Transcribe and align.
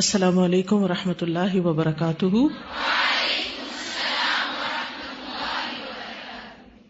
السلام 0.00 0.38
علیکم 0.38 0.82
و 0.84 0.88
رحمۃ 0.88 1.22
اللہ 1.22 1.54
وبرکاتہ 1.64 2.26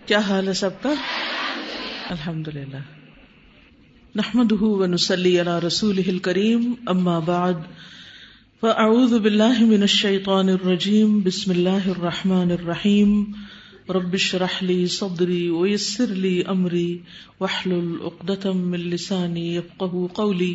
کیا 0.06 0.18
حال 0.28 0.48
ہے 0.48 0.52
سب 0.60 0.80
کا 0.82 0.92
الحمد 2.14 2.48
للہ 2.56 2.78
نحمد 4.20 4.52
نسلی 4.94 5.38
اللہ 5.40 5.58
رسول 5.66 6.18
کریم 6.28 6.72
اما 6.94 7.18
بعد 7.28 7.62
فاعوذ 8.60 9.12
باللہ 9.28 9.62
من 9.74 9.88
الشیطان 9.88 10.48
الرجیم 10.58 11.18
بسم 11.26 11.50
اللہ 11.50 11.86
الرحمن 11.96 12.50
الرحیم 12.60 13.16
ربش 13.94 14.34
رحلی 14.46 14.84
صدری 15.00 15.46
ویسر 15.50 16.14
لی 16.26 16.40
امری 16.56 16.88
وحل 17.40 17.72
العقدم 17.78 18.68
من 18.70 18.88
لسانی 18.96 19.48
قولی 19.84 20.54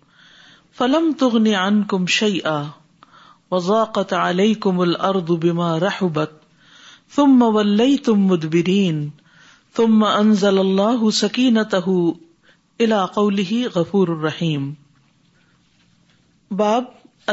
فلم 0.79 1.11
تغنی 1.21 1.53
کم 1.89 2.05
شعی 2.17 2.37
آ 2.49 2.57
وزاقت 3.51 4.13
علیہ 4.17 4.53
کم 4.63 4.79
الرد 4.79 5.31
رحبت 5.83 6.33
تم 7.15 7.39
تم 8.05 8.19
مدبرین 8.27 8.97
الردیم 8.97 9.07
تمہ 9.75 11.09
سکی 11.13 11.49
الا 12.79 13.05
قولی 13.17 13.63
غفور 13.73 14.07
الرحیم 14.15 14.71
باب 16.61 16.83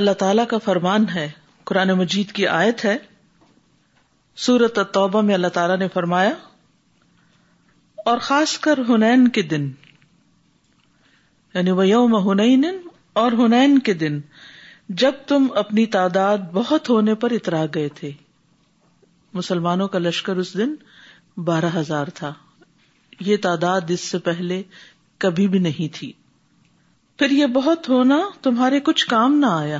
اللہ 0.00 0.12
تعالی 0.24 0.42
کا 0.50 0.58
فرمان 0.64 1.08
ہے 1.14 1.28
قرآن 1.70 1.92
مجید 1.98 2.32
کی 2.38 2.46
آیت 2.56 2.84
ہے 2.84 2.96
سورت 4.46 4.78
توبہ 4.94 5.20
میں 5.30 5.34
اللہ 5.34 5.48
تعالیٰ 5.60 5.76
نے 5.78 5.88
فرمایا 5.94 6.32
اور 8.10 8.18
خاص 8.30 8.58
کر 8.66 8.78
ہنین 8.88 9.28
کے 9.38 9.42
دن 9.54 9.68
یعنی 11.54 11.70
وہ 11.80 11.86
یوم 11.88 12.16
ہنین 12.30 12.64
اور 13.20 13.32
ہنین 13.38 13.78
کے 13.86 13.92
دن 14.00 14.18
جب 15.02 15.12
تم 15.28 15.46
اپنی 15.62 15.84
تعداد 15.94 16.42
بہت 16.52 16.88
ہونے 16.90 17.14
پر 17.22 17.30
اترا 17.38 17.64
گئے 17.74 17.88
تھے 18.00 18.10
مسلمانوں 19.38 19.88
کا 19.94 19.98
لشکر 19.98 20.36
اس 20.42 20.52
دن 20.60 20.74
بارہ 21.48 21.70
ہزار 21.76 22.10
تھا 22.20 22.32
یہ 23.30 23.36
تعداد 23.46 23.90
اس 23.96 24.00
سے 24.12 24.18
پہلے 24.30 24.60
کبھی 25.26 25.46
بھی 25.54 25.58
نہیں 25.66 25.92
تھی 25.98 26.12
پھر 27.18 27.30
یہ 27.38 27.46
بہت 27.58 27.88
ہونا 27.88 28.20
تمہارے 28.42 28.80
کچھ 28.90 29.06
کام 29.14 29.38
نہ 29.40 29.50
آیا 29.58 29.78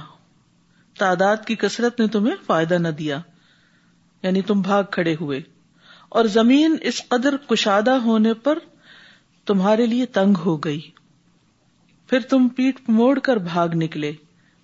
تعداد 1.02 1.44
کی 1.46 1.54
کثرت 1.64 2.00
نے 2.00 2.06
تمہیں 2.16 2.34
فائدہ 2.46 2.78
نہ 2.86 2.94
دیا 3.02 3.20
یعنی 4.22 4.42
تم 4.50 4.60
بھاگ 4.70 4.82
کھڑے 4.98 5.14
ہوئے 5.20 5.40
اور 6.18 6.24
زمین 6.38 6.76
اس 6.92 7.02
قدر 7.08 7.36
کشادہ 7.52 7.96
ہونے 8.10 8.34
پر 8.48 8.58
تمہارے 9.52 9.86
لیے 9.94 10.06
تنگ 10.20 10.44
ہو 10.46 10.56
گئی 10.68 10.80
پھر 12.10 12.20
تم 12.28 12.46
پیٹ 12.56 12.78
موڑ 12.98 13.18
کر 13.24 13.36
بھاگ 13.46 13.68
نکلے 13.76 14.10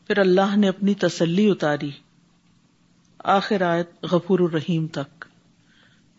پھر 0.07 0.19
اللہ 0.19 0.55
نے 0.57 0.69
اپنی 0.69 0.93
تسلی 1.03 1.49
اتاری 1.51 1.91
آخر 3.33 3.63
آیت 3.71 3.91
غفور 4.13 4.39
الرحیم 4.45 4.87
تک 4.99 5.25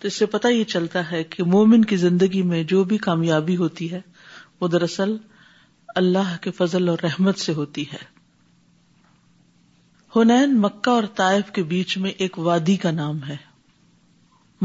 تو 0.02 0.08
اس 0.08 0.16
سے 0.19 0.25
پتہ 0.35 0.47
یہ 0.47 0.64
چلتا 0.74 1.09
ہے 1.12 1.24
کہ 1.35 1.44
مومن 1.56 1.85
کی 1.91 1.96
زندگی 2.03 2.41
میں 2.52 2.64
جو 2.74 2.84
بھی 2.91 2.97
کامیابی 3.08 3.56
ہوتی 3.58 3.91
ہے 3.91 4.02
وہ 4.62 4.68
دراصل 4.75 5.16
اللہ 6.03 6.35
کے 6.41 6.52
فضل 6.59 6.88
اور 6.90 6.97
رحمت 7.03 7.40
سے 7.40 7.53
ہوتی 7.62 7.84
ہے 7.94 8.03
ہنین 10.16 10.58
مکہ 10.62 10.90
اور 10.90 11.03
طائف 11.22 11.52
کے 11.56 11.64
بیچ 11.74 11.97
میں 12.03 12.12
ایک 12.25 12.40
وادی 12.50 12.75
کا 12.85 12.91
نام 13.02 13.19
ہے 13.28 13.35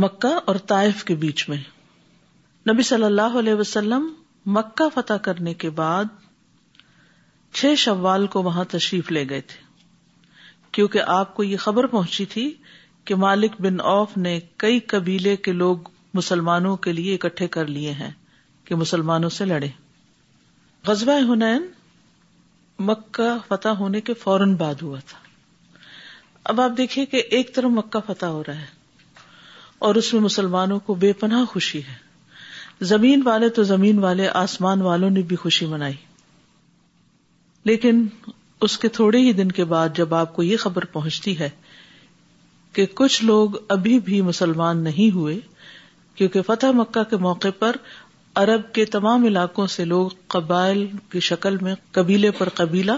مکہ 0.04 0.38
اور 0.52 0.56
طائف 0.74 1.04
کے 1.04 1.14
بیچ 1.24 1.48
میں 1.48 1.62
نبی 2.72 2.82
صلی 2.92 3.04
اللہ 3.04 3.38
علیہ 3.44 3.54
وسلم 3.64 4.12
مکہ 4.58 4.88
فتح 4.94 5.24
کرنے 5.30 5.54
کے 5.64 5.70
بعد 5.82 6.18
چھ 7.58 7.74
شوال 7.78 8.26
کو 8.32 8.42
وہاں 8.42 8.64
تشریف 8.70 9.10
لے 9.12 9.28
گئے 9.28 9.40
تھے 9.52 9.68
کیونکہ 10.72 11.02
آپ 11.18 11.34
کو 11.34 11.44
یہ 11.44 11.56
خبر 11.64 11.86
پہنچی 11.96 12.24
تھی 12.34 12.50
کہ 13.04 13.14
مالک 13.24 13.60
بن 13.60 13.80
اوف 13.92 14.16
نے 14.26 14.38
کئی 14.62 14.78
قبیلے 14.92 15.36
کے 15.46 15.52
لوگ 15.52 15.88
مسلمانوں 16.14 16.76
کے 16.84 16.92
لیے 16.92 17.14
اکٹھے 17.14 17.46
کر 17.56 17.66
لیے 17.66 17.92
ہیں 18.02 18.10
کہ 18.64 18.74
مسلمانوں 18.76 19.28
سے 19.38 19.44
لڑے 19.44 19.68
غزوہ 20.86 21.18
ہنین 21.32 21.66
مکہ 22.88 23.30
فتح 23.48 23.76
ہونے 23.82 24.00
کے 24.00 24.14
فوراً 24.22 24.54
بعد 24.60 24.82
ہوا 24.82 24.98
تھا 25.06 25.18
اب 26.52 26.60
آپ 26.60 26.76
دیکھیے 26.76 27.04
کہ 27.06 27.22
ایک 27.38 27.54
طرف 27.54 27.70
مکہ 27.72 28.00
فتح 28.06 28.26
ہو 28.36 28.42
رہا 28.46 28.60
ہے 28.60 28.78
اور 29.88 29.94
اس 29.94 30.12
میں 30.14 30.20
مسلمانوں 30.22 30.78
کو 30.86 30.94
بے 31.02 31.12
پناہ 31.20 31.44
خوشی 31.52 31.80
ہے 31.88 31.96
زمین 32.90 33.22
والے 33.26 33.48
تو 33.58 33.62
زمین 33.74 33.98
والے 34.04 34.28
آسمان 34.42 34.82
والوں 34.82 35.10
نے 35.10 35.22
بھی 35.28 35.36
خوشی 35.42 35.66
منائی 35.66 35.94
لیکن 37.68 38.04
اس 38.66 38.76
کے 38.78 38.88
تھوڑے 38.98 39.18
ہی 39.20 39.32
دن 39.32 39.50
کے 39.52 39.64
بعد 39.72 39.88
جب 39.96 40.14
آپ 40.14 40.34
کو 40.36 40.42
یہ 40.42 40.56
خبر 40.60 40.84
پہنچتی 40.92 41.38
ہے 41.38 41.48
کہ 42.74 42.86
کچھ 42.94 43.22
لوگ 43.24 43.56
ابھی 43.74 43.98
بھی 44.04 44.20
مسلمان 44.22 44.82
نہیں 44.84 45.14
ہوئے 45.14 45.38
کیونکہ 46.14 46.42
فتح 46.46 46.70
مکہ 46.76 47.02
کے 47.10 47.16
موقع 47.26 47.48
پر 47.58 47.76
عرب 48.42 48.72
کے 48.74 48.84
تمام 48.94 49.24
علاقوں 49.24 49.66
سے 49.74 49.84
لوگ 49.84 50.08
قبائل 50.34 50.86
کی 51.12 51.20
شکل 51.28 51.56
میں 51.62 51.74
قبیلے 51.92 52.30
پر 52.38 52.48
قبیلہ 52.54 52.92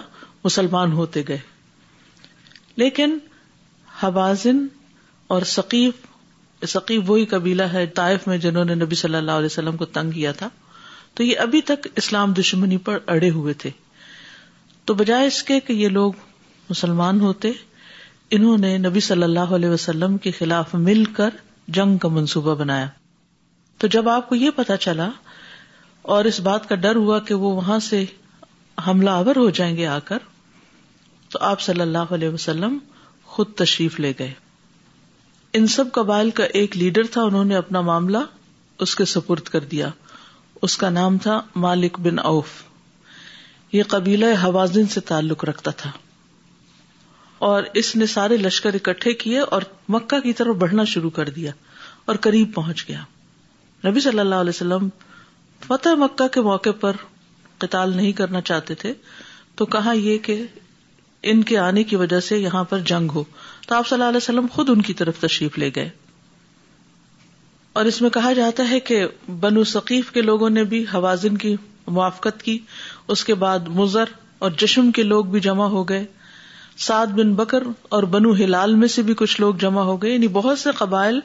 مسلمان 0.44 0.92
ہوتے 0.92 1.22
گئے 1.28 1.38
لیکن 2.76 3.16
حوازن 4.02 4.66
اور 5.34 5.42
وہی 7.06 7.24
قبیلہ 7.30 7.62
ہے 7.72 7.84
طائف 7.94 8.26
میں 8.28 8.36
جنہوں 8.38 8.64
نے 8.64 8.74
نبی 8.74 8.94
صلی 9.00 9.16
اللہ 9.16 9.38
علیہ 9.40 9.46
وسلم 9.52 9.76
کو 9.76 9.84
تنگ 9.98 10.10
کیا 10.12 10.32
تھا 10.42 10.48
تو 11.14 11.22
یہ 11.22 11.38
ابھی 11.46 11.60
تک 11.72 11.86
اسلام 11.96 12.32
دشمنی 12.38 12.76
پر 12.88 12.98
اڑے 13.14 13.30
ہوئے 13.30 13.54
تھے 13.64 13.70
تو 14.86 14.94
بجائے 14.94 15.26
اس 15.26 15.42
کے 15.48 15.58
کہ 15.66 15.72
یہ 15.72 15.88
لوگ 15.88 16.12
مسلمان 16.70 17.20
ہوتے 17.20 17.50
انہوں 18.36 18.58
نے 18.58 18.76
نبی 18.78 19.00
صلی 19.08 19.22
اللہ 19.22 19.50
علیہ 19.56 19.68
وسلم 19.70 20.16
کے 20.24 20.30
خلاف 20.38 20.74
مل 20.88 21.04
کر 21.18 21.34
جنگ 21.78 21.96
کا 22.04 22.08
منصوبہ 22.16 22.54
بنایا 22.62 22.86
تو 23.82 23.86
جب 23.96 24.08
آپ 24.08 24.28
کو 24.28 24.34
یہ 24.34 24.50
پتا 24.56 24.76
چلا 24.86 25.08
اور 26.16 26.24
اس 26.30 26.40
بات 26.48 26.68
کا 26.68 26.74
ڈر 26.84 26.96
ہوا 26.96 27.18
کہ 27.28 27.34
وہ 27.42 27.54
وہاں 27.56 27.78
سے 27.90 28.04
حملہ 28.86 29.10
آور 29.10 29.36
ہو 29.36 29.48
جائیں 29.60 29.76
گے 29.76 29.86
آ 29.86 29.98
کر 30.04 30.18
تو 31.32 31.38
آپ 31.48 31.60
صلی 31.60 31.80
اللہ 31.80 32.12
علیہ 32.16 32.28
وسلم 32.30 32.78
خود 33.34 33.52
تشریف 33.56 34.00
لے 34.00 34.12
گئے 34.18 34.32
ان 35.58 35.66
سب 35.76 35.92
قبائل 35.92 36.30
کا 36.40 36.44
ایک 36.60 36.76
لیڈر 36.76 37.06
تھا 37.12 37.22
انہوں 37.22 37.44
نے 37.44 37.56
اپنا 37.56 37.80
معاملہ 37.90 38.18
اس 38.86 38.94
کے 38.96 39.04
سپرد 39.14 39.48
کر 39.54 39.64
دیا 39.74 39.88
اس 40.68 40.76
کا 40.78 40.90
نام 40.90 41.18
تھا 41.22 41.40
مالک 41.64 41.98
بن 42.04 42.18
اوف 42.18 42.62
یہ 43.72 43.82
قبیلہ 43.88 44.26
حوازن 44.42 44.86
سے 44.94 45.00
تعلق 45.10 45.44
رکھتا 45.44 45.70
تھا 45.76 45.90
اور 47.48 47.62
اس 47.80 47.94
نے 47.96 48.06
سارے 48.06 48.36
لشکر 48.36 48.74
اکٹھے 48.74 49.12
کیے 49.22 49.38
اور 49.54 49.62
مکہ 49.94 50.18
کی 50.26 50.32
طرف 50.40 50.56
بڑھنا 50.56 50.84
شروع 50.92 51.10
کر 51.18 51.28
دیا 51.36 51.50
اور 52.10 52.16
قریب 52.26 52.52
پہنچ 52.54 52.88
گیا 52.88 53.00
نبی 53.88 54.00
صلی 54.00 54.18
اللہ 54.20 54.44
علیہ 54.44 54.54
وسلم 54.54 54.88
فتح 55.66 55.94
مکہ 55.98 56.26
کے 56.34 56.40
موقع 56.50 56.70
پر 56.80 56.96
قتال 57.64 57.96
نہیں 57.96 58.12
کرنا 58.20 58.40
چاہتے 58.50 58.74
تھے 58.82 58.92
تو 59.56 59.66
کہا 59.74 59.92
یہ 59.96 60.18
کہ 60.28 60.42
ان 61.32 61.42
کے 61.50 61.58
آنے 61.58 61.82
کی 61.90 61.96
وجہ 61.96 62.20
سے 62.28 62.38
یہاں 62.38 62.62
پر 62.70 62.78
جنگ 62.92 63.10
ہو 63.14 63.22
تو 63.66 63.74
آپ 63.74 63.86
صلی 63.88 63.96
اللہ 63.96 64.08
علیہ 64.08 64.22
وسلم 64.22 64.46
خود 64.52 64.70
ان 64.70 64.80
کی 64.88 64.94
طرف 65.00 65.18
تشریف 65.20 65.58
لے 65.58 65.70
گئے 65.76 65.88
اور 67.80 67.84
اس 67.90 68.00
میں 68.02 68.10
کہا 68.18 68.32
جاتا 68.36 68.68
ہے 68.70 68.80
کہ 68.88 69.04
بنو 69.40 69.64
ثقیف 69.74 70.10
کے 70.12 70.22
لوگوں 70.22 70.48
نے 70.50 70.64
بھی 70.72 70.84
حوازن 70.94 71.36
کی 71.44 71.56
موافقت 71.86 72.42
کی 72.42 72.58
اس 73.14 73.24
کے 73.24 73.34
بعد 73.44 73.68
مزر 73.78 74.12
اور 74.46 74.50
جشم 74.60 74.90
کے 74.96 75.02
لوگ 75.02 75.24
بھی 75.32 75.40
جمع 75.40 75.66
ہو 75.68 75.88
گئے 75.88 76.04
سعد 76.86 77.06
بن 77.18 77.34
بکر 77.34 77.62
اور 77.96 78.02
بنو 78.12 78.32
ہلال 78.34 78.74
میں 78.74 78.88
سے 78.88 79.02
بھی 79.08 79.14
کچھ 79.16 79.40
لوگ 79.40 79.54
جمع 79.60 79.82
ہو 79.84 79.96
گئے 80.02 80.10
یعنی 80.12 80.28
بہت 80.36 80.58
سے 80.58 80.70
قبائل 80.78 81.20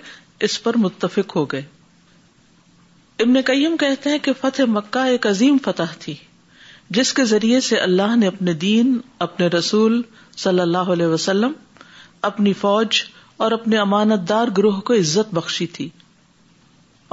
اس 0.48 0.62
پر 0.64 0.78
متفق 0.78 1.36
ہو 1.36 1.46
گئے 1.52 1.62
ابن 3.20 3.42
قیم 3.46 3.78
کہتے 3.80 4.10
ہیں 4.10 4.18
کہ 4.24 4.32
فتح 4.42 4.64
مکہ 4.70 5.06
ایک 5.12 5.28
عظیم 5.28 5.58
فتح 5.66 5.94
تھی 6.00 6.14
جس 6.98 7.14
کے 7.14 7.24
ذریعے 7.26 7.60
سے 7.62 7.78
اللہ 7.78 8.16
نے 8.16 8.28
اپنے 8.28 8.54
دین 8.66 8.98
اپنے 9.26 9.48
رسول 9.58 10.02
صلی 10.44 10.60
اللہ 10.62 10.92
علیہ 10.98 11.06
وسلم 11.14 11.52
اپنی 12.30 12.54
فوج 12.60 13.02
اور 13.46 13.52
اپنے 13.52 13.78
امانت 13.78 14.28
دار 14.30 14.48
گروہ 14.58 14.80
کو 14.86 14.94
عزت 14.94 15.34
بخشی 15.36 15.68
تھی 15.78 15.90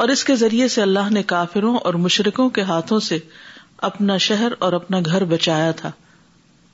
اور 0.02 0.08
اس 0.08 0.24
کے 0.24 0.34
ذریعے 0.36 0.66
سے 0.68 0.80
اللہ 0.82 1.10
نے 1.12 1.22
کافروں 1.32 1.74
اور 1.88 1.94
مشرقوں 2.04 2.48
کے 2.56 2.62
ہاتھوں 2.70 2.98
سے 3.08 3.18
اپنا 3.88 4.16
شہر 4.26 4.52
اور 4.66 4.72
اپنا 4.72 4.98
گھر 5.06 5.24
بچایا 5.32 5.70
تھا 5.80 5.90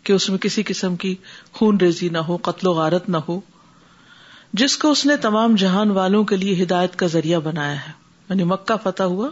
کہ 0.09 0.13
اس 0.13 0.29
میں 0.31 0.39
کسی 0.45 0.63
قسم 0.67 0.97
کی 1.03 1.15
خون 1.59 1.77
ریزی 1.81 2.09
نہ 2.13 2.19
ہو 2.29 2.37
قتل 2.43 2.67
و 2.67 2.73
غارت 2.75 3.09
نہ 3.09 3.17
ہو 3.29 3.39
جس 4.63 4.77
کو 4.85 4.91
اس 4.91 5.05
نے 5.07 5.17
تمام 5.27 5.55
جہان 5.65 5.91
والوں 5.99 6.25
کے 6.31 6.37
لیے 6.37 6.63
ہدایت 6.63 6.97
کا 7.03 7.07
ذریعہ 7.17 7.41
بنایا 7.41 7.75
ہے 7.87 7.93
یعنی 8.31 8.45
مکہ 8.53 8.77
فتح 8.83 9.13
ہوا 9.17 9.29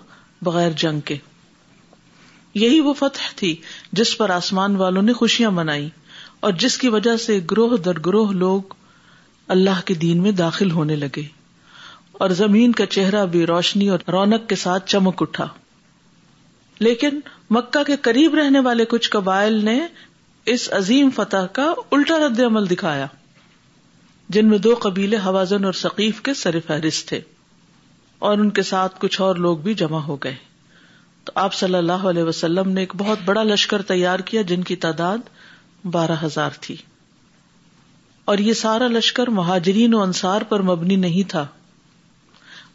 بغیر 0.48 0.72
جنگ 0.82 1.00
کے 1.10 1.16
یہی 2.64 2.80
وہ 2.80 2.92
فتح 2.98 3.30
تھی 3.36 3.54
جس 4.00 4.16
پر 4.18 4.30
آسمان 4.36 4.76
والوں 4.76 5.02
نے 5.02 5.12
خوشیاں 5.22 5.50
منائی 5.60 5.88
اور 6.46 6.52
جس 6.64 6.78
کی 6.78 6.88
وجہ 6.88 7.16
سے 7.24 7.38
گروہ 7.50 7.76
در 7.84 7.98
گروہ 8.06 8.32
لوگ 8.44 8.74
اللہ 9.56 9.80
کے 9.86 9.94
دین 10.04 10.22
میں 10.22 10.32
داخل 10.44 10.70
ہونے 10.70 10.96
لگے 10.96 11.26
اور 12.24 12.30
زمین 12.38 12.72
کا 12.78 12.84
چہرہ 12.96 13.24
بھی 13.32 13.44
روشنی 13.46 13.88
اور 13.94 13.98
رونق 14.12 14.48
کے 14.48 14.56
ساتھ 14.66 14.86
چمک 14.90 15.22
اٹھا 15.22 15.46
لیکن 16.84 17.18
مکہ 17.56 17.82
کے 17.86 17.96
قریب 18.06 18.34
رہنے 18.34 18.60
والے 18.68 18.84
کچھ 18.94 19.08
قبائل 19.10 19.64
نے 19.64 19.78
اس 20.54 20.68
عظیم 20.78 21.10
فتح 21.16 21.46
کا 21.52 21.72
الٹا 21.96 22.18
رد 22.26 22.40
عمل 22.46 22.68
دکھایا 22.70 23.06
جن 24.36 24.48
میں 24.48 24.58
دو 24.66 24.74
قبیلے 24.82 25.16
حوازن 25.26 25.64
اور 25.64 25.72
ثقیف 25.82 26.20
کے 26.22 26.34
سر 26.42 26.58
فہرست 26.66 27.08
تھے 27.08 27.20
اور 28.28 28.38
ان 28.38 28.50
کے 28.58 28.62
ساتھ 28.70 28.96
کچھ 29.00 29.20
اور 29.26 29.36
لوگ 29.46 29.56
بھی 29.68 29.74
جمع 29.82 29.98
ہو 30.06 30.16
گئے 30.24 30.34
تو 31.24 31.32
آپ 31.42 31.54
صلی 31.54 31.74
اللہ 31.78 32.06
علیہ 32.12 32.22
وسلم 32.24 32.70
نے 32.72 32.80
ایک 32.80 32.94
بہت 32.98 33.18
بڑا 33.24 33.42
لشکر 33.52 33.82
تیار 33.92 34.18
کیا 34.30 34.42
جن 34.50 34.62
کی 34.70 34.76
تعداد 34.86 35.28
بارہ 35.96 36.16
ہزار 36.22 36.58
تھی 36.60 36.76
اور 38.32 38.38
یہ 38.48 38.52
سارا 38.62 38.88
لشکر 38.96 39.30
مہاجرین 39.40 39.94
و 39.94 40.00
انصار 40.02 40.42
پر 40.48 40.62
مبنی 40.70 40.96
نہیں 41.06 41.30
تھا 41.30 41.46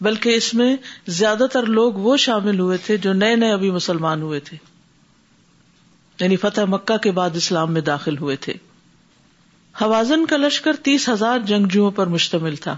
بلکہ 0.03 0.35
اس 0.37 0.53
میں 0.59 0.75
زیادہ 1.17 1.45
تر 1.51 1.65
لوگ 1.75 1.99
وہ 2.05 2.15
شامل 2.21 2.59
ہوئے 2.59 2.77
تھے 2.85 2.95
جو 3.03 3.11
نئے 3.19 3.35
نئے 3.43 3.51
ابھی 3.51 3.69
مسلمان 3.71 4.21
ہوئے 4.21 4.39
تھے 4.49 4.57
یعنی 6.19 6.35
فتح 6.41 6.65
مکہ 6.71 6.97
کے 7.05 7.11
بعد 7.19 7.35
اسلام 7.41 7.71
میں 7.73 7.81
داخل 7.89 8.17
ہوئے 8.17 8.35
تھے 8.45 8.53
حوازن 9.81 10.25
کا 10.31 10.37
لشکر 10.37 10.75
تیس 10.89 11.07
ہزار 11.09 11.39
جنگجو 11.53 11.89
پر 12.01 12.07
مشتمل 12.15 12.55
تھا 12.67 12.75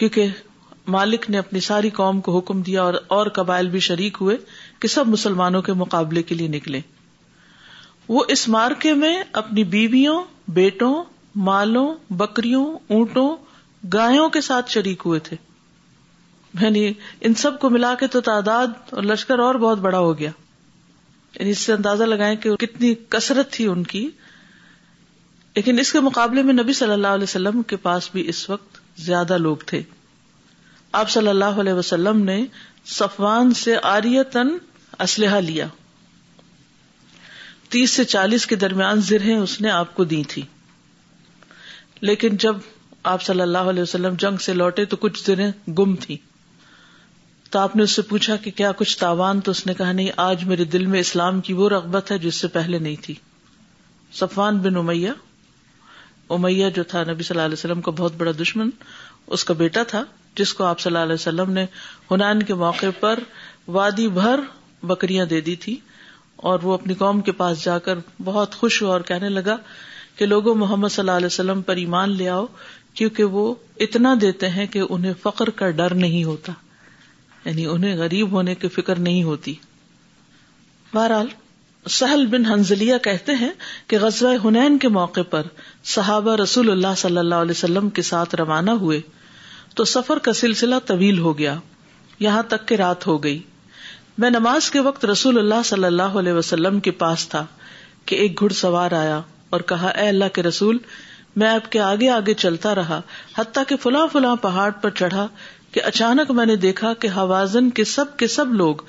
کیونکہ 0.00 0.26
مالک 0.96 1.28
نے 1.34 1.38
اپنی 1.38 1.60
ساری 1.68 1.90
قوم 2.00 2.20
کو 2.24 2.36
حکم 2.38 2.62
دیا 2.62 2.82
اور 2.82 2.94
اور 3.18 3.26
قبائل 3.38 3.68
بھی 3.76 3.80
شریک 3.90 4.16
ہوئے 4.20 4.36
کہ 4.80 4.88
سب 4.98 5.08
مسلمانوں 5.16 5.62
کے 5.68 5.72
مقابلے 5.86 6.22
کے 6.30 6.34
لیے 6.42 6.48
نکلے 6.58 6.80
وہ 8.16 8.24
اس 8.36 8.46
مارکے 8.56 8.92
میں 9.06 9.14
اپنی 9.44 9.64
بیویوں 9.78 10.18
بیٹوں 10.60 10.92
مالوں 11.50 11.86
بکریوں 12.24 12.66
اونٹوں 12.96 13.28
گایوں 13.92 14.28
کے 14.36 14.40
ساتھ 14.52 14.70
شریک 14.78 15.02
ہوئے 15.12 15.20
تھے 15.28 15.36
یعنی 16.60 16.92
ان 17.28 17.34
سب 17.38 17.58
کو 17.60 17.68
ملا 17.70 17.94
کے 18.00 18.06
تو 18.14 18.20
تعداد 18.26 18.92
اور 18.94 19.02
لشکر 19.02 19.38
اور 19.46 19.54
بہت 19.62 19.78
بڑا 19.86 19.98
ہو 19.98 20.18
گیا 20.18 20.30
یعنی 21.38 21.50
اس 21.50 21.58
سے 21.66 21.72
اندازہ 21.72 22.04
لگائیں 22.04 22.34
کہ 22.42 22.54
کتنی 22.66 22.92
کثرت 23.14 23.50
تھی 23.52 23.66
ان 23.66 23.82
کی 23.94 24.06
لیکن 25.56 25.78
اس 25.78 25.90
کے 25.92 26.00
مقابلے 26.00 26.42
میں 26.42 26.54
نبی 26.54 26.72
صلی 26.80 26.92
اللہ 26.92 27.16
علیہ 27.18 27.22
وسلم 27.30 27.62
کے 27.72 27.76
پاس 27.86 28.08
بھی 28.12 28.28
اس 28.28 28.48
وقت 28.50 28.78
زیادہ 29.04 29.36
لوگ 29.38 29.56
تھے 29.66 29.82
آپ 31.00 31.10
صلی 31.10 31.28
اللہ 31.28 31.58
علیہ 31.62 31.72
وسلم 31.72 32.20
نے 32.24 32.44
صفوان 32.98 33.52
سے 33.62 33.76
آریتن 33.92 34.48
اسلحہ 35.06 35.40
لیا 35.46 35.66
تیس 37.70 37.90
سے 37.90 38.04
چالیس 38.12 38.46
کے 38.46 38.56
درمیان 38.64 39.00
زرہیں 39.08 39.34
اس 39.36 39.60
نے 39.60 39.70
آپ 39.70 39.94
کو 39.94 40.04
دی 40.14 40.22
تھی 40.28 40.42
لیکن 42.10 42.36
جب 42.46 42.56
آپ 43.14 43.22
صلی 43.22 43.40
اللہ 43.42 43.70
علیہ 43.72 43.82
وسلم 43.82 44.14
جنگ 44.18 44.36
سے 44.46 44.52
لوٹے 44.54 44.84
تو 44.92 44.96
کچھ 45.06 45.22
زرہیں 45.24 45.50
گم 45.78 45.96
تھی 46.06 46.16
تو 47.54 47.60
آپ 47.60 47.74
نے 47.76 47.82
اس 47.82 47.90
سے 47.96 48.02
پوچھا 48.02 48.34
کہ 48.44 48.50
کیا 48.56 48.70
کچھ 48.78 48.96
تاوان 48.98 49.40
تو 49.40 49.50
اس 49.56 49.64
نے 49.66 49.74
کہا 49.78 49.90
نہیں 49.96 50.08
آج 50.20 50.42
میرے 50.44 50.64
دل 50.70 50.86
میں 50.94 51.00
اسلام 51.00 51.40
کی 51.48 51.52
وہ 51.58 51.68
رغبت 51.68 52.10
ہے 52.12 52.16
جس 52.24 52.40
سے 52.40 52.48
پہلے 52.54 52.78
نہیں 52.78 52.94
تھی 53.02 53.14
صفوان 54.20 54.56
بن 54.64 54.76
امیہ 54.76 55.10
امیہ 56.36 56.70
جو 56.76 56.82
تھا 56.92 57.02
نبی 57.10 57.22
صلی 57.22 57.34
اللہ 57.36 57.46
علیہ 57.46 57.58
وسلم 57.58 57.80
کا 57.88 57.92
بہت 57.98 58.12
بڑا 58.22 58.30
دشمن 58.40 58.70
اس 59.36 59.44
کا 59.50 59.54
بیٹا 59.60 59.82
تھا 59.92 60.02
جس 60.38 60.54
کو 60.54 60.64
آپ 60.64 60.80
صلی 60.80 60.90
اللہ 60.90 61.02
علیہ 61.04 61.14
وسلم 61.20 61.50
نے 61.58 61.64
ہنان 62.10 62.42
کے 62.50 62.54
موقع 62.64 62.86
پر 63.00 63.18
وادی 63.76 64.08
بھر 64.18 64.40
بکریاں 64.94 65.26
دے 65.34 65.40
دی 65.50 65.56
تھی 65.66 65.76
اور 66.50 66.58
وہ 66.62 66.74
اپنی 66.74 66.94
قوم 67.04 67.20
کے 67.28 67.32
پاس 67.42 67.64
جا 67.64 67.78
کر 67.88 67.98
بہت 68.30 68.54
خوش 68.62 68.82
ہوا 68.82 68.90
اور 68.92 69.00
کہنے 69.12 69.28
لگا 69.36 69.56
کہ 70.16 70.26
لوگوں 70.26 70.54
محمد 70.64 70.92
صلی 70.96 71.02
اللہ 71.02 71.16
علیہ 71.22 71.26
وسلم 71.32 71.62
پر 71.70 71.76
ایمان 71.86 72.16
لے 72.16 72.28
آؤ 72.28 72.44
کیونکہ 72.94 73.38
وہ 73.38 73.54
اتنا 73.88 74.14
دیتے 74.20 74.48
ہیں 74.58 74.66
کہ 74.76 74.82
انہیں 74.88 75.14
فخر 75.22 75.50
کا 75.62 75.70
ڈر 75.80 75.94
نہیں 76.06 76.24
ہوتا 76.24 76.52
یعنی 77.44 77.64
انہیں 77.66 77.96
غریب 77.96 78.30
ہونے 78.32 78.54
کی 78.60 78.68
فکر 78.74 78.98
نہیں 79.06 79.22
ہوتی 79.22 79.54
بہرحال 80.92 81.26
سہل 81.96 82.26
بن 82.34 82.42
کہتے 83.04 83.34
ہیں 83.40 83.50
کہ 83.88 83.98
غزوہ 84.00 84.32
ہنین 84.44 84.78
کے 84.84 84.88
موقع 84.98 85.20
پر 85.30 85.46
صحابہ 85.94 86.34
رسول 86.42 86.70
اللہ 86.70 86.94
صلی 86.96 87.18
اللہ 87.18 87.42
علیہ 87.46 87.56
وسلم 87.58 87.88
کے 87.98 88.02
ساتھ 88.10 88.34
روانہ 88.40 88.70
ہوئے 88.84 89.00
تو 89.80 89.84
سفر 89.94 90.18
کا 90.28 90.32
سلسلہ 90.38 90.74
طویل 90.86 91.18
ہو 91.18 91.36
گیا 91.38 91.54
یہاں 92.26 92.42
تک 92.54 92.66
کہ 92.68 92.74
رات 92.84 93.06
ہو 93.06 93.22
گئی 93.22 93.38
میں 94.24 94.30
نماز 94.30 94.70
کے 94.70 94.80
وقت 94.88 95.04
رسول 95.10 95.38
اللہ 95.38 95.62
صلی 95.70 95.84
اللہ 95.84 96.16
علیہ 96.20 96.32
وسلم 96.32 96.80
کے 96.86 96.90
پاس 97.04 97.28
تھا 97.28 97.44
کہ 98.06 98.14
ایک 98.24 98.40
گھڑ 98.40 98.50
سوار 98.62 98.92
آیا 99.02 99.20
اور 99.56 99.60
کہا 99.72 99.88
اے 100.02 100.08
اللہ 100.08 100.34
کے 100.34 100.42
رسول 100.42 100.78
میں 101.42 101.48
آپ 101.48 101.70
کے 101.72 101.80
آگے 101.80 102.08
آگے 102.16 102.34
چلتا 102.44 102.74
رہا 102.74 103.00
حتیٰ 103.38 103.62
کہ 103.68 103.76
فلاں 103.82 104.06
فلاں 104.12 104.34
پہاڑ 104.42 104.70
پر 104.82 104.90
چڑھا 105.00 105.26
کہ 105.74 105.80
اچانک 105.84 106.30
میں 106.38 106.44
نے 106.46 106.54
دیکھا 106.64 106.92
کہ 107.02 107.08
حوازن 107.14 107.70
کے 107.78 107.84
سب 107.92 108.16
کے 108.16 108.26
سب 108.34 108.52
لوگ 108.58 108.82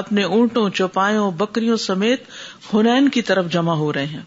اپنے 0.00 0.22
اونٹوں 0.36 0.68
چوپاوں 0.78 1.30
بکریوں 1.42 1.76
سمیت 1.82 2.24
ہنین 2.72 3.08
کی 3.16 3.22
طرف 3.28 3.50
جمع 3.52 3.72
ہو 3.82 3.92
رہے 3.92 4.06
ہیں 4.14 4.22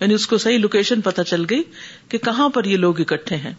یعنی 0.00 0.14
اس 0.14 0.26
کو 0.26 0.38
صحیح 0.44 0.58
لوکیشن 0.58 1.00
پتا 1.08 1.24
چل 1.32 1.44
گئی 1.50 1.62
کہ 2.08 2.18
کہاں 2.28 2.48
پر 2.54 2.64
یہ 2.72 2.76
لوگ 2.84 3.00
اکٹھے 3.00 3.36
ہیں 3.44 3.52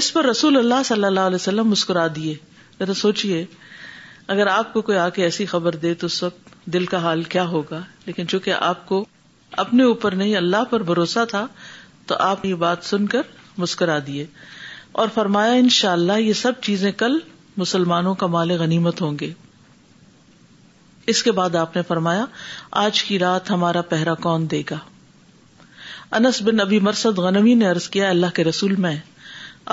اس 0.00 0.12
پر 0.12 0.24
رسول 0.24 0.56
اللہ 0.58 0.82
صلی 0.84 1.04
اللہ 1.04 1.26
علیہ 1.30 1.34
وسلم 1.42 1.68
مسکرا 1.70 2.06
دیے 2.16 2.34
ذرا 2.78 2.94
سوچیے 3.02 3.44
اگر 4.36 4.46
آپ 4.54 4.72
کو 4.72 4.80
کوئی 4.88 4.98
آ 4.98 5.08
کے 5.18 5.22
ایسی 5.24 5.46
خبر 5.52 5.74
دے 5.84 5.94
تو 6.04 6.28
دل 6.72 6.86
کا 6.94 7.02
حال 7.02 7.22
کیا 7.34 7.44
ہوگا 7.48 7.80
لیکن 8.06 8.28
چونکہ 8.28 8.64
آپ 8.70 8.86
کو 8.88 9.04
اپنے 9.66 9.84
اوپر 9.92 10.14
نہیں 10.22 10.36
اللہ 10.36 10.64
پر 10.70 10.82
بھروسہ 10.92 11.24
تھا 11.30 11.46
تو 12.06 12.16
آپ 12.32 12.44
یہ 12.46 12.54
بات 12.66 12.84
سن 12.92 13.06
کر 13.16 13.32
مسکرا 13.58 13.98
دیے 14.06 14.26
اور 15.00 15.08
فرمایا 15.14 15.52
ان 15.58 15.68
شاء 15.74 15.92
اللہ 15.92 16.18
یہ 16.20 16.32
سب 16.40 16.60
چیزیں 16.62 16.90
کل 17.02 17.18
مسلمانوں 17.56 18.14
کا 18.22 18.26
مال 18.34 18.50
غنیمت 18.60 19.00
ہوں 19.00 19.16
گے 19.20 19.32
اس 21.12 21.22
کے 21.22 21.32
بعد 21.38 21.54
آپ 21.60 21.76
نے 21.76 21.82
فرمایا 21.88 22.24
آج 22.86 23.02
کی 23.02 23.18
رات 23.18 23.50
ہمارا 23.50 23.80
پہرا 23.92 24.14
کون 24.26 24.50
دے 24.50 24.62
گا 24.70 24.78
انس 26.16 26.40
بن 26.46 26.60
ابھی 26.60 26.78
مرسد 26.88 27.18
غنمی 27.26 27.54
نے 27.62 27.68
کیا 27.90 28.08
اللہ 28.10 28.34
کے 28.34 28.44
رسول 28.44 28.74
میں 28.86 28.94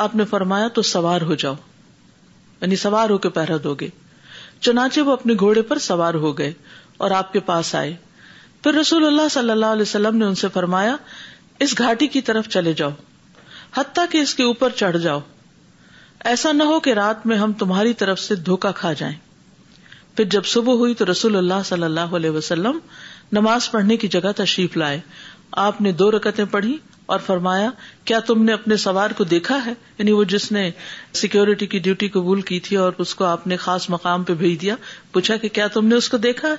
آپ 0.03 0.15
نے 0.15 0.25
فرمایا 0.29 0.67
تو 0.77 0.81
سوار 0.91 1.21
ہو 1.31 1.35
جاؤ 1.43 1.55
یعنی 2.61 2.75
سوار 2.75 3.09
ہو 3.09 3.17
کے 3.25 3.29
پہرا 3.37 3.55
دو 3.63 3.73
گے 3.79 3.89
چنانچہ 4.67 5.01
وہ 5.01 5.11
اپنے 5.13 5.33
گھوڑے 5.39 5.61
پر 5.71 5.77
سوار 5.89 6.13
ہو 6.25 6.37
گئے 6.37 6.51
اور 7.05 7.11
آپ 7.19 7.33
کے 7.33 7.39
پاس 7.51 7.73
آئے 7.81 7.95
پھر 8.63 8.73
رسول 8.79 9.05
اللہ 9.07 9.27
صلی 9.31 9.51
اللہ 9.51 9.75
علیہ 9.77 9.81
وسلم 9.89 10.17
نے 10.17 10.25
ان 10.25 10.35
سے 10.41 10.47
فرمایا 10.53 10.95
اس 11.67 11.77
گھاٹی 11.79 12.07
کی 12.15 12.21
طرف 12.31 12.47
چلے 12.57 12.73
جاؤ 12.81 12.91
حتیٰ 13.79 14.05
کہ 14.11 14.17
اس 14.17 14.33
کے 14.35 14.43
اوپر 14.43 14.69
چڑھ 14.79 14.97
جاؤ 15.01 15.19
ایسا 16.29 16.51
نہ 16.51 16.63
ہو 16.69 16.79
کہ 16.85 16.93
رات 16.99 17.25
میں 17.31 17.37
ہم 17.37 17.51
تمہاری 17.59 17.93
طرف 18.01 18.19
سے 18.19 18.35
دھوکا 18.49 18.71
کھا 18.79 18.91
جائیں 19.01 19.15
پھر 20.15 20.25
جب 20.31 20.45
صبح 20.53 20.73
ہوئی 20.81 20.93
تو 21.01 21.05
رسول 21.11 21.35
اللہ 21.37 21.61
صلی 21.65 21.83
اللہ 21.83 22.15
علیہ 22.19 22.29
وسلم 22.37 22.79
نماز 23.37 23.69
پڑھنے 23.71 23.97
کی 23.97 24.07
جگہ 24.15 24.31
تشریف 24.37 24.75
لائے 24.77 24.99
آپ 25.65 25.79
نے 25.81 25.91
دو 26.01 26.09
رکتیں 26.11 26.43
پڑھی 26.51 26.75
اور 27.13 27.19
فرمایا 27.25 27.69
کیا 28.09 28.19
تم 28.25 28.43
نے 28.43 28.53
اپنے 28.53 28.75
سوار 28.83 29.09
کو 29.17 29.23
دیکھا 29.35 29.59
ہے 29.65 29.73
یعنی 29.97 30.11
وہ 30.11 30.23
جس 30.33 30.51
نے 30.51 30.69
سیکیورٹی 31.21 31.67
کی 31.67 31.79
ڈیوٹی 31.85 32.07
قبول 32.17 32.41
کی 32.49 32.59
تھی 32.67 32.77
اور 32.81 32.99
اس 33.05 33.13
کو 33.21 33.25
آپ 33.25 33.47
نے 33.51 33.57
خاص 33.67 33.89
مقام 33.89 34.23
پہ 34.23 34.33
بھیج 34.41 34.59
دیا 34.61 34.75
پوچھا 35.13 35.37
کہ 35.45 35.49
کیا 35.59 35.67
تم 35.77 35.85
نے 35.87 35.95
اس 35.95 36.09
کو 36.09 36.17
دیکھا 36.27 36.53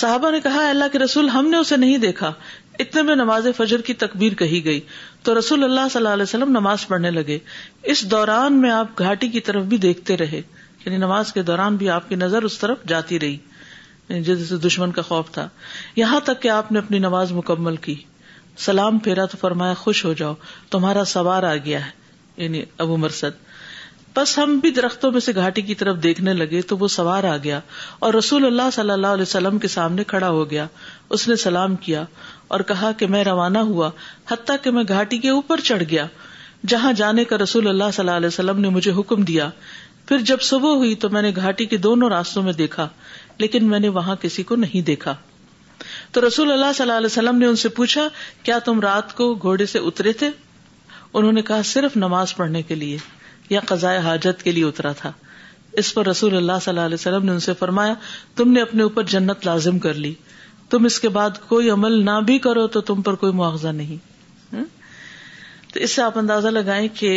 صحابہ 0.00 0.30
نے 0.30 0.40
کہا 0.40 0.68
اللہ 0.70 0.92
کے 0.92 0.98
رسول 0.98 1.28
ہم 1.28 1.46
نے 1.50 1.56
اسے 1.58 1.76
نہیں 1.76 1.96
دیکھا 1.98 2.32
اتنے 2.80 3.02
میں 3.02 3.14
نماز 3.16 3.46
فجر 3.56 3.80
کی 3.86 3.94
تقبیر 4.02 4.34
کہی 4.42 4.64
گئی 4.64 4.80
تو 5.22 5.38
رسول 5.38 5.64
اللہ 5.64 5.88
صلی 5.92 6.00
اللہ 6.00 6.12
علیہ 6.18 6.22
وسلم 6.22 6.50
نماز 6.50 6.86
پڑھنے 6.88 7.10
لگے 7.10 7.38
اس 7.94 8.02
دوران 8.10 8.60
میں 8.60 8.70
آپ 8.70 8.98
گھاٹی 9.06 9.28
کی 9.34 9.40
طرف 9.48 9.64
بھی 9.72 9.76
دیکھتے 9.86 10.16
رہے 10.16 10.40
یعنی 10.84 10.96
نماز 10.98 11.32
کے 11.32 11.42
دوران 11.50 11.76
بھی 11.82 11.88
آپ 11.96 12.08
کی 12.08 12.14
نظر 12.22 12.42
اس 12.50 12.58
طرف 12.58 12.84
جاتی 12.92 13.18
رہی 13.20 13.36
یعنی 14.08 14.22
جیسے 14.28 14.56
دشمن 14.68 14.92
کا 14.92 15.02
خوف 15.10 15.30
تھا 15.32 15.48
یہاں 15.96 16.20
تک 16.30 16.40
کہ 16.42 16.48
آپ 16.58 16.72
نے 16.72 16.78
اپنی 16.78 16.98
نماز 17.06 17.32
مکمل 17.40 17.76
کی 17.88 17.94
سلام 18.68 18.98
پھیرا 19.08 19.24
تو 19.32 19.36
فرمایا 19.40 19.74
خوش 19.84 20.04
ہو 20.04 20.12
جاؤ 20.22 20.34
تمہارا 20.70 21.04
سوار 21.14 21.42
آ 21.52 21.54
گیا 21.64 21.84
ہے 21.86 21.90
یعنی 22.42 22.62
ابو 22.86 22.96
مرسد 23.06 23.48
بس 24.14 24.36
ہم 24.38 24.58
بھی 24.58 24.70
درختوں 24.76 25.10
میں 25.12 25.20
سے 25.20 25.34
گھاٹی 25.40 25.62
کی 25.62 25.74
طرف 25.80 25.96
دیکھنے 26.02 26.32
لگے 26.34 26.60
تو 26.70 26.76
وہ 26.78 26.86
سوار 26.98 27.24
آ 27.32 27.36
گیا 27.42 27.60
اور 28.06 28.14
رسول 28.14 28.44
اللہ 28.46 28.70
صلی 28.72 28.90
اللہ 28.90 29.12
علیہ 29.16 29.22
وسلم 29.28 29.58
کے 29.64 29.68
سامنے 29.74 30.04
کھڑا 30.12 30.28
ہو 30.36 30.48
گیا 30.50 30.66
اس 31.16 31.26
نے 31.28 31.36
سلام 31.42 31.76
کیا 31.84 32.04
اور 32.56 32.60
کہا 32.68 32.90
کہ 32.98 33.06
میں 33.06 33.22
روانہ 33.24 33.58
ہوا 33.66 33.88
حتیٰ 34.30 34.54
کہ 34.62 34.70
میں 34.76 34.82
گھاٹی 34.88 35.18
کے 35.24 35.28
اوپر 35.30 35.60
چڑھ 35.66 35.82
گیا 35.90 36.06
جہاں 36.72 36.92
جانے 37.00 37.24
کا 37.32 37.36
رسول 37.42 37.68
اللہ 37.68 37.90
صلی 37.94 38.02
اللہ 38.02 38.16
علیہ 38.20 38.26
وسلم 38.26 38.60
نے 38.60 38.68
مجھے 38.76 38.92
حکم 38.98 39.22
دیا 39.24 39.48
پھر 40.08 40.18
جب 40.30 40.40
صبح 40.42 40.74
ہوئی 40.76 40.94
تو 41.04 41.08
میں 41.16 41.22
نے 41.22 41.30
گھاٹی 41.36 41.64
کے 41.72 41.76
دونوں 41.86 42.08
راستوں 42.10 42.42
میں 42.42 42.52
دیکھا 42.52 42.88
لیکن 43.44 43.68
میں 43.68 43.78
نے 43.80 43.88
وہاں 43.98 44.16
کسی 44.22 44.42
کو 44.48 44.56
نہیں 44.62 44.86
دیکھا 44.86 45.14
تو 46.12 46.26
رسول 46.26 46.50
اللہ 46.52 46.72
صلی 46.76 46.84
اللہ 46.84 46.96
علیہ 46.98 47.12
وسلم 47.12 47.38
نے 47.38 47.46
ان 47.46 47.56
سے 47.64 47.68
پوچھا 47.78 48.08
کیا 48.48 48.58
تم 48.64 48.80
رات 48.86 49.14
کو 49.16 49.32
گھوڑے 49.34 49.66
سے 49.74 49.78
اترے 49.90 50.12
تھے 50.22 50.30
انہوں 50.90 51.32
نے 51.32 51.42
کہا 51.50 51.60
صرف 51.74 51.96
نماز 52.06 52.34
پڑھنے 52.36 52.62
کے 52.70 52.74
لیے 52.82 52.96
یا 53.50 53.60
قضاء 53.66 53.96
حاجت 54.08 54.42
کے 54.44 54.52
لیے 54.58 54.64
اترا 54.72 54.92
تھا 55.02 55.12
اس 55.82 55.94
پر 55.94 56.06
رسول 56.06 56.36
اللہ 56.36 56.58
صلی 56.62 56.70
اللہ 56.72 56.86
علیہ 56.90 57.00
وسلم 57.00 57.24
نے 57.26 57.32
ان 57.32 57.40
سے 57.40 57.54
فرمایا 57.58 57.94
تم 58.36 58.52
نے 58.52 58.62
اپنے 58.68 58.82
اوپر 58.82 59.02
جنت 59.16 59.46
لازم 59.46 59.78
کر 59.86 59.94
لی 60.06 60.14
تم 60.70 60.84
اس 60.84 60.98
کے 61.00 61.08
بعد 61.14 61.38
کوئی 61.48 61.70
عمل 61.70 62.04
نہ 62.04 62.18
بھی 62.26 62.38
کرو 62.46 62.66
تو 62.74 62.80
تم 62.90 63.02
پر 63.06 63.14
کوئی 63.22 63.32
معاوضہ 63.38 63.68
نہیں 63.78 64.08
تو 65.72 65.80
اس 65.86 65.90
سے 65.94 66.02
آپ 66.02 66.18
اندازہ 66.18 66.48
لگائیں 66.58 66.86
کہ 67.00 67.10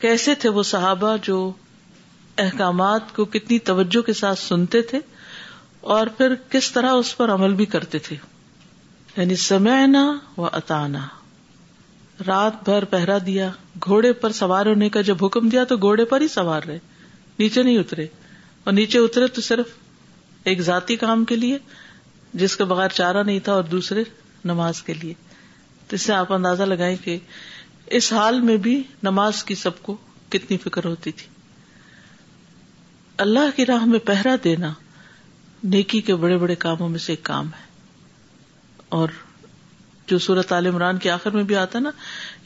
کیسے 0.00 0.34
تھے 0.44 0.48
وہ 0.58 0.62
صحابہ 0.68 1.16
جو 1.22 1.36
احکامات 2.44 3.14
کو 3.16 3.24
کتنی 3.34 3.58
توجہ 3.70 4.02
کے 4.06 4.12
ساتھ 4.20 4.38
سنتے 4.38 4.82
تھے 4.92 4.98
اور 5.96 6.06
پھر 6.16 6.34
کس 6.50 6.70
طرح 6.72 6.92
اس 7.02 7.16
پر 7.16 7.32
عمل 7.34 7.54
بھی 7.54 7.64
کرتے 7.74 7.98
تھے 8.08 8.16
یعنی 9.16 9.36
سمے 9.46 9.82
و 10.36 10.44
اتانا 10.46 11.06
رات 12.26 12.62
بھر 12.64 12.84
پہرا 12.94 13.18
دیا 13.26 13.48
گھوڑے 13.86 14.12
پر 14.24 14.32
سوار 14.38 14.66
ہونے 14.66 14.88
کا 14.96 15.00
جب 15.10 15.24
حکم 15.24 15.48
دیا 15.54 15.64
تو 15.72 15.76
گھوڑے 15.88 16.04
پر 16.14 16.20
ہی 16.20 16.28
سوار 16.34 16.62
رہے 16.68 16.78
نیچے 17.38 17.62
نہیں 17.62 17.78
اترے 17.78 18.06
اور 18.64 18.72
نیچے 18.72 18.98
اترے 19.06 19.26
تو 19.36 19.40
صرف 19.50 19.74
ایک 20.50 20.60
ذاتی 20.70 20.96
کام 21.02 21.24
کے 21.32 21.36
لیے 21.44 21.58
جس 22.40 22.56
کے 22.56 22.64
بغیر 22.64 22.88
چارہ 22.94 23.22
نہیں 23.22 23.38
تھا 23.44 23.52
اور 23.52 23.62
دوسرے 23.70 24.02
نماز 24.44 24.82
کے 24.82 24.94
لیے 24.94 25.14
تو 25.88 25.96
اس 25.96 26.02
سے 26.02 26.12
آپ 26.12 26.32
اندازہ 26.32 26.62
لگائیں 26.72 26.94
کہ 27.04 27.16
اس 27.96 28.12
حال 28.12 28.40
میں 28.40 28.56
بھی 28.66 28.82
نماز 29.02 29.42
کی 29.44 29.54
سب 29.64 29.82
کو 29.82 29.96
کتنی 30.34 30.56
فکر 30.64 30.84
ہوتی 30.84 31.12
تھی 31.20 31.26
اللہ 33.24 33.56
کی 33.56 33.66
راہ 33.66 33.84
میں 33.86 33.98
پہرا 34.06 34.34
دینا 34.44 34.72
نیکی 35.72 36.00
کے 36.06 36.14
بڑے 36.22 36.36
بڑے 36.38 36.54
کاموں 36.64 36.88
میں 36.88 36.98
سے 36.98 37.12
ایک 37.12 37.22
کام 37.24 37.46
ہے 37.58 37.70
اور 39.00 39.08
جو 40.08 40.18
سورت 40.18 40.52
عال 40.52 40.66
عمران 40.66 40.98
کے 41.02 41.10
آخر 41.10 41.30
میں 41.32 41.42
بھی 41.50 41.56
آتا 41.56 41.78
نا 41.78 41.90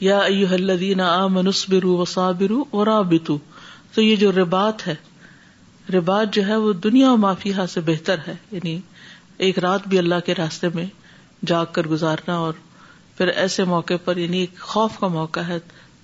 ایو 0.09 1.03
آ 1.03 1.25
منس 1.37 1.63
برو 1.69 1.95
وسا 1.97 2.29
برو 2.39 2.63
اور 2.81 2.87
تو 3.25 4.01
یہ 4.01 4.15
جو 4.23 4.31
ربات 4.31 4.85
ہے 4.87 4.95
ربات 5.93 6.33
جو 6.33 6.45
ہے 6.47 6.55
وہ 6.67 6.73
دنیا 6.83 7.11
و 7.11 7.17
مافیہ 7.17 7.65
سے 7.73 7.81
بہتر 7.87 8.17
ہے 8.27 8.35
یعنی 8.51 8.79
ایک 9.45 9.57
رات 9.59 9.87
بھی 9.87 9.97
اللہ 9.97 10.19
کے 10.25 10.33
راستے 10.35 10.67
میں 10.73 10.85
جاگ 11.47 11.65
کر 11.71 11.87
گزارنا 11.87 12.35
اور 12.45 12.53
پھر 13.17 13.27
ایسے 13.43 13.63
موقع 13.73 13.93
پر 14.05 14.17
یعنی 14.17 14.39
ایک 14.39 14.59
خوف 14.69 14.97
کا 14.99 15.07
موقع 15.15 15.39
ہے 15.47 15.57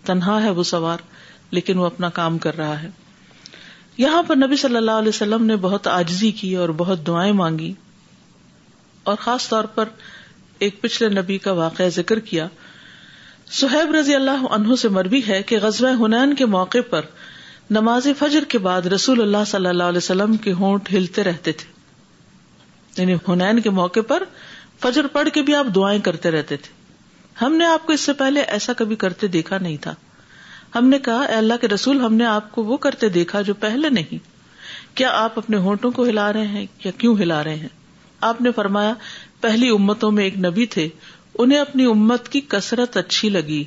تنہا 0.06 0.42
ہے 0.44 0.50
وہ 0.60 0.64
سوار 0.72 0.98
لیکن 1.52 1.78
وہ 1.80 1.86
اپنا 1.86 2.10
کام 2.20 2.38
کر 2.46 2.58
رہا 2.58 2.82
ہے 2.82 2.90
یہاں 3.98 4.22
پر 4.28 4.36
نبی 4.36 4.56
صلی 4.58 4.78
اللہ 4.78 5.00
علیہ 5.02 5.10
وسلم 5.16 5.46
نے 5.46 5.56
بہت 5.66 5.88
آجزی 5.88 6.32
کی 6.42 6.56
اور 6.62 6.70
بہت 6.78 7.06
دعائیں 7.08 7.32
مانگی 7.42 7.74
اور 9.12 9.16
خاص 9.24 9.48
طور 9.50 9.64
پر 9.76 9.90
ایک 10.66 10.82
پچھلے 10.82 11.10
نبی 11.22 11.38
کا 11.48 11.52
واقعہ 11.64 11.88
ذکر 11.96 12.20
کیا 12.30 12.48
سہیب 13.60 13.94
رضی 13.96 14.16
اللہ 14.16 14.46
عنہ 14.56 14.76
سے 14.82 14.90
مربی 14.98 15.22
ہے 15.28 15.42
کہ 15.48 15.58
غزوہ 15.62 15.90
ہنین 16.06 16.34
کے 16.36 16.46
موقع 16.58 16.78
پر 16.90 17.06
نماز 17.78 18.08
فجر 18.20 18.44
کے 18.50 18.58
بعد 18.68 18.86
رسول 18.96 19.22
اللہ 19.22 19.44
صلی 19.48 19.68
اللہ 19.70 19.94
علیہ 19.94 19.98
وسلم 20.04 20.38
کے 20.48 20.54
ہونٹ 20.64 20.92
ہلتے 20.94 21.24
رہتے 21.24 21.52
تھے 21.62 21.72
یعنی 22.98 23.14
ہنین 23.28 23.60
کے 23.62 23.70
موقع 23.80 24.00
پر 24.08 24.24
فجر 24.82 25.08
پڑھ 25.12 25.30
کے 25.34 25.42
بھی 25.48 25.56
آپ 25.56 25.66
دعائیں 25.76 26.00
کرتے 26.06 26.32
رہتے 26.32 26.58
تھے 26.66 26.82
ہم 27.44 27.56
نے 27.58 27.66
آپ 27.66 27.86
کو 27.88 27.94
اس 27.94 28.02
سے 28.10 28.14
پہلے 28.18 28.42
ایسا 28.58 28.74
کبھی 28.78 28.96
کرتے 29.04 29.28
دیکھا 29.38 29.58
نہیں 29.62 29.78
تھا 29.82 29.94
ہم 30.76 30.88
نے 30.90 31.00
کہا 31.06 31.22
اے 31.24 31.36
اللہ 31.36 31.54
کے 31.62 31.68
رسول 31.68 32.02
ہم 32.02 32.14
نے 32.16 32.26
آپ 32.26 32.52
کو 32.52 32.64
وہ 32.64 32.78
کرتے 32.86 33.10
دیکھا 33.18 33.42
جو 33.50 33.54
پہلے 33.66 33.90
نہیں 33.98 34.20
کیا 34.98 35.10
آپ 35.24 35.38
اپنے 35.40 35.58
ہونٹوں 35.68 35.92
کو 35.92 36.04
ہلا 36.06 36.32
رہے 36.34 36.46
ہیں 36.48 36.66
یا 36.84 36.92
کیوں 36.98 37.16
ہلا 37.20 37.44
رہے 37.44 37.56
ہیں 37.56 37.68
آپ 38.30 38.42
نے 38.42 38.52
فرمایا 38.56 38.94
پہلی 39.42 39.70
امتوں 39.70 40.12
میں 40.18 40.24
ایک 40.24 40.38
نبی 40.46 40.66
تھے 40.76 40.88
انہیں 41.44 41.60
اپنی 41.60 41.86
امت 41.92 42.30
کی 42.30 42.42
کثرت 42.50 42.98
اچھی 42.98 43.30
لگی 43.30 43.64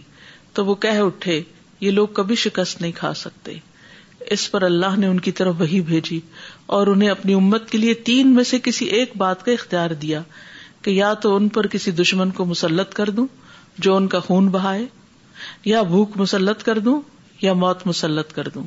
تو 0.54 0.64
وہ 0.66 0.74
کہہ 0.84 1.00
اٹھے 1.04 1.40
یہ 1.80 1.90
لوگ 1.90 2.06
کبھی 2.18 2.34
شکست 2.42 2.80
نہیں 2.80 2.92
کھا 2.96 3.12
سکتے 3.22 3.54
اس 4.36 4.50
پر 4.50 4.62
اللہ 4.62 4.96
نے 4.98 5.06
ان 5.06 5.18
کی 5.26 5.32
طرف 5.40 5.54
وہی 5.58 5.80
بھیجی 5.90 6.20
اور 6.74 6.86
انہیں 6.86 7.08
اپنی 7.10 7.34
امت 7.34 7.68
کے 7.70 7.78
لیے 7.78 7.94
تین 8.08 8.34
میں 8.34 8.44
سے 8.44 8.58
کسی 8.62 8.84
ایک 8.98 9.12
بات 9.16 9.44
کا 9.44 9.52
اختیار 9.52 9.90
دیا 10.02 10.20
کہ 10.82 10.90
یا 10.90 11.12
تو 11.22 11.34
ان 11.36 11.48
پر 11.56 11.66
کسی 11.74 11.90
دشمن 12.00 12.30
کو 12.38 12.44
مسلط 12.44 12.94
کر 12.94 13.10
دوں 13.18 13.26
جو 13.86 13.96
ان 13.96 14.06
کا 14.08 14.20
خون 14.26 14.48
بہائے 14.50 14.84
یا 15.64 15.82
بھوک 15.92 16.16
مسلط 16.16 16.62
کر 16.64 16.78
دوں 16.88 17.00
یا 17.40 17.52
موت 17.62 17.86
مسلط 17.86 18.32
کر 18.32 18.48
دوں 18.54 18.62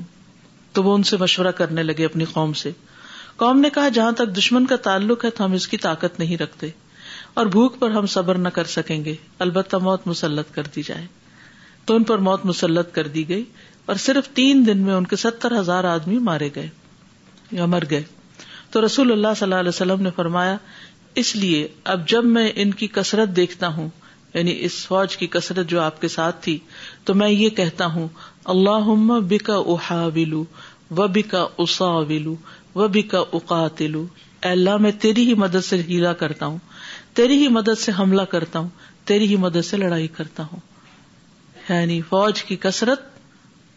تو 0.74 0.84
وہ 0.84 0.94
ان 0.96 1.04
سے 1.10 1.18
مشورہ 1.20 1.52
کرنے 1.58 1.84
لگے 1.84 2.06
اپنی 2.06 2.26
قوم 2.34 2.54
سے 2.62 2.72
قوم 3.38 3.60
نے 3.60 3.70
کہا 3.74 3.88
جہاں 3.94 4.12
تک 4.18 4.36
دشمن 4.38 4.66
کا 4.68 4.76
تعلق 4.86 5.26
ہے 5.26 5.30
تو 5.38 5.46
ہم 5.46 5.52
اس 5.54 5.68
کی 5.68 5.78
طاقت 5.86 6.20
نہیں 6.20 6.38
رکھتے 6.38 6.70
اور 7.40 7.46
بھوک 7.56 7.80
پر 7.80 7.92
ہم 7.92 8.06
صبر 8.16 8.38
نہ 8.38 8.50
کر 8.54 8.64
سکیں 8.78 9.04
گے 9.06 9.14
البتہ 9.48 9.78
موت 9.82 10.08
مسلط 10.08 10.54
کر 10.54 10.64
دی 10.76 10.82
جائے 10.86 11.06
تو 11.86 11.96
ان 11.96 12.04
پر 12.04 12.18
موت 12.30 12.46
مسلط 12.46 12.94
کر 12.96 13.08
دی 13.18 13.28
گئی 13.30 13.44
اور 13.86 13.96
صرف 14.06 14.28
تین 14.36 14.66
دن 14.66 14.78
میں 14.88 14.94
ان 14.94 15.06
کے 15.08 15.16
ستر 15.26 15.60
ہزار 15.60 15.84
آدمی 15.96 16.18
مارے 16.32 16.50
گئے 16.56 16.68
یا 17.52 17.66
مر 17.66 17.84
گئے 17.90 18.04
تو 18.72 18.86
رسول 18.86 19.12
اللہ 19.12 19.34
صلی 19.38 19.46
اللہ 19.46 19.60
علیہ 19.60 19.70
وسلم 19.70 20.02
نے 20.04 20.10
فرمایا 20.16 20.56
اس 21.22 21.36
لیے 21.36 21.68
اب 21.94 22.08
جب 22.10 22.26
میں 22.36 22.50
ان 22.64 22.74
کی 22.82 22.88
کسرت 22.98 23.36
دیکھتا 23.36 23.68
ہوں 23.78 23.88
یعنی 24.34 24.56
اس 24.66 24.74
فوج 24.88 25.16
کی 25.18 25.28
کسرت 25.36 25.70
جو 25.70 25.80
آپ 25.82 26.02
کے 26.02 26.08
ساتھ 26.16 26.42
تھی 26.44 26.58
تو 27.06 27.14
میں 27.22 27.30
یہ 27.30 27.50
کہتا 27.60 27.86
ہوں 27.94 28.08
اللہ 28.56 28.90
بکا 29.30 29.58
ولو 30.16 30.44
و 30.98 31.08
بکا 31.16 31.46
اصا 31.64 31.90
ولو 32.10 32.36
و 32.76 32.88
بکا 32.94 33.24
کاقاتلو 33.32 34.06
اللہ 34.50 34.78
میں 34.84 34.92
تیری 35.02 35.28
ہی 35.28 35.34
مدد 35.44 35.66
سے 35.70 35.82
ہیلا 35.88 36.14
کرتا 36.20 36.46
ہوں 36.46 36.58
تیری 37.16 37.38
ہی 37.44 37.48
مدد 37.56 37.80
سے 37.80 37.92
حملہ 38.00 38.22
کرتا 38.36 38.60
ہوں 38.60 38.68
تیری 39.08 39.26
ہی 39.30 39.36
مدد 39.46 39.66
سے 39.66 39.78
لڑائی 39.78 40.08
کرتا 40.18 40.44
ہوں 40.52 40.60
یعنی 41.70 42.00
فوج 42.10 42.44
کی 42.44 42.56
کسرت 42.62 43.00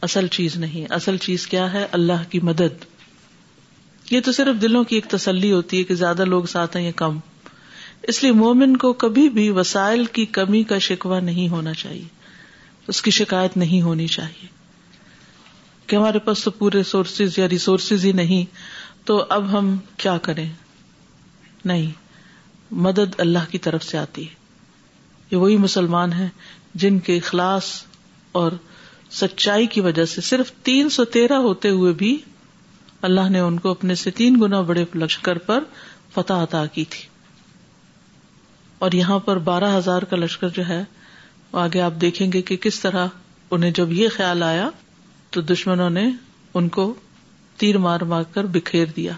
اصل 0.07 0.27
چیز 0.37 0.57
نہیں 0.57 0.93
اصل 0.95 1.17
چیز 1.27 1.47
کیا 1.47 1.73
ہے 1.73 1.87
اللہ 1.99 2.23
کی 2.31 2.41
مدد 2.51 2.85
یہ 4.11 4.21
تو 4.25 4.33
صرف 4.33 4.61
دلوں 4.63 4.83
کی 4.85 4.97
ایک 4.97 5.07
تسلی 5.11 5.51
ہوتی 5.53 5.79
ہے 5.79 5.85
کہ 5.85 5.95
زیادہ 5.95 6.25
لوگ 6.25 6.45
ساتھ 6.53 6.77
ہیں 6.77 6.85
یا 6.85 6.91
کم 6.97 7.19
اس 8.09 8.23
لیے 8.23 8.33
مومن 8.33 8.77
کو 8.85 8.93
کبھی 9.05 9.29
بھی 9.37 9.49
وسائل 9.59 10.05
کی 10.17 10.25
کمی 10.39 10.63
کا 10.73 10.79
شکوہ 10.87 11.17
نہیں 11.31 11.49
ہونا 11.49 11.75
چاہیے 11.83 12.05
اس 12.93 13.03
کی 13.03 13.11
شکایت 13.21 13.57
نہیں 13.57 13.83
ہونی 13.83 14.07
چاہیے 14.17 14.47
کہ 15.87 15.97
ہمارے 15.97 16.19
پاس 16.25 16.43
تو 16.45 16.51
پورے 16.59 16.83
سورسز 16.91 17.39
یا 17.39 17.49
ریسورسز 17.49 18.05
ہی 18.05 18.13
نہیں 18.21 18.45
تو 19.07 19.25
اب 19.37 19.51
ہم 19.59 19.77
کیا 20.05 20.17
کریں 20.23 20.47
نہیں 21.65 21.91
مدد 22.85 23.19
اللہ 23.21 23.51
کی 23.51 23.59
طرف 23.69 23.85
سے 23.85 23.99
آتی 23.99 24.23
ہے 24.29 24.41
یہ 25.31 25.37
وہی 25.37 25.57
مسلمان 25.57 26.13
ہیں 26.13 26.29
جن 26.83 26.99
کے 27.09 27.17
اخلاص 27.17 27.71
اور 28.41 28.53
سچائی 29.21 29.67
کی 29.75 29.81
وجہ 29.87 30.05
سے 30.15 30.21
صرف 30.31 30.53
تین 30.65 30.89
سو 30.91 31.05
تیرہ 31.19 31.37
ہوتے 31.49 31.71
ہوئے 31.71 31.93
بھی 32.03 32.17
اللہ 33.09 33.29
نے 33.29 33.39
ان 33.45 33.59
کو 33.61 33.71
اپنے 33.71 33.95
سے 34.01 34.11
تین 34.19 34.37
گنا 34.41 34.61
بڑے 34.67 34.85
لشکر 34.95 35.39
پر 35.47 35.65
فتح 36.15 36.43
عطا 36.43 36.65
کی 36.75 36.85
تھی 36.91 37.09
اور 38.85 38.93
یہاں 38.93 39.19
پر 39.29 39.39
بارہ 39.49 39.77
ہزار 39.77 40.03
کا 40.11 40.17
لشکر 40.17 40.49
جو 40.59 40.67
ہے 40.69 40.83
آگے 41.63 41.81
آپ 41.81 41.93
دیکھیں 42.01 42.27
گے 42.33 42.43
کہ 42.51 42.57
کس 42.67 42.79
طرح 42.81 43.07
انہیں 43.55 43.71
جب 43.81 43.93
یہ 43.93 44.09
خیال 44.17 44.43
آیا 44.43 44.69
تو 45.31 45.41
دشمنوں 45.51 45.89
نے 45.91 46.09
ان 46.61 46.69
کو 46.77 46.93
تیر 47.59 47.79
مار 47.87 48.01
مار 48.13 48.23
کر 48.35 48.47
بکھیر 48.53 48.87
دیا 48.97 49.13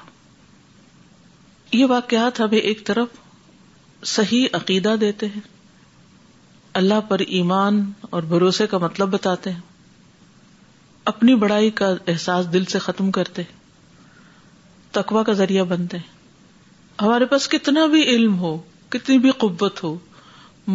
یہ 1.73 1.85
واقعات 1.91 2.41
ہمیں 2.41 2.59
ایک 2.59 2.85
طرف 2.87 3.23
صحیح 4.15 4.49
عقیدہ 4.61 4.95
دیتے 5.01 5.27
ہیں 5.35 5.41
اللہ 6.81 7.01
پر 7.09 7.19
ایمان 7.27 7.83
اور 8.11 8.23
بھروسے 8.33 8.67
کا 8.67 8.79
مطلب 8.87 9.09
بتاتے 9.15 9.53
ہیں 9.53 9.61
اپنی 11.15 11.35
بڑائی 11.45 11.71
کا 11.83 11.93
احساس 12.15 12.53
دل 12.53 12.65
سے 12.73 12.79
ختم 12.89 13.11
کرتے 13.21 13.43
ہیں 13.43 13.63
تقوا 14.99 15.23
کا 15.29 15.33
ذریعہ 15.43 15.65
بنتے 15.75 15.97
ہیں 16.03 16.13
ہمارے 17.03 17.25
پاس 17.31 17.49
کتنا 17.55 17.85
بھی 17.95 18.03
علم 18.17 18.39
ہو 18.39 18.57
کتنی 18.97 19.19
بھی 19.23 19.31
قوت 19.45 19.83
ہو 19.85 19.97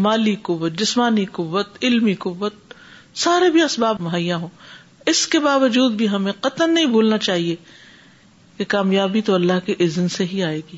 مالی 0.05 0.35
قوت 0.47 0.73
جسمانی 0.79 1.25
قوت 1.37 1.77
علمی 1.89 2.13
قوت 2.25 2.73
سارے 3.25 3.49
بھی 3.55 3.61
اسباب 3.63 4.01
مہیا 4.07 4.37
ہو 4.41 4.47
اس 5.13 5.25
کے 5.33 5.39
باوجود 5.45 5.93
بھی 6.01 6.09
ہمیں 6.09 6.31
قطن 6.47 6.73
نہیں 6.77 6.85
بھولنا 6.95 7.17
چاہیے 7.27 7.55
کہ 8.57 8.65
کامیابی 8.73 9.21
تو 9.29 9.33
اللہ 9.35 9.63
کے 9.65 9.75
عزن 9.85 10.07
سے 10.17 10.25
ہی 10.33 10.43
آئے 10.49 10.59
گی 10.71 10.77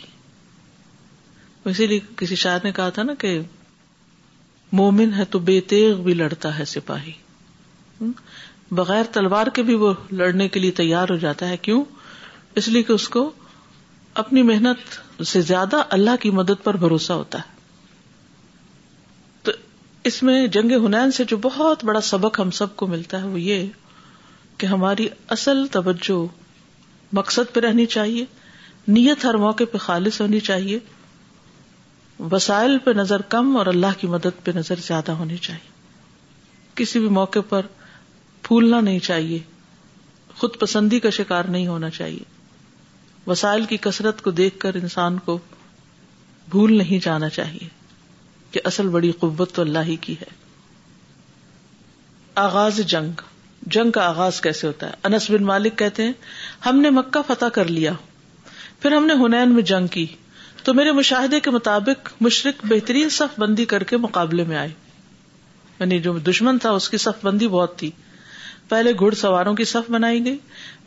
اسی 1.71 1.87
لیے 1.87 1.99
کسی 2.17 2.35
شاعر 2.43 2.59
نے 2.63 2.71
کہا 2.77 2.89
تھا 2.97 3.03
نا 3.09 3.13
کہ 3.23 3.39
مومن 4.79 5.13
ہے 5.17 5.25
تو 5.35 5.39
بے 5.49 5.59
تیغ 5.73 6.01
بھی 6.07 6.13
لڑتا 6.19 6.57
ہے 6.59 6.65
سپاہی 6.75 7.11
بغیر 8.79 9.09
تلوار 9.17 9.47
کے 9.57 9.63
بھی 9.69 9.73
وہ 9.85 9.93
لڑنے 10.21 10.47
کے 10.55 10.59
لیے 10.59 10.71
تیار 10.81 11.09
ہو 11.13 11.15
جاتا 11.25 11.49
ہے 11.49 11.57
کیوں 11.65 11.83
اس 12.59 12.67
لیے 12.67 12.83
کہ 12.83 12.91
اس 12.93 13.07
کو 13.09 13.29
اپنی 14.21 14.41
محنت 14.43 15.21
سے 15.27 15.41
زیادہ 15.41 15.81
اللہ 15.97 16.15
کی 16.21 16.29
مدد 16.39 16.63
پر 16.63 16.77
بھروسہ 16.77 17.13
ہوتا 17.13 17.39
ہے 17.39 17.59
تو 19.43 19.51
اس 20.09 20.21
میں 20.23 20.45
جنگ 20.55 20.71
ہنین 20.85 21.11
سے 21.19 21.23
جو 21.27 21.37
بہت 21.41 21.83
بڑا 21.85 22.01
سبق 22.09 22.39
ہم 22.39 22.51
سب 22.61 22.75
کو 22.75 22.87
ملتا 22.87 23.21
ہے 23.21 23.27
وہ 23.27 23.39
یہ 23.41 23.65
کہ 24.57 24.65
ہماری 24.67 25.07
اصل 25.35 25.65
توجہ 25.71 26.23
مقصد 27.15 27.53
پہ 27.53 27.59
رہنی 27.59 27.85
چاہیے 27.95 28.25
نیت 28.87 29.23
ہر 29.25 29.37
موقع 29.37 29.63
پہ 29.71 29.77
خالص 29.85 30.19
ہونی 30.21 30.39
چاہیے 30.49 30.79
وسائل 32.31 32.77
پہ 32.83 32.91
نظر 32.97 33.21
کم 33.35 33.55
اور 33.57 33.65
اللہ 33.65 33.99
کی 33.99 34.07
مدد 34.07 34.43
پہ 34.43 34.51
نظر 34.55 34.79
زیادہ 34.87 35.11
ہونی 35.21 35.37
چاہیے 35.47 35.69
کسی 36.75 36.99
بھی 36.99 37.07
موقع 37.19 37.39
پر 37.49 37.65
پھولنا 38.43 38.79
نہیں 38.81 38.99
چاہیے 39.07 39.39
خود 40.37 40.59
پسندی 40.59 40.99
کا 40.99 41.09
شکار 41.19 41.45
نہیں 41.55 41.67
ہونا 41.67 41.89
چاہیے 41.97 42.23
وسائل 43.27 43.65
کی 43.69 43.77
کثرت 43.81 44.21
کو 44.21 44.31
دیکھ 44.37 44.57
کر 44.59 44.75
انسان 44.81 45.17
کو 45.25 45.37
بھول 46.51 46.77
نہیں 46.77 47.03
جانا 47.05 47.29
چاہیے 47.39 47.67
کہ 48.51 48.61
اصل 48.65 48.87
بڑی 48.95 49.11
قوت 49.19 49.51
تو 49.55 49.61
اللہ 49.61 49.83
ہی 49.87 49.95
کی 50.01 50.13
ہے 50.21 50.39
آغاز 52.45 52.77
جنگ 52.93 53.21
جنگ 53.75 53.91
کا 53.97 54.07
آغاز 54.09 54.39
کیسے 54.41 54.67
ہوتا 54.67 54.87
ہے 54.89 55.07
انس 55.09 55.29
بن 55.31 55.43
مالک 55.45 55.77
کہتے 55.77 56.03
ہیں 56.03 56.13
ہم 56.65 56.79
نے 56.81 56.89
مکہ 56.89 57.21
فتح 57.27 57.49
کر 57.53 57.65
لیا 57.69 57.91
پھر 58.81 58.91
ہم 58.91 59.05
نے 59.05 59.13
ہنین 59.25 59.53
میں 59.55 59.63
جنگ 59.71 59.87
کی 59.95 60.05
تو 60.63 60.73
میرے 60.73 60.91
مشاہدے 60.91 61.39
کے 61.39 61.49
مطابق 61.51 62.11
مشرق 62.21 62.65
بہترین 62.69 63.09
صف 63.17 63.39
بندی 63.39 63.65
کر 63.73 63.83
کے 63.91 63.97
مقابلے 63.97 64.43
میں 64.47 64.57
آئے 64.57 64.71
یعنی 65.79 65.99
جو 65.99 66.17
دشمن 66.29 66.57
تھا 66.65 66.71
اس 66.79 66.89
کی 66.89 66.97
صف 67.05 67.23
بندی 67.25 67.47
بہت 67.47 67.77
تھی 67.77 67.89
پہلے 68.69 68.91
گھڑ 68.99 69.13
سواروں 69.21 69.53
کی 69.55 69.63
صف 69.69 69.89
بنائی 69.91 70.23
گئی 70.25 70.37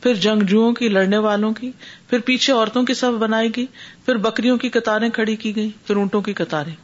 پھر 0.04 0.14
جنگجوؤں 0.22 0.72
کی 0.78 0.88
لڑنے 0.88 1.18
والوں 1.26 1.52
کی 1.58 1.70
پھر 2.08 2.20
پیچھے 2.24 2.52
عورتوں 2.52 2.82
کی 2.88 2.94
سب 2.94 3.12
بنائی 3.20 3.48
گئی 3.56 3.64
پھر 4.06 4.16
بکریوں 4.26 4.56
کی 4.64 4.68
قطاریں 4.70 5.08
کھڑی 5.18 5.36
کی 5.44 5.54
گئی 5.56 5.70
پھر 5.86 5.96
اونٹوں 5.96 6.20
کی 6.22 6.32
قطاریں 6.40 6.74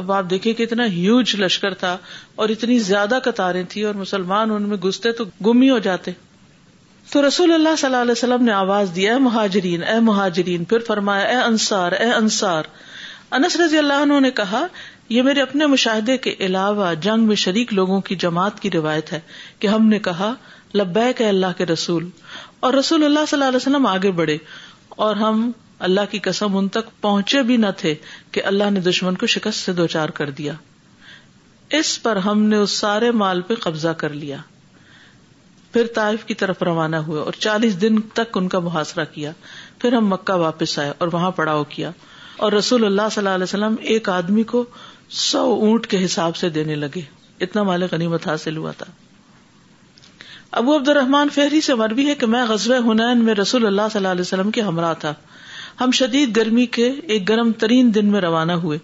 اب 0.00 0.10
آپ 0.12 0.30
دیکھیں 0.30 0.52
کہ 0.52 0.62
اتنا 0.62 0.86
ہیوج 0.92 1.34
لشکر 1.40 1.74
تھا 1.84 1.96
اور 2.42 2.48
اتنی 2.54 2.78
زیادہ 2.88 3.18
قطاریں 3.24 3.62
تھیں 3.74 3.84
اور 3.90 3.94
مسلمان 3.94 4.50
ان 4.50 4.62
میں 4.68 4.76
گستے 4.86 5.12
تو 5.20 5.24
گم 5.46 5.62
ہی 5.62 5.68
ہو 5.70 5.78
جاتے 5.86 6.10
تو 7.12 7.26
رسول 7.26 7.52
اللہ 7.52 7.76
صلی 7.78 7.86
اللہ 7.86 8.02
علیہ 8.02 8.12
وسلم 8.18 8.44
نے 8.44 8.52
آواز 8.52 8.90
دی 8.96 9.08
اے 9.08 9.16
مہاجرین 9.28 9.82
اے 9.94 9.98
مہاجرین 10.10 10.64
پھر 10.72 10.86
فرمایا 10.86 11.24
اے 11.24 11.36
انصار 11.44 11.92
اے 12.04 12.10
انصار 12.12 12.70
انس 13.38 13.56
رضی 13.60 13.78
اللہ 13.78 14.02
عنہ 14.06 14.20
نے 14.20 14.30
کہا 14.40 14.66
یہ 15.18 15.22
میرے 15.22 15.40
اپنے 15.42 15.66
مشاہدے 15.76 16.16
کے 16.26 16.34
علاوہ 16.48 16.92
جنگ 17.08 17.26
میں 17.28 17.36
شریک 17.46 17.74
لوگوں 17.74 18.00
کی 18.10 18.16
جماعت 18.26 18.60
کی 18.60 18.70
روایت 18.70 19.12
ہے 19.12 19.20
کہ 19.60 19.66
ہم 19.76 19.86
نے 19.88 19.98
کہا 20.08 20.34
لب 20.74 20.98
کے 21.16 21.28
اللہ 21.28 21.56
کے 21.56 21.66
رسول 21.66 22.08
اور 22.66 22.74
رسول 22.74 23.04
اللہ 23.04 23.24
صلی 23.28 23.36
اللہ 23.36 23.48
علیہ 23.48 23.56
وسلم 23.56 23.86
آگے 23.86 24.10
بڑھے 24.20 24.36
اور 25.06 25.16
ہم 25.16 25.50
اللہ 25.88 26.10
کی 26.10 26.18
قسم 26.24 26.56
ان 26.56 26.68
تک 26.76 26.90
پہنچے 27.02 27.42
بھی 27.42 27.56
نہ 27.56 27.66
تھے 27.78 27.94
کہ 28.32 28.42
اللہ 28.50 28.70
نے 28.70 28.80
دشمن 28.80 29.14
کو 29.22 29.26
شکست 29.34 29.64
سے 29.64 29.72
دو 29.80 29.86
چار 29.94 30.08
کر 30.20 30.30
دیا 30.40 30.52
اس 31.78 31.90
پر 32.02 32.16
ہم 32.26 32.42
نے 32.52 32.56
اس 32.64 32.70
سارے 32.78 33.10
مال 33.24 33.40
پہ 33.50 33.54
قبضہ 33.62 33.88
کر 34.02 34.10
لیا 34.24 34.36
پھر 35.72 35.86
طائف 35.94 36.24
کی 36.24 36.34
طرف 36.40 36.62
روانہ 36.62 36.96
ہوئے 37.06 37.20
اور 37.22 37.32
چالیس 37.38 37.80
دن 37.80 38.00
تک 38.18 38.36
ان 38.38 38.48
کا 38.54 38.58
محاصرہ 38.68 39.04
کیا 39.12 39.30
پھر 39.82 39.92
ہم 39.92 40.08
مکہ 40.08 40.32
واپس 40.46 40.78
آئے 40.78 40.92
اور 40.98 41.08
وہاں 41.12 41.30
پڑاؤ 41.38 41.62
کیا 41.76 41.90
اور 42.44 42.52
رسول 42.52 42.84
اللہ 42.84 43.08
صلی 43.12 43.22
اللہ 43.24 43.34
علیہ 43.34 43.42
وسلم 43.44 43.74
ایک 43.94 44.08
آدمی 44.08 44.42
کو 44.52 44.64
سو 45.26 45.44
اونٹ 45.54 45.86
کے 45.94 46.04
حساب 46.04 46.36
سے 46.36 46.48
دینے 46.58 46.74
لگے 46.84 47.00
اتنا 47.46 47.62
مالک 47.70 47.92
غنیمت 47.94 48.26
حاصل 48.28 48.56
ہوا 48.56 48.70
تھا 48.78 48.86
ابو 50.60 50.74
عبد 50.76 50.88
الرحمان 50.92 51.28
فہری 51.34 51.60
سے 51.66 51.74
مربی 51.80 52.06
ہے 52.06 52.14
کہ 52.22 52.26
میں 52.32 52.42
غزب 52.48 52.90
ہنین 52.90 53.22
میں 53.24 53.34
رسول 53.34 53.66
اللہ 53.66 53.86
صلی 53.92 53.98
اللہ 53.98 54.08
علیہ 54.12 54.20
وسلم 54.20 54.50
کے 54.56 54.60
ہمراہ 54.62 54.92
تھا 55.00 55.12
ہم 55.80 55.90
شدید 55.98 56.36
گرمی 56.36 56.66
کے 56.76 56.88
ایک 57.14 57.28
گرم 57.28 57.52
ترین 57.60 57.94
دن 57.94 58.10
میں 58.12 58.20
روانہ 58.20 58.52
ہوئے 58.64 58.78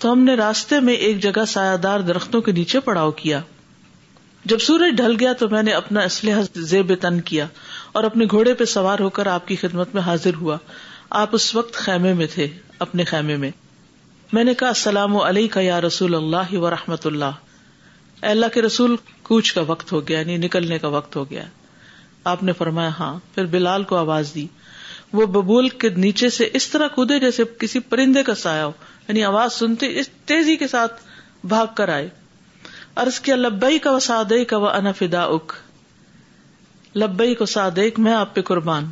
تو 0.00 0.12
ہم 0.12 0.18
نے 0.24 0.34
راستے 0.42 0.78
میں 0.88 0.94
ایک 1.08 1.18
جگہ 1.22 1.44
سایہ 1.54 1.76
دار 1.86 2.00
درختوں 2.10 2.40
کے 2.48 2.52
نیچے 2.60 2.80
پڑاؤ 2.90 3.10
کیا 3.22 3.40
جب 4.52 4.58
سورج 4.66 4.92
ڈھل 4.96 5.16
گیا 5.20 5.32
تو 5.42 5.48
میں 5.48 5.62
نے 5.62 5.72
اپنا 5.80 6.00
اسلحہ 6.10 6.42
زیب 6.74 6.92
تن 7.00 7.20
کیا 7.32 7.46
اور 7.92 8.04
اپنے 8.10 8.24
گھوڑے 8.30 8.54
پہ 8.60 8.64
سوار 8.76 8.98
ہو 8.98 9.08
کر 9.18 9.26
آپ 9.34 9.48
کی 9.48 9.56
خدمت 9.64 9.94
میں 9.94 10.02
حاضر 10.02 10.34
ہوا 10.40 10.56
آپ 11.24 11.34
اس 11.40 11.54
وقت 11.54 11.74
خیمے 11.84 12.12
میں 12.22 12.26
تھے 12.34 12.46
اپنے 12.86 13.04
خیمے 13.14 13.36
میں 13.44 13.50
میں 14.32 14.44
نے 14.44 14.54
کہا 14.62 14.68
السلام 14.68 15.16
علیہ 15.22 15.48
کا 15.54 15.60
یا 15.60 15.80
رسول 15.86 16.14
اللہ 16.14 16.56
و 16.58 16.70
رحمت 16.70 17.06
اللہ 17.06 17.48
اللہ 18.28 18.46
کے 18.54 18.62
رسول 18.62 18.96
کوچ 19.22 19.52
کا 19.52 19.60
وقت 19.66 19.92
ہو 19.92 20.06
گیا 20.08 20.18
یعنی 20.20 20.36
نکلنے 20.36 20.78
کا 20.78 20.88
وقت 20.94 21.16
ہو 21.16 21.28
گیا 21.30 21.42
آپ 22.32 22.42
نے 22.42 22.52
فرمایا 22.52 22.88
ہاں 22.98 23.18
پھر 23.34 23.46
بلال 23.52 23.84
کو 23.92 23.96
آواز 23.96 24.32
دی 24.34 24.46
وہ 25.12 25.26
ببول 25.36 25.68
کے 25.84 25.88
نیچے 25.96 26.28
سے 26.30 26.48
اس 26.54 26.68
طرح 26.70 26.88
کودے 26.94 27.18
جیسے 27.20 27.42
کسی 27.60 27.78
پرندے 27.92 28.22
کا 28.22 28.34
سایہ 28.42 28.62
ہو 28.62 28.70
یعنی 29.08 29.22
آواز 29.24 29.52
سنتے 29.52 29.86
اس 30.00 30.08
تیزی 30.26 30.56
کے 30.56 30.66
ساتھ 30.68 31.00
بھاگ 31.52 31.66
کر 31.76 31.88
آئے 31.94 32.08
ارض 33.04 33.18
کیا 33.20 33.36
لبئی 33.36 33.78
کا 33.86 33.96
کا 34.48 34.56
انفدا 34.76 35.22
اک 35.24 35.52
لبئی 36.98 37.34
کو 37.34 37.46
ساد 37.46 37.78
میں 38.06 38.12
آپ 38.12 38.34
پہ 38.34 38.42
قربان 38.42 38.86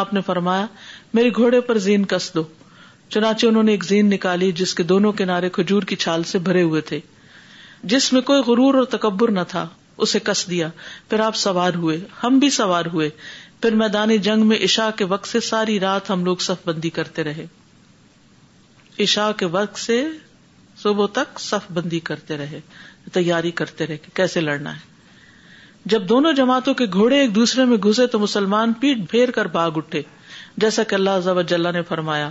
آپ 0.00 0.12
نے 0.14 0.20
فرمایا 0.26 0.66
میرے 1.14 1.28
گھوڑے 1.36 1.60
پر 1.68 1.78
زین 1.88 2.04
کس 2.08 2.30
دو 2.34 2.42
چنانچہ 3.10 3.46
انہوں 3.46 3.62
نے 3.62 3.72
ایک 3.72 3.84
زین 3.84 4.10
نکالی 4.10 4.50
جس 4.60 4.74
کے 4.74 4.82
دونوں 4.92 5.12
کنارے 5.20 5.48
کھجور 5.52 5.82
کی 5.92 5.96
چھال 6.06 6.22
سے 6.34 6.38
بھرے 6.48 6.62
ہوئے 6.62 6.80
تھے 6.90 7.00
جس 7.92 8.12
میں 8.12 8.20
کوئی 8.28 8.42
غرور 8.46 8.74
اور 8.74 8.84
تکبر 8.96 9.30
نہ 9.30 9.40
تھا 9.48 9.66
اسے 10.04 10.18
کس 10.24 10.44
دیا 10.50 10.68
پھر 11.08 11.20
آپ 11.20 11.36
سوار 11.36 11.74
ہوئے 11.82 11.98
ہم 12.22 12.38
بھی 12.44 12.50
سوار 12.60 12.84
ہوئے 12.92 13.08
پھر 13.62 13.74
میدان 13.82 14.16
جنگ 14.28 14.46
میں 14.46 14.56
عشاء 14.64 14.88
کے 14.96 15.04
وقت 15.12 15.28
سے 15.28 15.40
ساری 15.48 15.78
رات 15.80 16.10
ہم 16.10 16.24
لوگ 16.24 16.36
صف 16.46 16.66
بندی 16.68 16.90
کرتے 16.98 17.24
رہے 17.24 17.46
عشاء 19.02 19.30
کے 19.38 19.46
وقت 19.58 19.78
سے 19.78 20.02
صبح 20.82 21.06
تک 21.12 21.40
صف 21.40 21.70
بندی 21.74 22.00
کرتے 22.10 22.36
رہے 22.36 22.60
تیاری 23.12 23.50
کرتے 23.60 23.86
رہے 23.86 23.96
کہ 24.04 24.14
کیسے 24.16 24.40
لڑنا 24.40 24.74
ہے 24.76 24.92
جب 25.92 26.08
دونوں 26.08 26.32
جماعتوں 26.32 26.74
کے 26.74 26.84
گھوڑے 26.92 27.18
ایک 27.20 27.34
دوسرے 27.34 27.64
میں 27.72 27.76
گھسے 27.88 28.06
تو 28.14 28.18
مسلمان 28.18 28.72
پیٹ 28.80 28.98
پھیر 29.10 29.30
کر 29.38 29.46
باغ 29.56 29.76
اٹھے 29.78 30.02
جیسا 30.64 30.82
کہ 30.88 30.94
اللہ 30.94 31.40
جل 31.48 31.72
نے 31.74 31.82
فرمایا 31.88 32.30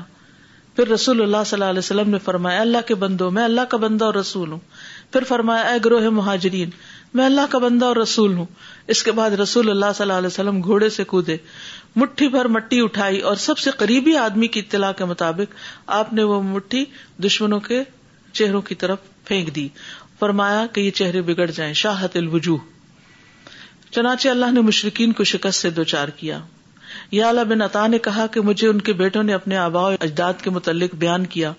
پھر 0.76 0.88
رسول 0.90 1.22
اللہ 1.22 1.44
صلی 1.46 1.58
اللہ 1.58 1.70
علیہ 1.70 1.80
وسلم 1.80 2.10
نے 2.10 2.20
فرمایا 2.26 2.62
اللہ 2.62 2.88
کے 2.88 2.96
بندوں 3.04 3.30
میں 3.32 3.44
اللہ 3.44 3.66
کا 3.70 3.78
بندہ 3.88 4.06
اور 4.06 4.14
رسول 4.14 4.52
ہوں 4.52 4.60
پھر 5.14 5.24
فرمایا 5.28 5.64
اے 5.72 5.78
گروہ 5.86 6.10
مہاجرین 6.14 6.70
میں 7.18 7.24
اللہ 7.26 7.50
کا 7.50 7.58
بندہ 7.64 7.86
اور 7.86 7.96
رسول 7.96 8.34
ہوں 8.36 8.46
اس 8.94 9.02
کے 9.04 9.12
بعد 9.18 9.32
رسول 9.42 9.70
اللہ 9.70 9.92
صلی 9.96 10.04
اللہ 10.04 10.18
علیہ 10.22 10.28
وسلم 10.28 10.62
گھوڑے 10.64 10.90
سے 10.96 11.04
کودے 11.12 11.36
مٹھی 12.04 12.28
بھر 12.36 12.46
مٹی 12.56 12.80
اٹھائی 12.84 13.20
اور 13.32 13.36
سب 13.44 13.58
سے 13.66 13.72
قریبی 13.78 14.16
آدمی 14.18 14.48
کی 14.56 14.60
اطلاع 14.60 14.92
کے 15.02 15.06
مطابق 15.12 15.54
آپ 16.00 16.14
نے 16.14 16.24
وہ 16.32 16.42
مٹھی 16.44 16.84
دشمنوں 17.26 17.60
کے 17.68 17.82
چہروں 18.32 18.62
کی 18.70 18.76
طرف 18.86 19.00
پھینک 19.28 19.56
دی 19.56 19.68
فرمایا 20.20 20.66
کہ 20.74 20.82
یہ 20.82 20.92
چہرے 21.02 21.22
بگڑ 21.30 21.50
جائیں 21.52 21.72
شاہت 21.84 22.16
الوجوہ 22.24 22.58
چنانچہ 23.94 24.30
اللہ 24.30 24.52
نے 24.54 24.62
مشرقین 24.72 25.12
کو 25.14 25.24
شکست 25.36 25.62
سے 25.62 25.70
دوچار 25.80 26.08
کیا 26.24 26.40
یا 27.12 27.28
اللہ 27.30 27.44
بن 27.50 27.62
عطا 27.62 27.86
نے 27.88 27.98
کہا 28.10 28.26
کہ 28.34 28.42
مجھے 28.50 28.68
ان 28.68 28.82
کے 28.88 28.94
بیٹوں 29.04 29.24
نے 29.24 29.34
اپنے 29.34 29.58
آبا 29.58 29.88
اجداد 29.94 30.42
کے 30.44 30.50
متعلق 30.60 30.96
بیان 31.06 31.26
کیا 31.36 31.52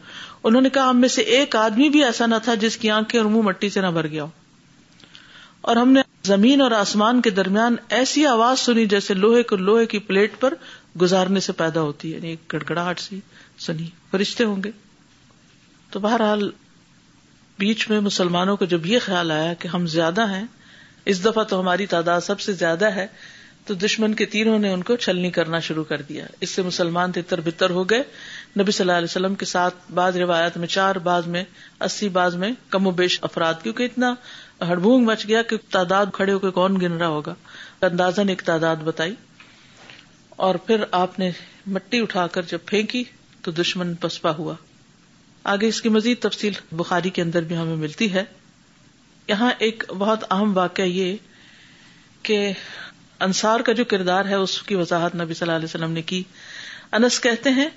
انہوں 0.48 0.62
نے 0.62 0.68
کہا 0.70 0.88
ہم 0.88 0.98
میں 1.00 1.08
سے 1.08 1.22
ایک 1.34 1.54
آدمی 1.56 1.88
بھی 1.90 2.02
ایسا 2.04 2.26
نہ 2.26 2.34
تھا 2.44 2.54
جس 2.64 2.76
کی 2.78 2.90
آنکھیں 2.96 3.20
اور 3.20 3.28
منہ 3.30 3.42
مٹی 3.42 3.68
سے 3.76 3.80
نہ 3.80 3.86
بھر 3.98 4.06
گیا 4.14 4.22
ہو 4.22 4.28
اور 5.72 5.76
ہم 5.76 5.92
نے 5.92 6.00
زمین 6.28 6.60
اور 6.62 6.70
آسمان 6.78 7.20
کے 7.22 7.30
درمیان 7.38 7.76
ایسی 7.98 8.26
آواز 8.26 8.58
سنی 8.60 8.84
جیسے 8.86 9.14
لوہے 9.14 9.42
لوہے 9.56 9.84
کو 9.84 9.90
کی 9.90 9.98
پلیٹ 10.08 10.38
پر 10.40 10.54
گزارنے 11.00 11.40
سے 11.46 11.52
پیدا 11.62 11.80
ہوتی 11.82 12.10
ہے 12.10 12.16
یعنی 12.16 12.28
ایک 12.28 12.52
گڑگڑاہٹ 12.52 13.00
سی 13.00 13.18
سنی 13.66 13.88
فرشتے 14.10 14.44
ہوں 14.44 14.62
گے 14.64 14.70
تو 15.90 16.00
بہرحال 16.00 16.50
بیچ 17.58 17.88
میں 17.90 18.00
مسلمانوں 18.10 18.56
کو 18.56 18.64
جب 18.74 18.86
یہ 18.86 18.98
خیال 19.04 19.30
آیا 19.30 19.52
کہ 19.58 19.68
ہم 19.74 19.86
زیادہ 19.96 20.28
ہیں 20.30 20.44
اس 21.12 21.24
دفعہ 21.24 21.44
تو 21.54 21.60
ہماری 21.60 21.86
تعداد 21.94 22.20
سب 22.26 22.40
سے 22.40 22.52
زیادہ 22.64 22.94
ہے 22.94 23.06
تو 23.66 23.74
دشمن 23.82 24.14
کے 24.14 24.24
تیروں 24.32 24.58
نے 24.58 24.70
ان 24.72 24.82
کو 24.88 24.96
چھلنی 25.04 25.30
کرنا 25.38 25.58
شروع 25.68 25.84
کر 25.88 26.02
دیا 26.08 26.24
اس 26.46 26.50
سے 26.50 26.62
مسلمان 26.62 27.12
تتر 27.12 27.40
بتر 27.44 27.70
ہو 27.70 27.84
گئے 27.90 28.02
نبی 28.58 28.70
صلی 28.72 28.84
اللہ 28.84 28.96
علیہ 28.96 29.10
وسلم 29.10 29.34
کے 29.34 29.44
ساتھ 29.46 29.74
بعض 29.94 30.16
روایت 30.16 30.56
میں 30.58 30.66
چار 30.74 30.96
بعض 31.04 31.26
میں 31.36 31.42
اسی 31.84 32.08
بعض 32.18 32.34
میں 32.42 32.50
کم 32.70 32.86
و 32.86 32.90
بیش 33.00 33.18
افراد 33.28 33.54
کیونکہ 33.62 33.82
اتنا 33.84 34.12
ہڑبونگ 34.68 35.04
مچ 35.06 35.26
گیا 35.28 35.40
کہ 35.50 35.56
تعداد 35.70 36.06
کھڑے 36.12 36.32
ہو 36.32 36.38
کے 36.38 36.50
کون 36.58 36.80
گن 36.80 36.96
رہا 36.96 37.06
ہوگا 37.14 37.34
اندازہ 37.88 38.20
نے 38.24 38.32
ایک 38.32 38.42
تعداد 38.44 38.84
بتائی 38.84 39.14
اور 40.44 40.54
پھر 40.66 40.84
آپ 40.98 41.18
نے 41.18 41.30
مٹی 41.76 42.00
اٹھا 42.02 42.26
کر 42.32 42.42
جب 42.50 42.58
پھینکی 42.66 43.02
تو 43.42 43.50
دشمن 43.60 43.94
پسپا 44.00 44.30
ہوا 44.38 44.54
آگے 45.52 45.68
اس 45.68 45.80
کی 45.82 45.88
مزید 45.96 46.18
تفصیل 46.22 46.52
بخاری 46.76 47.10
کے 47.16 47.22
اندر 47.22 47.42
بھی 47.48 47.56
ہمیں 47.56 47.76
ملتی 47.76 48.12
ہے 48.12 48.22
یہاں 49.28 49.50
ایک 49.66 49.84
بہت 49.98 50.24
اہم 50.32 50.56
واقعہ 50.56 50.84
یہ 50.84 51.16
کہ 52.22 52.38
انصار 53.24 53.60
کا 53.66 53.72
جو 53.78 53.84
کردار 53.90 54.24
ہے 54.30 54.34
اس 54.44 54.62
کی 54.70 54.74
وضاحت 54.76 55.14
نبی 55.16 55.34
صلی 55.34 55.46
اللہ 55.46 55.56
علیہ 55.56 55.68
وسلم 55.72 55.92
نے 55.98 56.02
کی 56.12 56.22
انس 56.98 57.18
کہتے 57.26 57.50
ہیں 57.58 57.68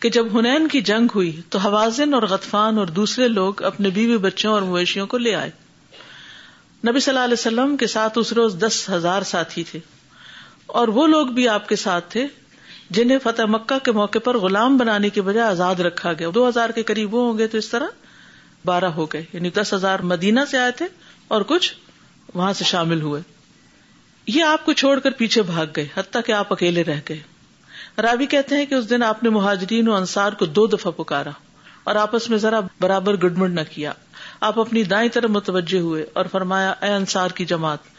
کہ 0.00 0.08
جب 0.14 0.38
ہنین 0.38 0.66
کی 0.68 0.80
جنگ 0.88 1.12
ہوئی 1.14 1.30
تو 1.54 1.58
حوازن 1.66 2.14
اور 2.14 2.22
غطفان 2.32 2.78
اور 2.78 2.86
دوسرے 2.98 3.28
لوگ 3.34 3.62
اپنے 3.70 3.90
بیوی 3.98 4.16
بچوں 4.24 4.52
اور 4.52 4.62
مویشیوں 4.72 5.06
کو 5.12 5.18
لے 5.26 5.34
آئے 5.42 5.50
نبی 6.88 7.00
صلی 7.04 7.12
اللہ 7.12 7.24
علیہ 7.24 7.38
وسلم 7.40 7.76
کے 7.82 7.86
ساتھ 7.92 8.18
اس 8.18 8.32
روز 8.38 8.56
دس 8.66 8.80
ہزار 8.94 9.22
ساتھی 9.34 9.64
تھے 9.70 9.78
اور 10.80 10.88
وہ 10.98 11.06
لوگ 11.14 11.26
بھی 11.38 11.48
آپ 11.54 11.68
کے 11.68 11.76
ساتھ 11.84 12.10
تھے 12.12 12.26
جنہیں 12.98 13.18
فتح 13.22 13.50
مکہ 13.54 13.78
کے 13.84 13.92
موقع 14.00 14.18
پر 14.24 14.36
غلام 14.46 14.76
بنانے 14.82 15.08
کے 15.16 15.22
بجائے 15.30 15.46
آزاد 15.50 15.80
رکھا 15.88 16.12
گیا 16.18 16.28
دو 16.34 16.48
ہزار 16.48 16.70
کے 16.74 16.82
قریب 16.90 17.14
وہ 17.14 17.26
ہوں 17.28 17.38
گے 17.38 17.46
تو 17.54 17.58
اس 17.58 17.68
طرح 17.76 17.94
بارہ 18.72 18.90
ہو 19.00 19.06
گئے 19.12 19.24
یعنی 19.32 19.50
دس 19.60 19.72
ہزار 19.74 20.00
مدینہ 20.12 20.40
سے 20.50 20.58
آئے 20.58 20.72
تھے 20.82 20.86
اور 21.36 21.42
کچھ 21.54 21.72
وہاں 22.34 22.52
سے 22.60 22.64
شامل 22.74 23.00
ہوئے 23.02 23.20
یہ 24.34 24.42
آپ 24.44 24.64
کو 24.66 24.72
چھوڑ 24.80 24.98
کر 25.00 25.10
پیچھے 25.18 25.42
بھاگ 25.48 25.66
گئے 25.76 25.86
حتیٰ 25.96 26.20
کہ 26.26 26.32
آپ 26.32 26.52
اکیلے 26.52 26.82
رہ 26.84 27.00
گئے 27.08 27.18
راوی 28.02 28.26
کہتے 28.30 28.56
ہیں 28.56 28.64
کہ 28.66 28.74
اس 28.74 28.88
دن 28.90 29.02
آپ 29.02 29.22
نے 29.24 29.30
مہاجرین 29.30 29.88
و 29.88 29.94
انصار 29.94 30.32
کو 30.38 30.46
دو 30.46 30.66
دفعہ 30.72 30.92
پکارا 30.96 31.30
اور 31.90 31.96
آپس 31.96 32.28
میں 32.30 32.38
ذرا 32.38 32.60
برابر 32.80 33.16
گڈمڈ 33.24 33.54
نہ 33.58 33.60
کیا 33.70 33.92
آپ 34.48 34.58
اپنی 34.60 34.82
دائیں 34.94 35.08
طرف 35.12 35.30
متوجہ 35.30 35.80
ہوئے 35.80 36.04
اور 36.20 36.26
فرمایا 36.30 36.70
اے 36.82 36.88
انصار 36.94 37.30
کی 37.36 37.44
جماعت 37.52 37.94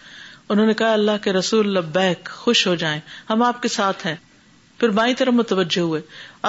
انہوں 0.50 0.66
نے 0.66 0.74
کہا 0.82 0.92
اللہ 0.94 1.24
کے 1.24 1.34
رسول 1.34 1.70
لبیک 1.78 1.96
بیک 1.96 2.30
خوش 2.32 2.66
ہو 2.68 2.76
جائیں 2.84 3.00
ہم 3.30 3.44
آپ 3.44 3.62
کے 3.62 3.68
ساتھ 3.68 4.06
ہیں 4.08 4.16
پھر 4.80 4.90
بائیں 5.00 5.14
طرف 5.18 5.34
متوجہ 5.34 5.80
ہوئے 5.82 6.02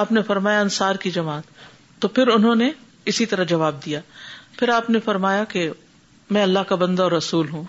آپ 0.02 0.12
نے 0.12 0.22
فرمایا 0.26 0.60
انصار 0.60 0.94
کی 1.02 1.10
جماعت 1.10 1.66
تو 2.02 2.08
پھر 2.18 2.28
انہوں 2.32 2.54
نے 2.64 2.70
اسی 3.12 3.26
طرح 3.26 3.44
جواب 3.54 3.84
دیا 3.86 4.00
پھر 4.58 4.68
آپ 4.74 4.90
نے 4.90 5.00
فرمایا 5.04 5.44
کہ 5.52 5.68
میں 6.36 6.42
اللہ 6.42 6.68
کا 6.68 6.74
بندہ 6.76 7.02
اور 7.02 7.12
رسول 7.12 7.48
ہوں 7.48 7.64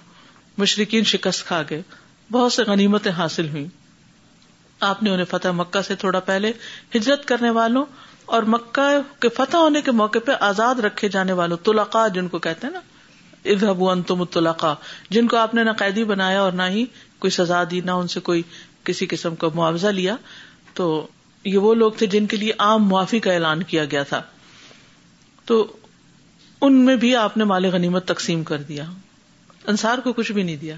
مشرقین 0.57 1.03
شکست 1.11 1.45
کھا 1.47 1.61
گئے 1.69 1.81
بہت 2.31 2.53
سے 2.53 2.63
غنیمتیں 2.67 3.11
حاصل 3.17 3.49
ہوئی 3.49 3.65
آپ 4.89 5.01
نے 5.03 5.09
انہیں 5.09 5.25
فتح 5.29 5.51
مکہ 5.55 5.81
سے 5.87 5.95
تھوڑا 6.01 6.19
پہلے 6.27 6.51
ہجرت 6.95 7.25
کرنے 7.27 7.49
والوں 7.57 7.85
اور 8.37 8.43
مکہ 8.53 8.87
کے 9.21 9.29
فتح 9.37 9.55
ہونے 9.65 9.81
کے 9.81 9.91
موقع 10.01 10.19
پہ 10.25 10.31
آزاد 10.47 10.79
رکھے 10.85 11.09
جانے 11.15 11.33
والوں 11.39 11.57
تلاقا 11.65 12.07
جن 12.17 12.27
کو 12.33 12.39
کہتے 12.39 12.67
ہیں 12.67 12.73
نا 12.73 12.79
ادب 13.53 13.83
انتم 13.89 14.21
انتمقا 14.21 14.73
جن 15.09 15.27
کو 15.27 15.37
آپ 15.37 15.53
نے 15.55 15.63
نہ 15.63 15.69
قیدی 15.77 16.03
بنایا 16.13 16.41
اور 16.41 16.51
نہ 16.51 16.63
ہی 16.71 16.85
کوئی 17.25 17.31
سزا 17.31 17.63
دی 17.71 17.79
نہ 17.85 17.91
ان 18.01 18.07
سے 18.13 18.19
کوئی 18.29 18.41
کسی 18.89 19.05
قسم 19.09 19.35
کا 19.43 19.47
معاوضہ 19.55 19.87
لیا 20.01 20.15
تو 20.73 20.89
یہ 21.51 21.57
وہ 21.65 21.73
لوگ 21.75 21.91
تھے 21.97 22.07
جن 22.13 22.25
کے 22.27 22.37
لیے 22.37 22.51
عام 22.67 22.87
معافی 22.87 23.19
کا 23.27 23.31
اعلان 23.33 23.63
کیا 23.73 23.85
گیا 23.91 24.03
تھا 24.13 24.21
تو 25.51 25.65
ان 26.67 26.73
میں 26.85 26.95
بھی 27.03 27.15
آپ 27.15 27.37
نے 27.37 27.43
مال 27.53 27.65
غنیمت 27.73 28.07
تقسیم 28.07 28.43
کر 28.51 28.61
دیا 28.69 28.83
انصار 29.73 29.97
کو 30.03 30.13
کچھ 30.13 30.31
بھی 30.31 30.43
نہیں 30.43 30.55
دیا 30.65 30.75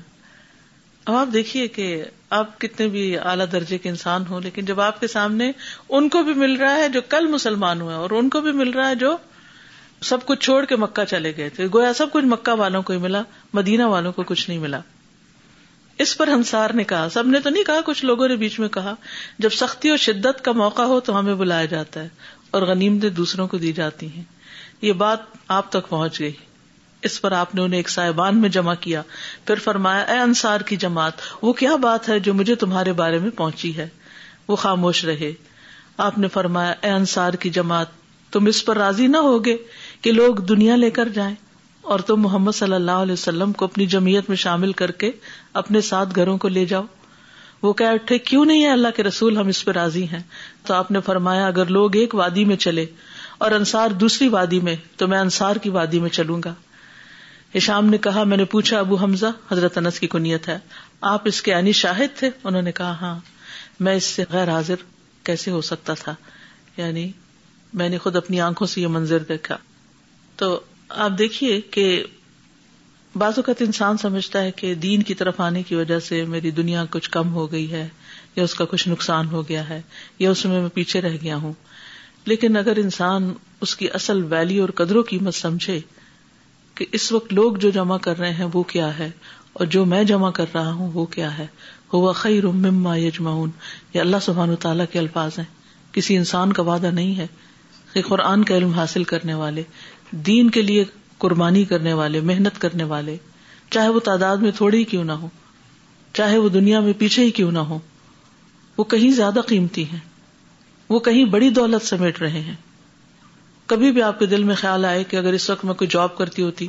اب 1.06 1.14
آپ 1.16 1.28
دیکھیے 1.34 1.68
کہ 1.76 2.04
آپ 2.40 2.58
کتنے 2.62 2.88
بھی 2.88 3.18
اعلیٰ 3.18 3.46
درجے 3.52 3.78
کے 3.84 3.90
انسان 3.90 4.24
ہوں 4.30 4.42
لیکن 4.42 4.66
جب 4.66 4.80
آپ 4.82 5.00
کے 5.00 5.08
سامنے 5.14 5.52
ان 5.98 6.10
کو 6.10 6.22
بھی 6.24 6.34
مل 6.40 6.56
رہا 6.60 6.74
ہے 6.78 6.90
جو 6.94 7.02
کل 7.10 7.28
مسلمان 7.28 7.82
ہوئے 7.82 7.96
اور 7.96 8.10
ان 8.18 8.30
کو 8.36 8.42
بھی 8.42 8.52
مل 8.60 8.70
رہا 8.72 8.90
ہے 8.90 8.96
جو 8.96 9.16
سب 10.10 10.26
کچھ 10.26 10.40
چھوڑ 10.46 10.64
کے 10.66 10.76
مکہ 10.84 11.04
چلے 11.10 11.32
گئے 11.38 11.50
تھے 11.56 11.68
گویا 11.74 11.94
سب 11.98 12.12
کچھ 12.12 12.26
مکہ 12.26 12.52
والوں 12.60 12.82
کو 12.84 12.94
ہی 12.94 13.00
ملا 13.00 13.22
مدینہ 13.54 13.86
والوں 13.94 14.12
کو 14.14 14.24
کچھ 14.28 14.50
نہیں 14.50 14.60
ملا 14.60 14.80
اس 16.06 16.18
پر 16.18 16.28
ہمسار 16.28 16.70
نے 16.76 16.84
کہا 16.92 17.08
سب 17.14 17.28
نے 17.28 17.40
تو 17.44 17.50
نہیں 17.50 17.64
کہا 17.64 17.80
کچھ 17.86 18.04
لوگوں 18.06 18.28
نے 18.28 18.36
بیچ 18.44 18.60
میں 18.60 18.68
کہا 18.78 18.94
جب 19.40 19.54
سختی 19.54 19.90
اور 19.90 19.98
شدت 20.06 20.44
کا 20.46 20.52
موقع 20.62 20.82
ہو 20.94 21.00
تو 21.10 21.18
ہمیں 21.20 21.34
بلایا 21.42 21.66
جاتا 21.74 22.04
ہے 22.04 22.08
اور 22.52 22.62
غنیمتیں 22.68 23.10
دوسروں 23.22 23.48
کو 23.48 23.58
دی 23.58 23.72
جاتی 23.82 24.10
ہیں 24.14 24.24
یہ 24.82 24.94
بات 25.04 25.20
آپ 25.58 25.70
تک 25.72 25.90
پہنچ 25.90 26.20
گئی 26.20 26.32
اس 27.08 27.22
پر 27.22 27.32
آپ 27.32 27.54
نے 27.56 27.62
انہیں 27.62 27.80
ایک 27.80 27.90
صاحبان 27.90 28.38
میں 28.42 28.50
جمع 28.56 28.74
کیا 28.80 29.02
پھر 29.46 29.60
فرمایا 29.64 30.02
اے 30.14 30.18
انصار 30.20 30.62
کی 30.72 30.76
جماعت 30.84 31.22
وہ 31.42 31.54
کیا 31.62 31.76
بات 31.86 32.10
ہے 32.10 32.20
جو 32.28 32.34
مجھے 32.34 32.56
تمہارے 32.64 32.94
بارے 33.00 33.20
میں 33.20 33.30
پہنچی 33.38 33.76
ہے 33.78 33.88
وہ 34.48 34.56
خاموش 34.66 35.04
رہے 35.06 35.32
آپ 36.08 36.18
نے 36.18 36.28
فرمایا 36.34 36.74
اے 36.82 36.90
انصار 36.92 37.34
کی 37.46 37.50
جماعت 37.58 38.00
تم 38.32 38.46
اس 38.52 38.64
پر 38.66 38.78
راضی 38.78 39.08
نہ 39.08 39.18
ہوگے 39.32 39.56
کہ 40.02 40.12
لوگ 40.12 40.36
دنیا 40.54 40.76
لے 40.76 40.90
کر 41.00 41.10
جائیں 41.16 41.34
اور 41.94 42.00
تم 42.08 42.22
محمد 42.22 42.52
صلی 42.56 42.74
اللہ 42.74 43.02
علیہ 43.06 43.14
وسلم 43.14 43.52
کو 43.62 43.66
اپنی 43.66 43.86
جمعیت 43.94 44.30
میں 44.30 44.38
شامل 44.38 44.72
کر 44.82 44.92
کے 45.04 45.12
اپنے 45.62 45.82
ساتھ 45.88 46.16
گھروں 46.16 46.38
کو 46.44 46.48
لے 46.48 46.66
جاؤ 46.66 46.84
وہ 47.62 47.72
کہہ 47.80 47.94
اٹھے 47.96 48.18
کیوں 48.30 48.44
نہیں 48.46 48.64
ہے 48.64 48.72
اللہ 48.72 48.88
کے 48.96 49.04
رسول 49.04 49.38
ہم 49.38 49.48
اس 49.48 49.64
پہ 49.66 49.72
راضی 49.72 50.04
ہیں 50.12 50.20
تو 50.68 50.74
آپ 50.74 50.92
نے 50.92 51.00
فرمایا 51.06 51.46
اگر 51.48 51.66
لوگ 51.80 51.96
ایک 51.96 52.16
وادی 52.16 52.46
میں 52.52 52.56
چلے 52.68 52.86
اور 53.46 53.52
انصار 53.52 53.90
دوسری 54.04 54.28
وادی 54.30 54.60
میں 54.70 54.76
تو 54.98 55.08
میں 55.08 55.20
انصار 55.20 55.56
کی 55.62 55.70
وادی 55.76 56.00
میں 56.00 56.10
چلوں 56.20 56.40
گا 56.46 56.54
اشام 57.56 57.86
نے 57.90 57.98
کہا 58.04 58.24
میں 58.24 58.38
نے 58.38 58.44
پوچھا 58.52 58.78
ابو 58.80 58.96
حمزہ 58.98 59.26
حضرت 59.52 59.78
انس 59.78 60.00
کی 60.00 60.08
کنیت 60.08 60.48
ہے 60.48 60.58
آپ 61.10 61.22
اس 61.28 61.42
کے 61.44 61.54
عنی 61.54 61.72
شاہد 61.80 62.16
تھے 62.18 62.30
انہوں 62.44 62.62
نے 62.62 62.72
کہا 62.72 62.96
ہاں 63.02 63.16
میں 63.88 63.96
اس 63.96 64.06
سے 64.16 64.24
غیر 64.32 64.52
حاضر 64.52 64.84
کیسے 65.26 65.52
ہو 65.52 65.60
سکتا 65.70 65.94
تھا 66.04 66.14
یعنی 66.78 67.12
میں 67.82 67.90
نے 67.90 67.98
خود 68.04 68.16
اپنی 68.16 68.40
آنکھوں 68.42 68.68
سے 68.68 68.82
یہ 68.82 68.88
منظر 68.96 69.24
دیکھا 69.30 69.58
تو 70.38 70.60
آپ 71.06 71.18
دیکھیے 71.18 71.60
کہ 71.72 71.84
بعض 73.18 73.34
اوقات 73.38 73.62
انسان 73.62 73.98
سمجھتا 73.98 74.42
ہے 74.44 74.52
کہ 74.56 74.74
دین 74.88 75.02
کی 75.04 75.14
طرف 75.22 75.40
آنے 75.42 75.64
کی 75.68 75.76
وجہ 75.76 76.00
سے 76.00 76.24
میری 76.28 76.52
دنیا 76.62 76.84
کچھ 76.90 77.10
کم 77.12 77.34
ہو 77.34 77.52
گئی 77.52 77.72
ہے 77.72 77.88
یا 78.36 78.44
اس 78.44 78.54
کا 78.56 78.66
کچھ 78.72 78.88
نقصان 78.90 79.28
ہو 79.32 79.48
گیا 79.50 79.68
ہے 79.70 79.82
یا 80.20 80.30
اس 80.32 80.46
میں 80.46 80.62
میں 80.62 80.70
پیچھے 80.74 81.02
رہ 81.02 81.18
گیا 81.24 81.36
ہوں 81.42 81.54
لیکن 82.32 82.58
اگر 82.58 82.78
انسان 82.84 83.34
اس 83.62 83.76
کی 83.76 83.90
اصل 83.96 84.24
ویلی 84.34 84.58
اور 84.60 84.70
قدروں 84.82 85.04
کی 85.04 85.20
مت 85.24 85.36
سمجھے 85.36 85.80
کہ 86.76 86.86
اس 86.98 87.12
وقت 87.12 87.34
لوگ 87.34 87.54
جو 87.64 87.70
جمع 87.78 87.98
کر 88.08 88.18
رہے 88.20 88.32
ہیں 88.40 88.46
وہ 88.54 88.64
کیا 88.74 88.98
ہے 89.00 89.10
اور 89.60 89.66
جو 89.76 89.84
میں 89.94 90.04
جمع 90.12 90.30
کر 90.40 90.46
رہا 90.54 90.72
ہوں 90.74 90.92
وہ 90.94 91.06
کیا 91.16 91.38
ہے 91.38 91.46
ہوا 91.94 92.12
خیر 92.20 92.48
مما 92.68 92.96
یجمعون 92.98 93.50
یہ 93.94 94.00
اللہ 94.02 94.22
سبحان 94.26 94.56
تعالیٰ 94.66 94.86
کے 94.92 95.00
الفاظ 95.00 95.38
ہیں 95.40 95.46
کسی 95.96 96.18
انسان 96.18 96.54
کا 96.60 96.64
وعدہ 96.70 96.92
نہیں 97.00 97.16
ہے 97.18 97.26
کہ 97.94 98.02
قرآن 98.08 98.44
کا 98.50 98.56
علم 98.58 98.72
حاصل 98.74 99.04
کرنے 99.14 99.34
والے 99.44 99.64
دین 100.28 100.50
کے 100.58 100.62
لیے 100.62 100.84
قربانی 101.24 101.64
کرنے 101.72 101.94
والے 102.02 102.20
محنت 102.30 102.62
کرنے 102.62 102.84
والے 102.94 103.18
چاہے 103.76 103.90
وہ 103.90 104.00
تعداد 104.06 104.38
میں 104.46 104.52
تھوڑی 104.58 104.78
ہی 104.78 104.84
کیوں 104.94 105.04
نہ 105.04 105.12
ہو 105.24 105.28
چاہے 106.20 106.38
وہ 106.46 106.50
دنیا 106.56 106.80
میں 106.88 106.94
پیچھے 107.00 107.24
ہی 107.26 107.30
کیوں 107.40 107.52
نہ 107.52 107.60
ہو 107.74 107.80
وہ 108.78 108.84
کہیں 108.94 109.10
زیادہ 109.20 109.40
قیمتی 109.48 109.84
ہیں 109.92 110.00
وہ 110.90 111.00
کہیں 111.10 111.24
بڑی 111.36 111.50
دولت 111.60 111.86
سمیٹ 111.88 112.20
رہے 112.22 112.40
ہیں 112.48 112.56
کبھی 113.72 113.92
بھی 113.96 114.02
آپ 114.02 114.18
کے 114.20 114.26
دل 114.32 114.44
میں 114.48 114.56
خیال 114.62 114.86
آئے 114.86 115.04
کہ 115.12 115.18
اگر 115.18 115.34
اس 115.34 115.50
وقت 115.50 115.64
میں 115.66 115.74
کوئی 115.82 115.88
جاب 115.92 116.16
کرتی 116.18 116.42
ہوتی 116.42 116.66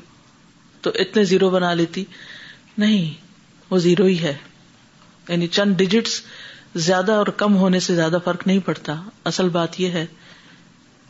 تو 0.86 0.90
اتنے 1.04 1.24
زیرو 1.30 1.48
بنا 1.50 1.72
لیتی 1.80 2.04
نہیں 2.82 3.08
وہ 3.70 3.78
زیرو 3.86 4.04
ہی 4.10 4.18
ہے 4.22 4.34
یعنی 5.28 5.46
چند 5.56 5.74
ڈیجٹس 5.82 6.20
زیادہ 6.88 7.12
اور 7.22 7.26
کم 7.42 7.56
ہونے 7.62 7.80
سے 7.86 7.94
زیادہ 7.94 8.18
فرق 8.24 8.46
نہیں 8.46 8.58
پڑتا 8.68 8.94
اصل 9.30 9.48
بات 9.58 9.80
یہ 9.80 9.98
ہے 10.00 10.04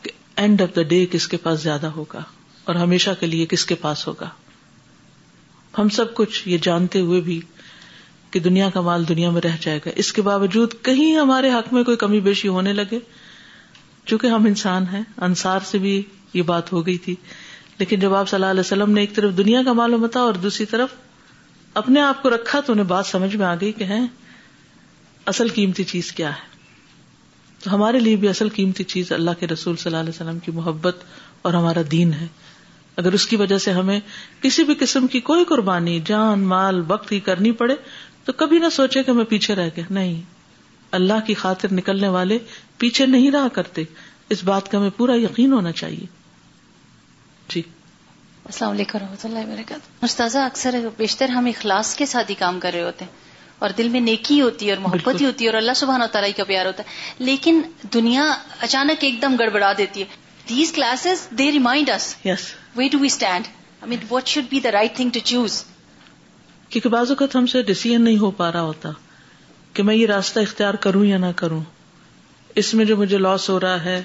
کہ 0.03 0.11
اینڈ 0.43 0.61
آف 0.65 0.75
دا 0.75 0.81
ڈے 0.95 1.05
کس 1.11 1.27
کے 1.33 1.37
پاس 1.43 1.59
زیادہ 1.63 1.87
ہوگا 1.99 2.23
اور 2.69 2.75
ہمیشہ 2.85 3.09
کے 3.19 3.27
لیے 3.33 3.45
کس 3.53 3.65
کے 3.73 3.75
پاس 3.85 4.07
ہوگا 4.07 4.29
ہم 5.77 5.89
سب 6.01 6.13
کچھ 6.21 6.47
یہ 6.53 6.57
جانتے 6.69 6.99
ہوئے 7.09 7.21
بھی 7.29 7.39
کہ 8.31 8.39
دنیا 8.49 8.69
کا 8.75 8.81
مال 8.89 9.07
دنیا 9.13 9.29
میں 9.37 9.41
رہ 9.47 9.57
جائے 9.67 9.79
گا 9.85 9.91
اس 10.03 10.11
کے 10.13 10.21
باوجود 10.31 10.73
کہیں 10.89 11.09
ہمارے 11.17 11.51
حق 11.57 11.73
میں 11.77 11.83
کوئی 11.91 11.97
کمی 12.07 12.19
بیشی 12.29 12.47
ہونے 12.57 12.73
لگے 12.81 12.99
چونکہ 14.05 14.27
ہم 14.27 14.45
انسان 14.45 14.87
ہیں 14.91 15.01
انصار 15.27 15.59
سے 15.71 15.77
بھی 15.85 16.01
یہ 16.33 16.41
بات 16.51 16.71
ہو 16.73 16.85
گئی 16.85 16.97
تھی 17.05 17.15
لیکن 17.79 17.99
جب 17.99 18.13
آپ 18.15 18.29
صلی 18.29 18.37
اللہ 18.37 18.51
علیہ 18.51 18.59
وسلم 18.65 18.91
نے 18.91 19.01
ایک 19.01 19.13
طرف 19.15 19.37
دنیا 19.37 19.61
کا 19.65 19.73
معلوم 19.79 20.07
تھا 20.15 20.21
اور 20.21 20.33
دوسری 20.45 20.65
طرف 20.73 20.93
اپنے 21.81 22.01
آپ 22.01 22.21
کو 22.23 22.29
رکھا 22.29 22.59
تو 22.65 22.73
انہیں 22.73 22.85
بات 22.87 23.05
سمجھ 23.07 23.35
میں 23.35 23.45
آ 23.45 23.53
گئی 23.61 23.71
کہ 23.77 23.83
ہیں 23.93 24.05
اصل 25.31 25.47
قیمتی 25.55 25.83
چیز 25.93 26.11
کیا 26.11 26.29
ہے 26.35 26.51
تو 27.63 27.73
ہمارے 27.73 27.99
لیے 27.99 28.15
بھی 28.21 28.27
اصل 28.29 28.49
قیمتی 28.55 28.83
چیز 28.93 29.11
اللہ 29.13 29.39
کے 29.39 29.47
رسول 29.47 29.75
صلی 29.75 29.89
اللہ 29.89 30.01
علیہ 30.01 30.15
وسلم 30.15 30.39
کی 30.45 30.51
محبت 30.55 31.03
اور 31.47 31.53
ہمارا 31.53 31.81
دین 31.91 32.13
ہے 32.13 32.27
اگر 33.01 33.13
اس 33.13 33.25
کی 33.27 33.35
وجہ 33.35 33.57
سے 33.57 33.71
ہمیں 33.73 33.99
کسی 34.41 34.63
بھی 34.63 34.73
قسم 34.79 35.07
کی 35.13 35.19
کوئی 35.29 35.43
قربانی 35.49 35.99
جان 36.05 36.39
مال 36.47 36.83
وقت 36.87 37.09
کی 37.09 37.19
کرنی 37.29 37.51
پڑے 37.61 37.75
تو 38.25 38.33
کبھی 38.41 38.59
نہ 38.59 38.69
سوچے 38.71 39.03
کہ 39.03 39.11
میں 39.11 39.23
پیچھے 39.29 39.55
رہ 39.55 39.69
گیا 39.77 39.83
نہیں 39.89 40.21
اللہ 40.99 41.25
کی 41.27 41.33
خاطر 41.33 41.73
نکلنے 41.73 42.07
والے 42.17 42.37
پیچھے 42.83 43.05
نہیں 43.09 43.31
رہا 43.31 43.47
کرتے 43.55 43.83
اس 44.35 44.43
بات 44.47 44.67
کا 44.71 44.77
ہمیں 44.77 44.89
پورا 44.95 45.13
یقین 45.19 45.51
ہونا 45.53 45.71
چاہیے 45.81 46.05
جی 47.53 47.61
السلام 48.45 48.71
علیکم 48.71 48.97
رحمۃ 49.03 49.21
اللہ 49.27 49.45
وبرکاتہ 49.51 49.91
مستاذہ 50.01 50.37
اکثر 50.47 50.75
بیشتر 50.97 51.29
ہم 51.35 51.45
اخلاص 51.51 51.95
کے 52.01 52.05
ساتھ 52.13 52.29
ہی 52.29 52.35
کام 52.41 52.59
کر 52.65 52.73
رہے 52.75 52.83
ہوتے 52.83 53.05
ہیں 53.05 53.61
اور 53.65 53.75
دل 53.77 53.89
میں 53.93 54.01
نیکی 54.07 54.39
ہوتی 54.41 54.67
ہے 54.67 54.71
اور 54.73 54.81
محبت 54.87 55.21
ہی 55.21 55.25
ہوتی 55.25 55.45
ہے 55.45 55.49
اور 55.49 55.57
اللہ 55.57 55.77
سبحانہ 55.81 56.03
و 56.03 56.07
ترائی 56.17 56.33
کا 56.39 56.43
پیار 56.49 56.65
ہوتا 56.65 56.83
ہے 56.89 57.23
لیکن 57.29 57.61
دنیا 57.93 58.25
اچانک 58.67 59.03
ایک 59.09 59.21
دم 59.21 59.35
گڑبڑا 59.39 59.71
دیتی 59.77 60.01
ہے 60.01 60.17
these 60.49 60.73
classes 60.79 61.25
they 61.39 61.51
remind 61.59 61.89
us 61.91 62.47
way 62.79 62.89
what 64.11 64.27
should 64.33 64.45
be 64.49 64.59
the 64.65 64.71
right 64.77 64.95
thing 64.95 65.09
to 65.13 65.19
choose 65.31 65.63
کیونکہ 66.69 66.89
بعض 66.97 67.11
اوقات 67.15 67.35
ہم 67.39 67.45
سے 67.55 67.61
ڈسیزن 67.71 68.03
نہیں 68.09 68.17
ہو 68.27 68.31
پا 68.41 68.51
رہا 68.57 68.71
ہوتا 68.73 68.89
کہ 69.77 69.83
میں 69.89 69.95
یہ 69.95 70.05
راستہ 70.13 70.39
اختیار 70.49 70.79
کروں 70.87 71.05
یا 71.11 71.17
نہ 71.27 71.31
کروں 71.43 71.61
اس 72.61 72.73
میں 72.73 72.85
جو 72.85 72.95
مجھے 72.97 73.17
لاس 73.17 73.49
ہو 73.49 73.59
رہا 73.59 73.83
ہے 73.83 74.01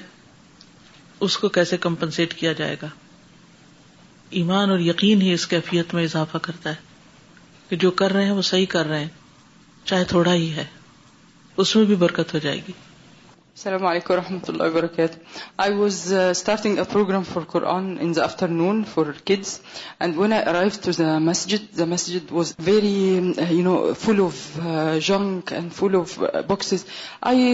اس 1.25 1.37
کو 1.37 1.49
کیسے 1.57 1.77
کمپنسیٹ 1.85 2.33
کیا 2.39 2.51
جائے 2.61 2.75
گا 2.81 2.87
ایمان 4.39 4.69
اور 4.71 4.79
یقین 4.79 5.21
ہی 5.21 5.33
اس 5.33 5.45
کیفیت 5.47 5.93
میں 5.93 6.03
اضافہ 6.03 6.37
کرتا 6.47 6.69
ہے 6.69 6.87
کہ 7.69 7.75
جو 7.83 7.91
کر 8.01 8.11
رہے 8.13 8.25
ہیں 8.25 8.31
وہ 8.37 8.41
صحیح 8.51 8.65
کر 8.69 8.87
رہے 8.87 8.99
ہیں 8.99 9.07
چاہے 9.85 10.03
تھوڑا 10.13 10.33
ہی 10.33 10.51
ہے 10.55 10.65
اس 11.63 11.75
میں 11.75 11.83
بھی 11.91 11.95
برکت 12.03 12.33
ہو 12.33 12.39
جائے 12.43 12.59
گی 12.67 12.73
السلام 13.59 13.85
علیکم 13.85 14.13
ورحمۃ 14.13 14.49
اللہ 14.49 14.67
وبرکاتہ 14.73 15.17
I 15.61 15.73
was gram 15.77 17.23
for 17.31 17.61
on 17.71 17.87
in 18.01 18.11
afternoon 18.59 18.81
for 18.93 19.11
kids 19.25 19.59
and 20.05 20.17
when 20.17 20.33
very 22.65 22.93
you 23.49 23.63
know 23.63 23.75
full 24.01 24.21
of 24.25 24.45
young 25.09 25.53
full 25.75 25.95
of 25.99 26.17
books 26.49 26.85
I 27.33 27.51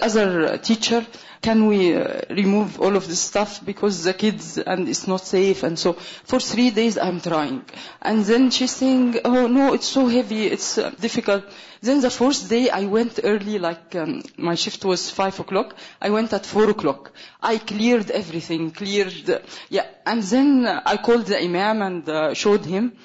is 0.00 0.18
a 0.22 0.56
teacher 0.66 1.00
can 1.46 1.66
we 1.66 1.94
uh, 1.94 2.22
remove 2.28 2.80
all 2.80 2.96
of 2.96 3.06
this 3.06 3.20
stuff 3.20 3.64
because 3.64 4.02
the 4.02 4.12
kids, 4.12 4.58
and 4.58 4.88
it's 4.88 5.06
not 5.06 5.20
safe. 5.20 5.62
And 5.62 5.78
so 5.78 5.92
for 6.24 6.40
3 6.40 6.72
days 6.72 6.98
I'm 6.98 7.20
trying. 7.20 7.62
And 8.02 8.24
then 8.24 8.50
she's 8.50 8.74
saying, 8.74 9.20
oh 9.24 9.46
no, 9.46 9.72
it's 9.72 9.86
so 9.86 10.08
heavy, 10.08 10.46
it's 10.46 10.76
uh, 10.76 10.90
difficult. 10.98 11.44
Then 11.82 12.00
the 12.00 12.10
first 12.10 12.50
day 12.50 12.68
I 12.68 12.86
went 12.86 13.20
early, 13.22 13.60
like 13.60 13.94
um, 13.94 14.22
my 14.36 14.56
shift 14.56 14.84
was 14.84 15.08
5 15.08 15.38
o'clock. 15.38 15.76
I 16.02 16.10
went 16.10 16.32
at 16.32 16.44
4 16.44 16.70
o'clock. 16.70 17.12
I 17.40 17.58
cleared 17.58 18.10
everything, 18.10 18.74
And 20.06 20.22
then 20.22 20.66
I 20.66 20.96
called 20.96 21.26
the 21.26 21.38
imam 21.48 21.82
and 21.82 22.08
uh, 22.08 22.34
showed 22.34 22.64
him. 22.66 22.96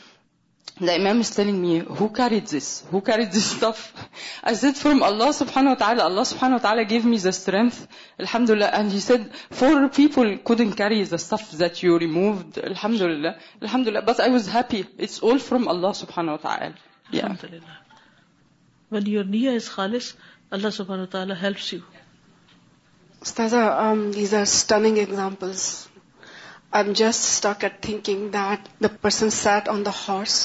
Person 29.01 29.29
sat 29.29 29.69
on 29.69 29.85
the 29.85 29.91
horse 30.07 30.39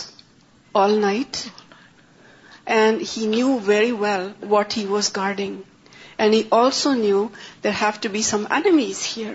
knew 3.16 3.58
very 3.68 3.90
well 4.00 4.24
what 4.48 4.76
he 4.76 4.84
was 4.88 5.10
guarding 5.16 5.60
and 6.18 6.34
he 6.34 6.42
also 6.58 6.92
knew 6.94 7.26
there 7.64 7.72
have 7.80 7.90
to 8.02 8.08
be 8.12 8.22
some 8.30 8.44
enemies 8.56 9.04
here 9.16 9.32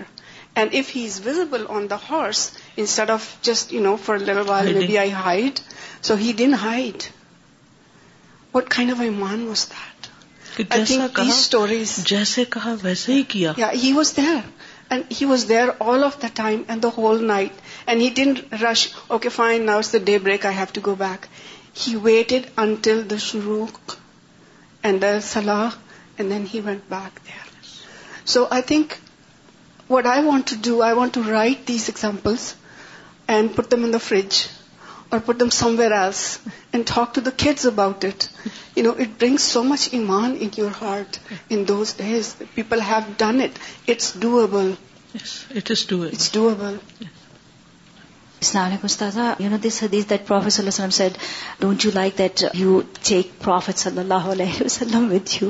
and 0.54 0.74
if 0.74 0.90
he 0.96 1.04
is 1.06 1.20
visible 1.26 1.64
on 1.76 1.88
the 1.90 1.96
horse 2.10 2.48
instead 2.82 3.10
of 3.10 3.26
just 3.50 3.72
you 3.72 3.82
know 3.82 3.96
for 4.04 4.28
hide 5.24 5.58
so 6.06 6.14
he 6.14 6.32
was 13.94 14.16
there 14.22 14.38
and 14.90 15.04
he 15.20 15.24
was 15.26 15.48
there 15.48 15.68
all 15.88 16.04
of 16.04 16.20
the 16.22 16.26
time 16.34 16.62
and 16.68 16.82
the 16.82 16.88
whole 16.96 17.24
night 17.26 17.61
and 17.86 18.00
he 18.02 18.08
done 18.14 18.32
rush 18.62 18.86
okay 19.14 19.28
fine 19.38 19.64
now 19.66 19.80
the 19.92 19.98
day 20.08 20.18
break 20.26 20.44
I 20.46 20.56
have 20.56 20.66
to 20.72 20.80
go 20.86 20.94
back 20.98 21.24
he 21.86 21.94
waited 22.02 22.46
until 22.64 23.02
the 23.10 23.16
شروخ 23.28 23.94
and 24.84 25.02
the 25.02 25.10
سلاح 25.32 25.68
and 26.16 26.30
then 26.32 26.44
he 26.54 26.60
back 26.66 27.18
so 28.32 28.44
I 28.54 28.62
think 28.70 28.92
what 29.90 30.06
I 30.12 30.22
want 30.24 30.48
to 30.50 30.56
do 30.68 30.82
I 30.82 30.94
want 30.96 31.14
to 31.14 31.22
write 31.28 31.66
these 31.68 31.84
examples 31.92 32.52
and 33.34 33.54
put 33.56 33.70
them 33.70 33.84
in 33.84 33.92
the 33.92 33.98
fridge 34.08 34.42
اور 35.14 35.20
put 35.26 35.40
them 35.40 35.48
some 35.60 35.74
where 35.78 35.92
else 35.92 36.26
and 36.72 36.84
talk 36.94 37.14
to 37.14 37.20
the 37.20 37.30
kids 37.44 37.66
about 37.66 38.04
it 38.04 38.26
you 38.76 38.84
know 38.84 38.92
it 39.02 39.08
brings 39.20 39.42
so 39.56 39.62
much 39.72 39.88
ایمان 39.92 40.36
in 40.40 40.48
your 40.56 40.70
heart 40.80 41.16
in 41.52 41.64
those 41.68 41.94
days 41.98 42.34
people 42.54 42.80
have 42.88 43.12
done 43.24 43.40
it 43.44 43.58
it's 43.90 44.12
doable 44.20 44.72
doable 46.32 46.76
السلام 48.42 48.64
علیکم 48.66 48.84
استاد 48.86 49.16
you 49.40 49.48
know 49.50 49.56
دس 49.64 49.82
حدیث 49.82 50.04
that 50.10 50.26
prophet 50.26 50.52
صلی 50.52 50.60
اللہ 50.60 50.74
وسلم 50.78 50.90
said 50.96 51.18
don't 51.60 51.84
you 51.84 51.90
like 51.94 52.16
that 52.18 52.42
you 52.58 52.80
take 53.08 53.28
prophet 53.42 53.78
صلی 53.78 53.98
اللہ 54.00 54.24
علیہ 54.30 54.62
وسلم 54.64 55.06
with 55.10 55.34
you 55.40 55.48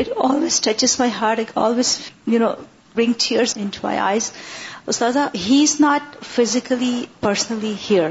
it 0.00 0.08
always 0.28 0.60
touches 0.84 0.94
my 1.00 1.10
heart 1.20 1.40
always 1.64 1.96
you 2.32 2.38
know 2.40 2.48
bring 2.94 3.12
here 3.30 3.42
into 3.74 3.80
my 3.86 3.98
eyes 4.04 4.30
استاد 4.88 5.16
he 5.46 5.62
is 5.62 5.74
not 5.80 6.16
physically 6.34 6.92
personally 7.20 7.72
here 7.90 8.08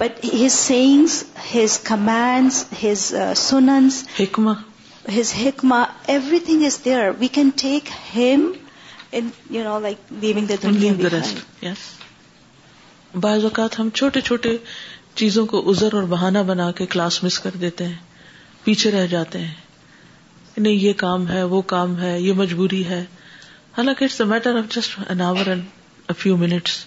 but 0.00 0.24
his 0.40 0.52
sayings 0.54 1.22
his 1.54 1.78
commands 1.90 2.64
his 2.82 3.12
سننس 3.46 4.02
حکما 4.20 4.52
his 5.18 5.32
حکما 5.44 5.82
everything 6.50 6.64
is 6.66 6.78
there 6.84 7.10
we 7.20 7.28
can 7.38 7.50
take 7.62 7.88
him 8.14 8.50
in 9.12 9.28
you 9.56 9.64
know 9.64 9.78
like 9.86 10.12
living 10.24 10.46
the 10.48 10.54
دنیا 10.62 11.72
بعض 13.18 13.44
اوقات 13.44 13.78
ہم 13.78 13.88
چھوٹے 13.94 14.20
چھوٹے 14.24 14.56
چیزوں 15.14 15.44
کو 15.52 15.62
ازر 15.70 15.94
اور 15.94 16.02
بہانا 16.08 16.42
بنا 16.48 16.70
کے 16.78 16.86
کلاس 16.90 17.22
مس 17.24 17.38
کر 17.40 17.56
دیتے 17.60 17.86
ہیں 17.86 17.96
پیچھے 18.64 18.90
رہ 18.90 19.06
جاتے 19.10 19.38
ہیں 19.40 19.54
نہیں 20.56 20.72
یہ 20.74 20.92
کام 20.96 21.28
ہے 21.28 21.42
وہ 21.54 21.60
کام 21.72 21.98
ہے 22.00 22.20
یہ 22.20 22.32
مجبوری 22.36 22.84
ہے 22.88 23.04
حالانکہ 23.76 24.04
it's 24.04 24.20
a 24.20 24.26
matter 24.26 24.58
of 24.58 24.74
just 24.74 24.98
an 25.08 25.20
hour 25.20 25.46
and 25.48 26.12
few 26.18 26.36
minutes 26.36 26.78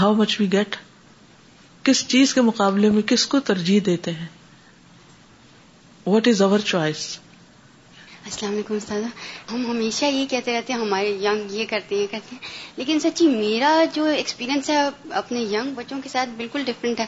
how 0.00 0.14
much 0.14 0.38
we 0.40 0.46
get 0.52 0.76
کس 1.84 2.06
چیز 2.08 2.34
کے 2.34 2.40
مقابلے 2.48 2.90
میں 2.90 3.02
کس 3.08 3.26
کو 3.26 3.40
ترجیح 3.52 3.80
دیتے 3.86 4.10
ہیں 4.12 4.26
وٹ 6.06 6.28
از 6.28 6.42
اوور 6.42 6.58
چوائس 6.64 7.06
السلام 8.26 8.50
علیکم 8.52 8.74
استاد 8.74 9.02
ہم 9.52 9.64
ہمیشہ 9.66 10.04
یہ 10.04 10.24
کہتے 10.30 10.52
رہتے 10.56 10.72
ہیں 10.72 10.80
ہمارے 10.80 11.10
ینگ 11.20 11.50
یہ 11.58 11.64
کرتے 11.68 11.98
ہیں 11.98 12.06
کرتے 12.10 12.34
ہیں 12.36 12.42
لیکن 12.76 12.98
سچی 13.00 13.26
میرا 13.36 13.70
جو 13.94 14.04
ایکسپیرینس 14.16 14.68
ہے 14.70 14.76
اپنے 15.20 15.40
ینگ 15.54 15.74
بچوں 15.74 16.00
کے 16.04 16.08
ساتھ 16.08 16.30
بالکل 16.36 16.64
ڈفرینٹ 16.66 17.00
ہے 17.00 17.06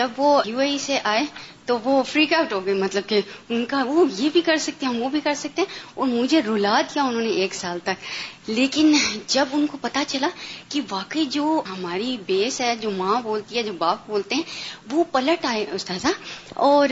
جب 0.00 0.10
وہ 0.20 0.40
یو 0.46 0.58
اے 0.60 0.68
ای 0.70 0.76
سے 0.86 0.98
آئے 1.12 1.24
تو 1.70 1.76
وہ 1.84 2.02
فریک 2.10 2.32
آؤٹ 2.34 2.52
ہو 2.52 2.64
گئے 2.66 2.74
مطلب 2.74 3.02
کہ 3.08 3.20
ان 3.54 3.64
کا 3.72 3.82
وہ 3.86 4.04
یہ 4.18 4.28
بھی 4.32 4.40
کر 4.46 4.56
سکتے 4.62 4.86
ہیں 4.86 4.92
وہ 5.00 5.08
بھی 5.08 5.20
کر 5.24 5.34
سکتے 5.42 5.62
ہیں 5.62 5.76
اور 5.94 6.06
مجھے 6.12 6.40
رلا 6.46 6.80
دیا 6.94 7.02
انہوں 7.02 7.22
نے 7.22 7.30
ایک 7.42 7.54
سال 7.54 7.78
تک 7.84 8.48
لیکن 8.50 8.92
جب 9.34 9.48
ان 9.58 9.66
کو 9.72 9.78
پتا 9.80 10.02
چلا 10.12 10.28
کہ 10.72 10.80
واقعی 10.90 11.24
جو 11.36 11.62
ہماری 11.70 12.16
بیس 12.26 12.60
ہے 12.60 12.74
جو 12.80 12.90
ماں 12.96 13.20
بولتی 13.24 13.56
ہے 13.58 13.62
جو 13.62 13.72
باپ 13.84 14.08
بولتے 14.08 14.34
ہیں 14.34 14.42
وہ 14.90 15.04
پلٹ 15.12 15.44
آئے 15.52 15.64
استاذہ 15.78 16.12
اور 16.70 16.88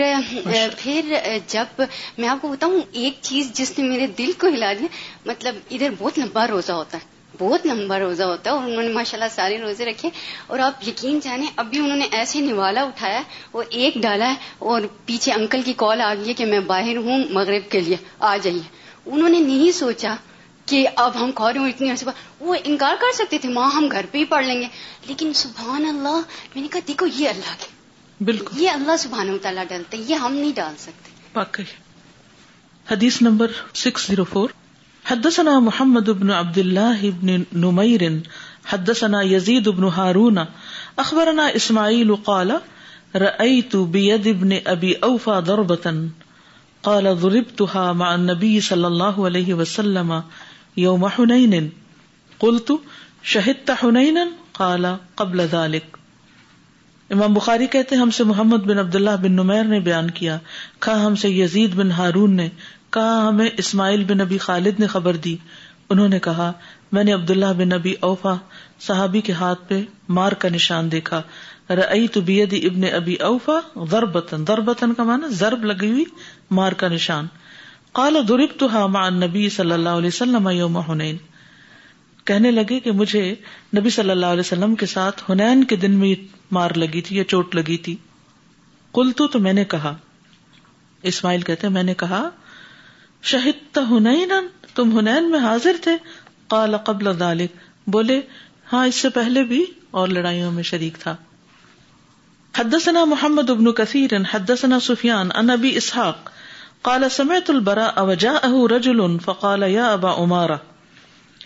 پھر 0.82 1.12
جب 1.56 1.82
میں 2.18 2.28
آپ 2.28 2.42
کو 2.42 2.48
بتاؤں 2.48 2.80
ایک 3.04 3.18
چیز 3.30 3.52
جس 3.58 3.78
نے 3.78 3.88
میرے 3.88 4.06
دل 4.18 4.32
کو 4.40 4.54
ہلا 4.56 4.72
دیا 4.80 4.88
مطلب 5.30 5.54
ادھر 5.70 5.90
بہت 5.98 6.18
لمبا 6.18 6.46
روزہ 6.54 6.72
ہوتا 6.82 6.98
ہے 6.98 7.16
بہت 7.38 7.66
لمبا 7.66 7.98
روزہ 7.98 8.22
ہوتا 8.30 8.50
ہے 8.50 8.54
اور 8.54 8.66
انہوں 8.68 8.82
نے 8.82 8.88
ماشاء 8.92 9.16
اللہ 9.18 9.28
سارے 9.34 9.58
روزے 9.60 9.84
رکھے 9.84 10.08
اور 10.46 10.58
آپ 10.66 10.86
یقین 10.88 11.18
جانیں 11.22 11.46
اب 11.62 11.66
بھی 11.70 11.78
انہوں 11.78 11.96
نے 11.96 12.06
ایسے 12.20 12.40
نوالا 12.46 12.82
اٹھایا 12.88 13.20
وہ 13.52 13.62
ایک 13.80 13.94
ڈالا 14.02 14.28
ہے 14.30 14.54
اور 14.70 14.82
پیچھے 15.06 15.32
انکل 15.32 15.62
کی 15.68 15.72
کال 15.82 16.00
آ 16.06 16.12
گئی 16.20 16.28
ہے 16.28 16.34
کہ 16.40 16.44
میں 16.54 16.60
باہر 16.72 16.96
ہوں 17.08 17.24
مغرب 17.38 17.70
کے 17.72 17.80
لیے 17.88 17.96
آ 18.30 18.36
جائیے 18.46 18.62
انہوں 19.06 19.28
نے 19.28 19.40
نہیں 19.44 19.70
سوچا 19.78 20.14
کہ 20.72 20.86
اب 21.02 21.14
ہم 21.20 21.30
ہوں 21.38 21.68
اتنی 21.68 21.90
عرصے 21.90 22.10
وہ 22.48 22.54
انکار 22.70 22.94
کر 23.00 23.14
سکتے 23.18 23.38
تھے 23.42 23.48
ماں 23.52 23.70
ہم 23.74 23.88
گھر 23.90 24.06
پہ 24.10 24.18
ہی 24.18 24.24
پڑھ 24.32 24.44
لیں 24.46 24.60
گے 24.60 24.66
لیکن 25.08 25.32
سبحان 25.42 25.84
اللہ 25.92 26.16
میں 26.54 26.62
نے 26.62 26.68
کہا 26.72 26.80
دیکھو 26.88 27.06
یہ 27.18 27.28
اللہ 27.28 27.54
کے 27.62 28.24
بالکل 28.30 28.60
یہ 28.62 28.70
اللہ 28.70 28.96
سبحان 29.06 29.30
و 29.34 29.38
تعالیٰ 29.42 29.64
ڈالتے 29.68 29.96
یہ 30.06 30.24
ہم 30.26 30.34
نہیں 30.42 30.52
ڈال 30.56 30.74
سکتے 30.84 31.62
حدیث 32.90 33.20
نمبر 33.22 33.50
سکس 33.84 34.06
زیرو 34.10 34.24
فور 34.34 34.50
حدثنا 35.08 35.52
محمد 35.66 36.08
ابن 36.12 36.30
عبد 36.38 36.56
اللہ 36.58 37.04
ابن 37.10 37.28
نمیر 37.60 38.02
حدثنا 38.72 39.20
یزید 39.26 39.68
ابن 39.68 39.84
ہارون 39.98 40.38
اخبرنا 41.04 41.46
اسماعیل 41.60 42.12
قال 42.26 42.50
رأيت 43.22 43.76
بيد 43.94 44.26
ابن 44.34 44.52
ابي 44.72 44.90
اوفى 45.04 45.38
ضربة 45.46 45.94
قال 46.88 47.08
ضربتها 47.22 47.96
مع 48.02 48.10
النبي 48.18 48.52
صلى 48.68 48.86
الله 48.92 49.26
عليه 49.26 49.58
وسلم 49.60 50.14
يوم 50.86 51.08
حنين 51.16 51.72
قلت 52.46 52.72
شهدت 53.36 53.74
حنينا 53.84 54.26
قال 54.62 54.88
قبل 55.22 55.46
ذلك 55.46 55.96
امام 57.16 57.34
بخاری 57.40 57.66
کہتے 57.76 57.96
ہم 58.06 58.10
سے 58.20 58.24
محمد 58.34 58.72
بن 58.72 58.78
عبداللہ 58.84 59.16
بن 59.24 59.40
نمیر 59.42 59.64
نے 59.76 59.80
بیان 59.90 60.10
کیا 60.20 60.38
کہا 60.86 61.04
ہم 61.06 61.14
سے 61.24 61.30
یزید 61.42 61.74
بن 61.82 62.00
ہارون 62.02 62.36
نے 62.42 62.48
کہا 62.96 63.28
ہمیں 63.28 63.48
اسماعیل 63.58 64.04
بن 64.08 64.18
نبی 64.18 64.38
خالد 64.44 64.80
نے 64.80 64.86
خبر 64.92 65.16
دی 65.24 65.36
انہوں 65.90 66.08
نے 66.08 66.18
کہا 66.26 66.50
میں 66.92 67.02
نے 67.04 67.12
عبداللہ 67.12 67.52
بن 67.56 67.68
نبی 67.74 67.92
اوفا 68.08 68.34
صحابی 68.86 69.20
کے 69.28 69.32
ہاتھ 69.40 69.68
پہ 69.68 69.80
مار 70.18 70.32
کا 70.44 70.48
نشان 70.54 70.90
دیکھا 70.92 71.20
رئی 71.76 72.06
تو 72.12 72.20
ابن 72.64 72.84
ابی 72.94 73.14
اوفا 73.28 73.58
ضربتن 73.90 74.94
کا 74.96 75.04
ضرب 75.40 75.64
لگی 75.64 75.90
ہوئی 75.90 76.04
مار 76.60 76.72
کا 76.82 76.88
نشان 76.88 77.26
تو 77.94 78.36
نبی 79.16 79.48
صلی 79.48 79.72
اللہ 79.72 79.88
علیہ 79.98 80.08
وسلم 80.08 80.48
یوم 80.52 80.78
کہنے 82.26 82.50
لگے 82.50 82.78
کہ 82.84 82.92
مجھے 83.00 83.22
نبی 83.78 83.90
صلی 83.98 84.10
اللہ 84.10 84.26
علیہ 84.36 84.40
وسلم 84.46 84.74
کے 84.82 84.86
ساتھ 84.94 85.22
ہنین 85.28 85.64
کے 85.72 85.76
دن 85.84 85.98
میں 85.98 86.14
مار 86.58 86.70
لگی 86.76 87.00
تھی 87.08 87.16
یا 87.16 87.24
چوٹ 87.34 87.54
لگی 87.56 87.76
تھی 87.86 87.96
کل 88.94 89.10
تو 89.32 89.38
میں 89.48 89.52
نے 89.52 89.64
کہا 89.76 89.94
اسماعیل 91.12 91.42
کہتے 91.50 91.68
میں 91.78 91.82
نے 91.82 91.94
کہا 92.04 92.28
تو 93.74 93.80
ہنین 93.96 94.32
تم 94.74 94.98
ہنین 94.98 95.30
میں 95.30 95.38
حاضر 95.40 95.76
تھے 95.82 95.96
کالا 96.50 96.76
قبل 96.88 97.18
دالک 97.20 97.56
بولے 97.94 98.20
ہاں 98.72 98.86
اس 98.86 98.94
سے 99.02 99.08
پہلے 99.16 99.42
بھی 99.50 99.64
اور 100.00 100.08
لڑائیوں 100.08 100.50
میں 100.52 100.62
شریک 100.70 100.98
تھا 101.00 101.14
حدثنا 102.58 103.04
محمد 103.04 103.50
ابن 103.50 103.70
کثیر 103.80 104.14
حدثنا 104.32 104.78
سفیان 104.82 105.28
ان 105.34 105.50
ابی 105.50 105.76
اسحاق 105.76 106.30
کالا 106.88 107.08
سمیت 107.16 107.50
البراء 107.50 107.90
اہ 108.02 108.52
رجل 108.74 109.00
فقال 109.24 109.62
یا 109.72 109.92
ابا 109.92 110.12
عمارہ 110.22 110.56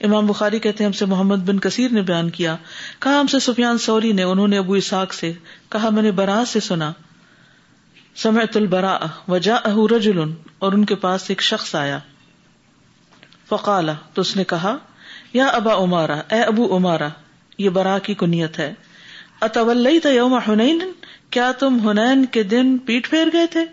امام 0.06 0.26
بخاری 0.26 0.58
کہتے 0.58 0.84
ہم 0.84 0.92
سے 1.00 1.04
محمد 1.06 1.44
بن 1.48 1.58
کثیر 1.66 1.90
نے 1.92 2.02
بیان 2.02 2.30
کیا 2.36 2.54
کہا 3.00 3.20
ہم 3.20 3.26
سے 3.32 3.38
سفیان 3.40 3.78
سوری 3.86 4.12
نے 4.18 4.22
انہوں 4.30 4.48
نے 4.48 4.58
ابو 4.58 4.72
اسحاق 4.80 5.14
سے 5.14 5.32
کہا 5.72 5.90
میں 5.98 6.02
نے 6.02 6.10
برا 6.22 6.42
سے 6.52 6.60
سنا 6.68 6.92
سمعت 8.20 8.56
البرا 8.56 8.96
وجاءه 9.32 9.82
رجل 9.90 10.18
اور 10.66 10.72
ان 10.78 10.84
کے 10.90 10.94
پاس 11.04 11.28
ایک 11.34 11.42
شخص 11.42 11.74
آیا 11.82 11.98
فقال 13.48 13.88
تو 14.14 14.20
اس 14.26 14.34
نے 14.36 14.44
کہا 14.50 14.76
یا 15.38 15.46
ابا 15.60 15.74
عمارا 15.84 16.18
اے 16.36 16.40
ابو 16.50 16.66
امارا 16.76 17.08
یہ 17.66 17.70
برا 17.78 17.98
کی 18.08 18.14
کنیت 18.24 18.58
ہے 18.58 18.72
یوم 20.14 20.34
حنین 20.48 20.80
کیا 21.36 21.50
تم 21.58 21.78
حنین 21.88 22.24
کے 22.36 22.42
دن 22.50 22.76
پیٹ 22.90 23.08
پھیر 23.10 23.28
گئے 23.32 23.46
تھے 23.54 23.64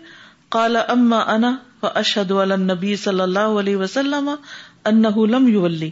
کالا 0.56 0.80
اما 0.94 1.18
انا 1.34 1.48
ان 1.82 1.88
اشد 2.02 2.30
والی 2.38 2.94
صلی 3.04 3.20
اللہ 3.20 3.58
علیہ 3.64 3.76
وسلم 3.82 4.30
لم 5.34 5.46
یولی 5.48 5.90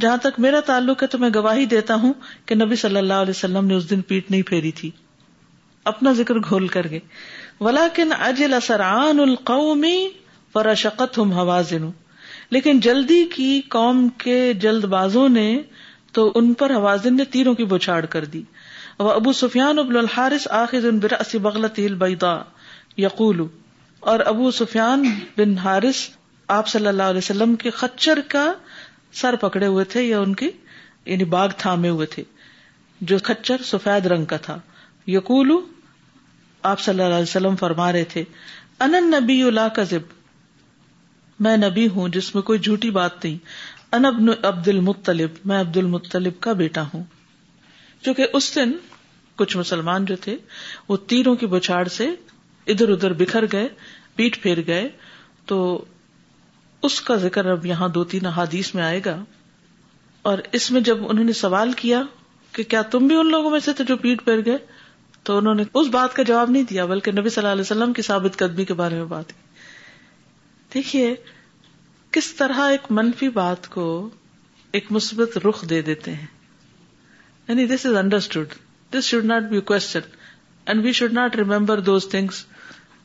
جہاں 0.00 0.16
تک 0.22 0.40
میرا 0.46 0.60
تعلق 0.66 1.02
ہے 1.02 1.06
تو 1.14 1.18
میں 1.18 1.30
گواہی 1.34 1.66
دیتا 1.74 1.94
ہوں 2.02 2.12
کہ 2.46 2.54
نبی 2.64 2.76
صلی 2.84 2.96
اللہ 2.96 3.20
علیہ 3.26 3.30
وسلم 3.36 3.66
نے 3.66 3.74
اس 3.76 3.88
دن 3.90 4.00
پیٹ 4.12 4.30
نہیں 4.30 4.42
پھیری 4.52 4.72
تھی 4.82 4.90
اپنا 5.94 6.12
ذکر 6.22 6.38
گھول 6.46 6.66
کر 6.78 6.86
گئے 6.90 7.00
ولاکن 7.64 8.12
اجل 8.26 8.54
القومی 9.22 9.96
ہم 10.56 11.32
حوازن 11.38 11.82
لیکن 12.56 12.78
جلدی 12.84 13.16
کی 13.34 13.48
قوم 13.70 13.98
کے 14.22 14.36
جلد 14.60 14.84
بازوں 14.94 15.24
نے 15.28 15.44
تو 16.18 16.22
ان 16.34 16.46
پر 16.62 16.72
حوازن 16.76 17.16
نے 17.16 17.24
تیروں 17.34 17.52
کی 17.54 17.64
بچھاڑ 17.72 17.98
کر 18.14 18.24
دی 18.32 18.40
وہ 18.98 19.10
ابو 19.10 19.32
سفیان 19.40 19.78
دیارغل 19.92 21.66
بیدا 22.02 22.32
یقول 22.98 23.38
اور 24.12 24.20
ابو 24.32 24.50
سفیان 24.60 25.00
بن 25.36 25.50
ہارث 25.64 25.98
آپ 26.58 26.66
صلی 26.68 26.86
اللہ 26.88 27.06
علیہ 27.14 27.24
وسلم 27.26 27.54
کے 27.62 27.70
خچر 27.82 28.18
کا 28.28 28.46
سر 29.20 29.34
پکڑے 29.40 29.66
ہوئے 29.66 29.84
تھے 29.94 30.00
یا 30.02 30.18
ان 30.20 30.34
کے 30.42 30.48
یعنی 31.06 31.24
باغ 31.36 31.48
تھامے 31.58 31.88
ہوئے 31.98 32.06
تھے 32.16 32.24
جو 33.12 33.18
خچر 33.24 33.62
سفید 33.72 34.06
رنگ 34.14 34.24
کا 34.34 34.38
تھا 34.48 34.56
یقول 35.16 35.52
آپ 36.68 36.80
صلی 36.80 37.02
اللہ 37.02 37.14
علیہ 37.14 37.22
وسلم 37.22 37.56
فرما 37.56 37.92
رہے 37.92 38.04
تھے 38.12 38.24
نبی 39.10 39.42
میں 41.44 41.56
نبی 41.56 41.86
ہوں 41.94 42.08
جس 42.12 42.34
میں 42.34 42.42
کوئی 42.48 42.58
جھوٹی 42.58 42.90
بات 42.96 43.24
نہیں 43.24 43.36
ان 43.96 44.04
ابن 44.04 44.28
عبد 44.28 44.44
عبد 44.46 44.68
المطلب 44.68 45.48
المطلب 45.54 46.32
میں 46.32 46.42
کا 46.42 46.52
بیٹا 46.62 46.82
ہوں 46.92 47.02
کیونکہ 48.02 48.26
اس 48.38 48.54
دن 48.54 48.72
کچھ 49.36 49.56
مسلمان 49.56 50.04
جو 50.04 50.16
تھے 50.26 50.36
وہ 50.88 50.96
تیروں 51.12 51.34
کی 51.42 51.46
بچھاڑ 51.54 51.86
سے 51.98 52.08
ادھر 52.74 52.88
ادھر 52.92 53.12
بکھر 53.22 53.44
گئے 53.52 53.68
پیٹ 54.16 54.40
پھیر 54.42 54.58
گئے 54.66 54.88
تو 55.46 55.60
اس 56.88 57.00
کا 57.08 57.14
ذکر 57.24 57.46
اب 57.50 57.64
یہاں 57.66 57.88
دو 57.94 58.02
تین 58.12 58.26
احادیث 58.26 58.74
میں 58.74 58.82
آئے 58.82 59.00
گا 59.04 59.16
اور 60.30 60.38
اس 60.58 60.70
میں 60.70 60.80
جب 60.88 61.08
انہوں 61.08 61.24
نے 61.24 61.32
سوال 61.40 61.72
کیا 61.82 62.02
کہ 62.52 62.62
کیا 62.70 62.82
تم 62.92 63.06
بھی 63.06 63.16
ان 63.16 63.30
لوگوں 63.30 63.50
میں 63.50 63.60
سے 63.64 63.72
تھے 63.76 63.84
جو 63.88 63.96
پیٹ 63.96 64.24
پھیر 64.24 64.44
گئے 64.46 64.58
تو 65.30 65.36
انہوں 65.38 65.54
نے 65.54 65.64
اس 65.80 65.88
بات 65.94 66.14
کا 66.14 66.22
جواب 66.28 66.50
نہیں 66.50 66.62
دیا 66.68 66.84
بلکہ 66.90 67.12
نبی 67.16 67.28
صلی 67.32 67.40
اللہ 67.42 67.52
علیہ 67.52 67.66
وسلم 67.66 67.92
کی 67.96 68.02
ثابت 68.02 68.36
قدمی 68.38 68.64
کے 68.70 68.74
بارے 68.78 68.94
میں 68.94 69.04
بات 69.10 69.28
کی 69.28 70.72
دیکھیے 70.74 71.12
کس 72.16 72.30
طرح 72.38 72.60
ایک 72.70 72.90
منفی 73.00 73.28
بات 73.36 73.68
کو 73.74 73.84
ایک 74.78 74.90
مثبت 74.96 75.36
رخ 75.46 75.62
دے 75.70 75.80
دیتے 75.90 76.14
ہیں 76.14 76.26
یعنی 77.48 77.66
this 77.74 77.86
is 77.90 77.94
understood 78.00 78.54
this 78.96 79.04
should 79.12 79.24
not 79.32 79.42
be 79.52 79.60
question 79.72 80.08
and 80.66 80.84
we 80.84 80.92
should 81.00 81.12
not 81.20 81.36
remember 81.42 81.80
those 81.90 82.08
things 82.16 82.44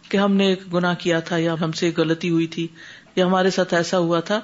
کہ 0.09 0.17
ہم 0.23 0.35
نے 0.41 0.47
ایک 0.53 0.63
گنا 0.73 0.93
کیا 1.05 1.19
تھا 1.29 1.37
یا 1.45 1.55
ہم 1.61 1.71
سے 1.83 1.91
غلطی 1.97 2.29
ہوئی 2.37 2.47
تھی 2.57 2.67
یا 3.15 3.25
ہمارے 3.25 3.49
ساتھ 3.59 3.73
ایسا 3.83 3.97
ہوا 4.07 4.19
تھا 4.31 4.39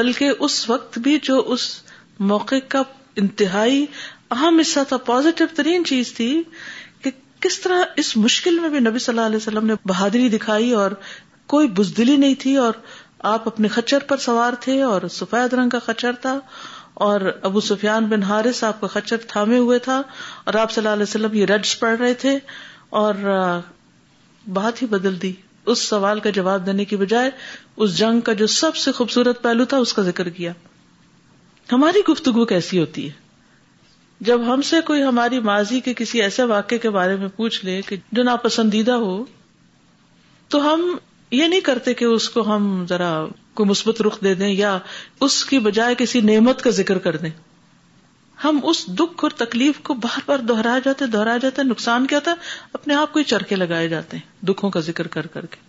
بلکہ 0.00 0.44
اس 0.48 0.58
وقت 0.70 0.98
بھی 1.06 1.18
جو 1.30 1.38
اس 1.52 1.70
موقع 2.34 2.58
کا 2.74 2.82
انتہائی 3.24 3.84
اہم 4.34 4.58
حصہ 4.60 4.80
تھا 4.88 4.96
پازیٹو 5.12 5.44
ترین 5.56 5.84
چیز 5.94 6.12
تھی 6.14 6.32
کس 7.46 7.60
طرح 7.60 7.84
اس 8.02 8.16
مشکل 8.16 8.58
میں 8.60 8.68
بھی 8.70 8.78
نبی 8.80 8.98
صلی 8.98 9.12
اللہ 9.14 9.26
علیہ 9.26 9.36
وسلم 9.36 9.66
نے 9.66 9.74
بہادری 9.88 10.28
دکھائی 10.28 10.72
اور 10.80 10.90
کوئی 11.52 11.68
بزدلی 11.76 12.16
نہیں 12.24 12.34
تھی 12.40 12.56
اور 12.64 12.72
آپ 13.34 13.46
اپنے 13.48 13.68
خچر 13.76 14.02
پر 14.08 14.16
سوار 14.26 14.52
تھے 14.60 14.80
اور 14.82 15.02
سفید 15.12 15.52
رنگ 15.54 15.68
کا 15.70 15.78
خچر 15.86 16.12
تھا 16.20 16.38
اور 17.06 17.20
ابو 17.50 17.60
سفیان 17.68 18.06
بن 18.08 18.22
حارث 18.30 18.62
آپ 18.64 18.80
کا 18.80 18.86
خچر 18.94 19.16
تھامے 19.28 19.58
ہوئے 19.58 19.78
تھا 19.88 20.00
اور 20.44 20.54
آپ 20.62 20.72
صلی 20.72 20.80
اللہ 20.82 20.92
علیہ 20.94 21.02
وسلم 21.02 21.34
یہ 21.38 21.44
رڈس 21.54 21.78
پڑھ 21.80 21.98
رہے 21.98 22.14
تھے 22.24 22.38
اور 23.02 23.14
بات 24.58 24.82
ہی 24.82 24.86
بدل 24.96 25.20
دی 25.22 25.32
اس 25.72 25.78
سوال 25.88 26.20
کا 26.20 26.30
جواب 26.40 26.66
دینے 26.66 26.84
کی 26.92 26.96
بجائے 27.02 27.30
اس 27.84 27.96
جنگ 27.98 28.20
کا 28.28 28.32
جو 28.42 28.46
سب 28.60 28.76
سے 28.84 28.92
خوبصورت 29.00 29.42
پہلو 29.42 29.64
تھا 29.72 29.76
اس 29.86 29.92
کا 29.94 30.02
ذکر 30.02 30.28
کیا 30.38 30.52
ہماری 31.72 32.00
گفتگو 32.08 32.44
کیسی 32.54 32.78
ہوتی 32.80 33.06
ہے 33.08 33.19
جب 34.28 34.40
ہم 34.52 34.62
سے 34.70 34.80
کوئی 34.86 35.02
ہماری 35.02 35.38
ماضی 35.50 35.80
کے 35.80 35.92
کسی 35.96 36.20
ایسے 36.22 36.42
واقعے 36.48 36.78
کے 36.78 36.90
بارے 36.96 37.14
میں 37.16 37.28
پوچھ 37.36 37.64
لے 37.64 37.80
کہ 37.88 37.96
جو 38.16 38.22
ناپسندیدہ 38.22 38.92
ہو 39.04 39.22
تو 40.54 40.60
ہم 40.72 40.90
یہ 41.30 41.46
نہیں 41.48 41.60
کرتے 41.68 41.94
کہ 41.94 42.04
اس 42.04 42.28
کو 42.30 42.42
ہم 42.54 42.84
ذرا 42.88 43.12
کوئی 43.60 43.68
مثبت 43.68 44.00
رخ 44.02 44.20
دے 44.24 44.34
دیں 44.34 44.48
یا 44.48 44.76
اس 45.26 45.44
کی 45.44 45.58
بجائے 45.68 45.94
کسی 45.98 46.20
نعمت 46.32 46.62
کا 46.62 46.70
ذکر 46.80 46.98
کر 47.06 47.16
دیں 47.16 47.30
ہم 48.44 48.58
اس 48.72 48.84
دکھ 48.98 49.24
اور 49.24 49.30
تکلیف 49.44 49.80
کو 49.88 49.94
بار 50.04 50.18
بار 50.26 50.38
دہرائے 50.48 50.80
جاتے 50.84 51.06
دوہرایا 51.16 51.38
جاتے 51.42 51.62
نقصان 51.62 52.06
کیا 52.12 52.18
تھا 52.28 52.34
اپنے 52.78 52.94
آپ 52.94 53.12
کو 53.12 53.18
ہی 53.18 53.24
چرکے 53.32 53.56
لگائے 53.56 53.88
جاتے 53.88 54.16
ہیں 54.16 54.46
دکھوں 54.48 54.70
کا 54.76 54.80
ذکر 54.90 55.06
کر 55.16 55.26
کر 55.34 55.46
کے 55.54 55.60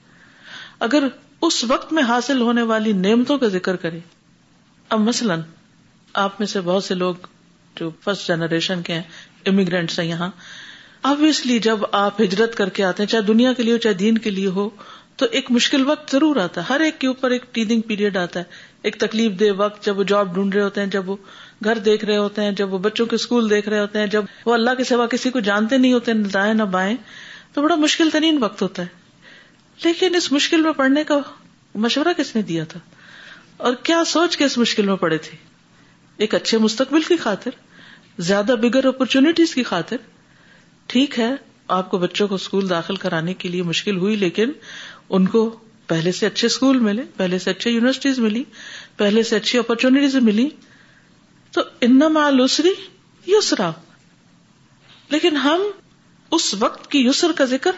اگر 0.90 1.08
اس 1.48 1.64
وقت 1.68 1.92
میں 1.94 2.04
حاصل 2.08 2.42
ہونے 2.42 2.62
والی 2.72 2.92
نعمتوں 3.08 3.38
کا 3.38 3.48
ذکر 3.58 3.76
کرے 3.86 4.00
اب 4.96 5.00
مثلاً 5.08 5.42
آپ 6.24 6.40
میں 6.40 6.48
سے 6.48 6.62
بہت 6.62 6.84
سے 6.84 6.96
لوگ 6.96 7.28
جو 7.82 7.90
فرسٹ 8.06 8.28
جنریشن 8.28 8.82
کے 8.88 8.94
ہیں 8.94 9.04
امیگرینٹس 9.52 10.00
ہیں 10.00 10.06
یہاں 10.06 10.30
آبویسلی 11.12 11.58
جب 11.68 11.84
آپ 12.00 12.20
ہجرت 12.22 12.56
کر 12.56 12.70
کے 12.80 12.84
آتے 12.90 13.04
ہیں 13.04 13.08
چاہے 13.12 13.22
دنیا 13.30 13.54
کے 13.60 13.64
لیے 13.64 13.74
ہو 13.74 13.78
چاہے 13.86 13.94
دین 14.02 14.18
کے 14.26 14.30
لیے 14.32 14.48
ہو 14.58 14.68
تو 15.22 15.26
ایک 15.40 15.50
مشکل 15.56 15.88
وقت 15.90 16.12
ضرور 16.12 16.36
آتا 16.44 16.62
ہے 16.62 16.74
ہر 16.74 16.80
ایک 16.88 17.00
کے 17.00 17.08
اوپر 17.08 17.32
ایک 17.38 17.46
ٹیدنگ 17.56 17.82
پیریڈ 17.88 18.18
آتا 18.18 18.40
ہے 18.40 18.70
ایک 18.90 18.96
تکلیف 19.04 19.40
دہ 19.40 19.52
وقت 19.62 19.86
جب 19.86 20.00
وہ 20.00 20.04
جاب 20.12 20.34
ڈھونڈ 20.34 20.56
رہے 20.56 20.64
ہوتے 20.64 20.82
ہیں 20.82 20.88
جب 20.96 21.10
وہ 21.10 21.16
گھر 21.64 21.78
دیکھ 21.88 22.06
رہے 22.06 22.18
ہوتے 22.18 22.44
ہیں 22.44 22.52
جب 22.62 22.74
وہ 22.74 22.78
بچوں 22.86 23.06
کے 23.06 23.16
اسکول 23.24 23.50
دیکھ 23.50 23.70
رہے 23.70 23.80
ہوتے 23.80 24.00
ہیں 24.00 24.08
جب 24.18 24.30
وہ 24.46 24.54
اللہ 24.54 24.76
کے 24.78 24.84
سوا 24.92 25.06
کسی 25.16 25.30
کو 25.36 25.40
جانتے 25.50 25.78
نہیں 25.84 25.94
ہوتے 25.94 26.14
نہ 26.22 26.28
دائیں 26.38 26.54
نہ 26.54 26.64
بائیں 26.78 26.96
تو 27.54 27.62
بڑا 27.62 27.76
مشکل 27.86 28.10
ترین 28.18 28.38
وقت 28.44 28.62
ہوتا 28.62 28.84
ہے 28.84 29.84
لیکن 29.84 30.16
اس 30.22 30.32
مشکل 30.32 30.62
میں 30.70 30.74
پڑنے 30.84 31.04
کا 31.12 31.20
مشورہ 31.88 32.14
کس 32.18 32.36
نے 32.36 32.42
دیا 32.54 32.64
تھا 32.76 32.80
اور 33.68 33.74
کیا 33.90 34.04
سوچ 34.16 34.38
کے 34.38 34.46
اس 34.52 34.58
مشکل 34.66 34.88
میں 34.88 34.96
پڑے 35.06 35.18
تھے 35.30 35.36
ایک 36.24 36.34
اچھے 36.36 36.58
مستقبل 36.68 37.02
کی 37.10 37.16
خاطر 37.26 37.60
زیادہ 38.30 38.56
بگر 38.62 38.86
اپرچونٹیز 38.86 39.54
کی 39.56 39.64
خاطر 39.68 39.98
ٹھیک 40.94 41.20
ہے 41.20 41.30
آپ 41.78 41.90
کو 41.92 41.98
بچوں 41.98 42.28
کو 42.28 42.36
اسکول 42.42 42.70
داخل 42.70 42.96
کرانے 43.04 43.34
کے 43.44 43.50
لیے 43.50 43.64
مشکل 43.70 43.98
ہوئی 43.98 44.16
لیکن 44.24 44.52
ان 45.18 45.26
کو 45.36 45.44
پہلے 45.94 46.12
سے 46.18 46.26
اچھے 46.28 46.46
اسکول 46.46 46.80
ملے 46.90 47.04
پہلے 47.18 47.40
سے 47.46 47.50
اچھے 47.52 47.72
یونیورسٹیز 47.72 48.20
ملی 48.26 48.44
پہلے 48.98 49.24
سے 49.30 49.36
اچھی 49.36 49.60
اپرچونیٹیز 49.60 50.16
ملی 50.28 50.48
تو 51.58 51.62
ان 51.88 52.00
مال 52.18 52.42
اسری 52.44 52.74
یسرا 53.32 53.70
لیکن 55.12 55.38
ہم 55.46 55.62
اس 56.38 56.54
وقت 56.60 56.90
کی 56.92 57.06
یسر 57.08 57.32
کا 57.38 57.46
ذکر 57.56 57.72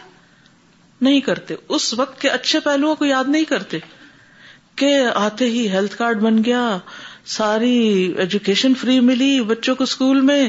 نہیں 1.06 1.20
کرتے 1.30 1.54
اس 1.76 1.92
وقت 1.98 2.20
کے 2.20 2.28
اچھے 2.30 2.60
پہلوؤں 2.66 2.94
کو 2.96 3.04
یاد 3.04 3.28
نہیں 3.34 3.44
کرتے 3.54 3.78
کہ 4.82 4.92
آتے 5.22 5.44
ہی 5.56 5.68
ہیلتھ 5.70 5.96
کارڈ 5.96 6.20
بن 6.26 6.44
گیا 6.44 6.62
ساری 7.32 7.70
ایجوکیشن 8.22 8.74
فری 8.80 8.98
ملی 9.00 9.30
بچوں 9.48 9.74
کو 9.74 9.84
اسکول 9.84 10.20
میں 10.20 10.48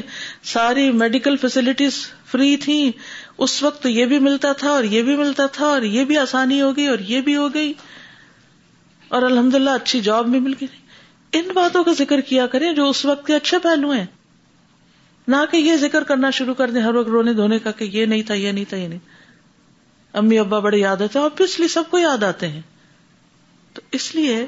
ساری 0.54 0.90
میڈیکل 1.02 1.36
فیسلٹیز 1.40 1.94
فری 2.30 2.56
تھی 2.64 2.90
اس 3.44 3.62
وقت 3.62 3.82
تو 3.82 3.88
یہ 3.88 4.06
بھی 4.06 4.18
ملتا 4.26 4.52
تھا 4.60 4.70
اور 4.70 4.84
یہ 4.94 5.02
بھی 5.02 5.16
ملتا 5.16 5.46
تھا 5.52 5.66
اور 5.66 5.82
یہ 5.92 6.04
بھی 6.10 6.16
آسانی 6.18 6.60
ہو 6.62 6.74
گئی 6.76 6.86
اور 6.88 6.98
یہ 7.08 7.20
بھی 7.28 7.36
ہو 7.36 7.52
گئی 7.54 7.72
اور 9.16 9.22
الحمد 9.22 9.54
للہ 9.54 9.70
اچھی 9.80 10.00
جاب 10.10 10.26
بھی 10.28 10.40
مل 10.40 10.54
گئی 10.60 10.66
ان 11.38 11.52
باتوں 11.54 11.84
کا 11.84 11.92
ذکر 11.98 12.20
کیا 12.28 12.46
کریں 12.52 12.72
جو 12.72 12.88
اس 12.90 13.04
وقت 13.04 13.26
کے 13.26 13.34
اچھے 13.36 13.58
پہلو 13.62 13.90
ہیں 13.90 14.04
نہ 15.28 15.36
کہ 15.50 15.56
یہ 15.56 15.76
ذکر 15.76 16.04
کرنا 16.10 16.30
شروع 16.38 16.54
کر 16.54 16.70
دیں 16.70 16.82
ہر 16.82 16.94
وقت 16.94 17.08
رونے 17.10 17.32
دھونے 17.40 17.58
کا 17.58 17.70
کہ 17.78 17.84
یہ 17.92 18.06
نہیں 18.06 18.22
تھا 18.26 18.34
یہ 18.34 18.52
نہیں 18.52 18.64
تھا 18.68 18.76
یہ 18.76 18.88
نہیں 18.88 18.98
امی 20.20 20.38
ابا 20.38 20.58
بڑے 20.66 20.78
یاد 20.78 21.02
آتے 21.02 21.18
ہیں 21.18 21.26
ابویسلی 21.26 21.68
سب 21.68 21.90
کو 21.90 21.98
یاد 21.98 22.22
آتے 22.24 22.48
ہیں 22.48 22.60
تو 23.74 23.82
اس 23.98 24.14
لیے 24.14 24.44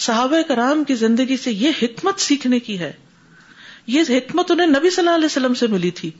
صحاب 0.00 0.34
کرام 0.48 0.82
کی 0.88 0.94
زندگی 0.94 1.36
سے 1.42 1.52
یہ 1.52 1.70
حکمت 1.82 2.20
سیکھنے 2.20 2.58
کی 2.66 2.78
ہے 2.78 2.90
یہ 3.92 4.02
حکمت 4.16 4.50
انہیں 4.50 4.66
نبی 4.66 4.90
صلی 4.94 5.02
اللہ 5.04 5.14
علیہ 5.16 5.24
وسلم 5.26 5.54
سے 5.62 5.66
ملی 5.72 5.90
تھی 6.00 6.10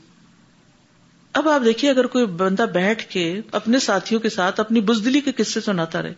اب 1.39 1.47
آپ 1.49 1.61
دیکھیے 1.65 1.89
اگر 1.91 2.07
کوئی 2.13 2.25
بندہ 2.37 2.65
بیٹھ 2.73 3.05
کے 3.09 3.23
اپنے 3.59 3.79
ساتھیوں 3.79 4.19
کے 4.21 4.29
ساتھ 4.29 4.59
اپنی 4.59 4.81
بزدلی 4.91 5.21
کے 5.21 5.31
قصے 5.37 5.61
سناتا 5.61 6.01
رہے 6.01 6.13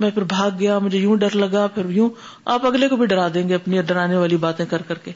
میں 0.00 0.10
پھر 0.10 0.22
بھاگ 0.28 0.50
گیا 0.58 0.78
مجھے 0.78 0.98
یوں 0.98 1.16
ڈر 1.18 1.34
لگا 1.36 1.66
پھر 1.74 1.90
یوں 1.90 2.08
آپ 2.54 2.66
اگلے 2.66 2.88
کو 2.88 2.96
بھی 2.96 3.06
ڈرا 3.06 3.26
دیں 3.34 3.48
گے 3.48 3.54
اپنی 3.54 3.82
ڈرانے 3.86 4.16
والی 4.16 4.36
باتیں 4.44 4.64
کر 4.70 4.82
کر 4.88 4.98
کے 5.04 5.12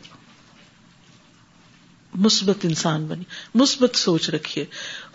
مثبت 2.24 2.64
انسان 2.64 3.06
بنی 3.06 3.24
مثبت 3.60 3.96
سوچ 3.98 4.28
رکھیے 4.30 4.64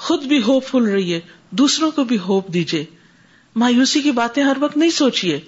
خود 0.07 0.23
بھی 0.31 0.41
ہوپ 0.43 0.63
فل 0.69 0.85
رہیے 0.91 1.19
دوسروں 1.63 1.89
کو 1.95 2.03
بھی 2.09 2.17
ہوپ 2.27 2.53
دیجیے 2.53 2.83
مایوسی 3.65 4.01
کی 4.01 4.11
باتیں 4.21 4.43
ہر 4.43 4.57
وقت 4.61 4.77
نہیں 4.77 4.89
سوچیے 4.97 5.39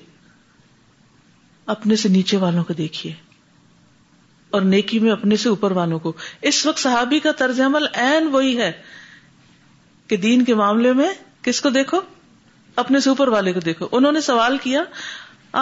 اپنے 1.74 1.96
سے 1.96 2.10
نیچے 2.10 2.38
والوں 2.38 2.64
کو 2.64 2.74
دیکھیے 2.74 3.14
اور 4.58 4.62
نیکی 4.62 5.00
میں 5.00 5.12
اپنے 5.12 5.36
سے 5.42 5.50
اوپر 5.50 5.72
والوں 5.72 6.00
کو 6.00 6.12
اس 6.52 6.66
وقت 6.66 6.80
صحابی 6.80 7.20
کا 7.26 7.32
طرز 7.38 7.60
عمل 7.66 7.86
وہی 8.32 8.58
ہے 8.62 8.72
کہ 10.08 10.18
دین 10.24 10.44
کے 10.46 10.56
معاملے 10.62 10.94
میں 10.94 11.10
کس 11.42 11.62
کو 11.62 11.70
دیکھو 11.70 12.00
اپنے 12.84 13.00
سے 13.00 13.10
اوپر 13.10 13.28
والے 13.28 13.54
کو 13.54 13.60
دیکھو 13.66 13.88
انہوں 13.92 14.12
نے 14.12 14.22
سوال 14.22 14.58
کیا 14.64 14.82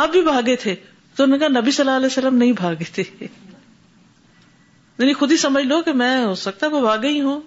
آپ 0.02 0.10
بھی 0.12 0.22
بھاگے 0.22 0.56
تھے 0.64 0.74
تو 1.16 1.24
انہوں 1.24 1.38
نے 1.38 1.46
کہا 1.46 1.60
نبی 1.60 1.72
صلی 1.72 1.84
اللہ 1.86 1.98
علیہ 1.98 2.10
وسلم 2.12 2.36
نہیں 2.38 2.52
بھاگے 2.58 2.84
تھے 2.94 3.04
یعنی 3.22 5.14
خود 5.20 5.32
ہی 5.32 5.38
سمجھ 5.38 5.64
لو 5.66 5.82
کہ 5.82 5.92
میں 6.02 6.18
ہو 6.26 6.34
سکتا 6.46 6.68
وہ 6.72 6.82
بھاگے 6.82 7.10
ہی 7.10 7.22
ہوں 7.22 7.40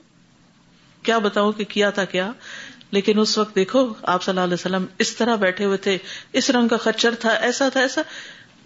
کیا 1.04 1.18
بتاؤں 1.24 1.52
کہ 1.52 1.64
کیا 1.68 1.90
تھا 1.98 2.04
کیا 2.14 2.30
لیکن 2.96 3.18
اس 3.18 3.36
وقت 3.38 3.54
دیکھو 3.56 3.86
آپ 4.12 4.22
صلی 4.22 4.30
اللہ 4.32 4.44
علیہ 4.44 4.54
وسلم 4.54 4.84
اس 5.04 5.14
طرح 5.16 5.36
بیٹھے 5.44 5.64
ہوئے 5.64 5.76
تھے 5.86 5.96
اس 6.40 6.50
رنگ 6.56 6.68
کا 6.68 6.76
خچر 6.84 7.14
تھا 7.20 7.30
ایسا 7.48 7.68
تھا 7.72 7.80
ایسا 7.80 8.00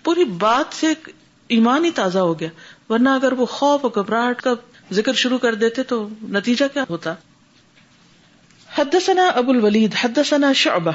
پوری 0.07 0.25
بات 0.43 0.75
سے 0.81 0.93
ایمان 1.55 1.85
ہی 1.85 1.91
تازہ 1.95 2.19
ہو 2.31 2.39
گیا 2.41 2.49
ورنہ 2.93 3.09
اگر 3.21 3.33
وہ 3.39 3.47
خوف 3.55 3.85
اور 3.85 4.03
گھبراہٹ 4.03 4.43
کا 4.43 4.53
ذکر 4.99 5.15
شروع 5.23 5.39
کر 5.45 5.55
دیتے 5.63 5.83
تو 5.93 5.97
نتیجہ 6.37 6.65
کیا 6.73 6.85
ہوتا 6.91 7.15
حد 8.77 8.95
ابو 9.21 9.51
الولید 9.53 9.95
حدثنا 10.03 10.49
حد 10.51 10.57
شعبہ 10.63 10.93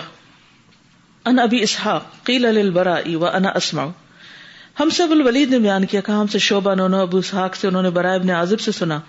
ان 1.32 1.39
ابی 1.45 1.62
اسحاق 1.68 2.05
قیل 2.30 2.47
للبراء 2.55 2.99
و 3.16 3.26
انا 3.28 3.49
اسما 3.62 3.86
ہم 4.80 4.89
سے 4.99 5.03
ابو 5.03 5.14
الولید 5.14 5.49
نے 5.55 5.59
بیان 5.66 5.86
کیا 5.93 6.01
کہا 6.07 6.22
ہم 6.22 6.28
سے 6.36 6.39
شعبہ 6.47 6.80
ابو 7.01 7.18
اسحاق 7.18 7.55
سے 7.64 7.68
انہوں 7.68 7.84
نے 7.88 7.89
برائے 7.99 8.16
ابن 8.20 8.30
عازب 8.39 8.59
سے 8.68 8.72
سنا 8.82 8.99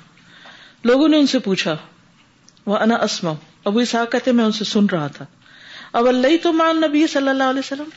لوگوں 0.91 1.09
نے 1.15 1.19
ان 1.21 1.27
سے 1.35 1.39
پوچھا 1.49 1.77
وہ 2.73 2.77
انا 2.87 2.97
اسماؤ 3.11 3.35
ابو 3.71 3.79
اسحاق 3.87 4.13
کہتے 4.13 4.33
میں 4.41 4.45
ان 4.45 4.53
سے 4.61 4.65
سن 4.75 4.87
رہا 4.93 5.07
تھا 5.19 5.25
اب 6.01 6.09
اللہ 6.09 6.37
تو 6.43 6.53
مان 6.63 6.81
نبی 6.87 7.07
صلی 7.15 7.29
اللہ 7.29 7.55
علیہ 7.57 7.65
وسلم 7.71 7.89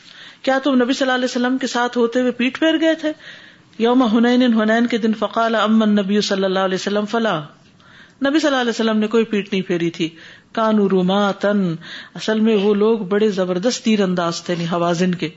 کیا 0.42 0.58
تم 0.64 0.82
نبی 0.82 0.92
صلی 0.92 1.04
اللہ 1.06 1.14
علیہ 1.16 1.24
وسلم 1.30 1.58
کے 1.58 1.66
ساتھ 1.74 1.98
ہوتے 1.98 2.20
ہوئے 2.20 2.30
پیٹ 2.40 2.58
پھیر 2.58 2.80
گئے 2.80 2.94
تھے 3.00 3.12
یوم 3.78 4.02
ہنین 4.16 4.52
ہنین 4.60 4.86
کے 4.86 4.98
دن 4.98 5.14
فقال 5.18 5.54
امن 5.54 5.94
نبی 5.96 6.20
صلی 6.30 6.44
اللہ 6.44 6.68
علیہ 6.70 6.74
وسلم 6.80 7.04
فلا 7.10 7.38
نبی 8.26 8.38
صلی 8.40 8.48
اللہ 8.48 8.60
علیہ 8.60 8.70
وسلم 8.70 8.98
نے 8.98 9.06
کوئی 9.14 9.24
پیٹ 9.32 9.48
نہیں 9.52 9.62
پھیری 9.68 9.90
تھی 9.96 10.08
کانو 10.58 10.88
روما 10.88 11.30
تن 11.40 11.64
اصل 12.14 12.40
میں 12.40 12.56
وہ 12.62 12.74
لوگ 12.74 12.98
بڑے 13.14 13.28
زبردست 13.38 13.84
تیر 13.84 14.00
انداز 14.02 14.42
تھے 14.42 14.54
یعنی 14.54 14.66
حوازن 14.70 15.14
کے 15.22 15.28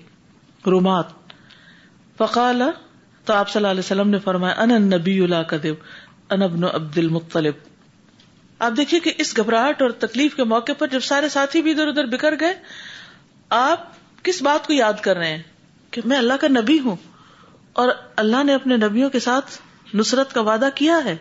رومات 0.65 1.11
فقال 2.17 2.61
تو 3.25 3.33
آپ 3.33 3.49
صلی 3.49 3.59
اللہ 3.59 3.71
علیہ 3.71 3.79
وسلم 3.85 4.09
نے 4.09 4.19
فرمایا 4.23 4.53
ان 4.61 4.83
نبی 4.89 5.19
اللہ 5.23 5.53
ان 6.33 6.41
ابن 6.43 6.63
عبد 6.73 6.97
مختلف 7.11 7.53
آپ 8.67 8.71
دیکھیے 8.77 8.99
کہ 8.99 9.11
اس 9.23 9.35
گھبراہٹ 9.37 9.81
اور 9.81 9.89
تکلیف 9.99 10.35
کے 10.35 10.43
موقع 10.53 10.71
پر 10.77 10.87
جب 10.91 11.03
سارے 11.09 11.29
ساتھی 11.35 11.61
بھی 11.61 11.71
ادھر 11.71 11.87
ادھر 11.87 12.05
بکھر 12.15 12.35
گئے 12.39 12.53
آپ 13.59 13.85
کس 14.23 14.41
بات 14.43 14.67
کو 14.67 14.73
یاد 14.73 14.99
کر 15.03 15.17
رہے 15.17 15.29
ہیں 15.35 15.41
کہ 15.91 16.01
میں 16.11 16.17
اللہ 16.17 16.39
کا 16.41 16.47
نبی 16.59 16.79
ہوں 16.85 16.95
اور 17.83 17.89
اللہ 18.23 18.43
نے 18.43 18.53
اپنے 18.53 18.77
نبیوں 18.77 19.09
کے 19.09 19.19
ساتھ 19.27 19.51
نصرت 19.95 20.33
کا 20.33 20.41
وعدہ 20.49 20.69
کیا 20.75 20.99
ہے 21.05 21.15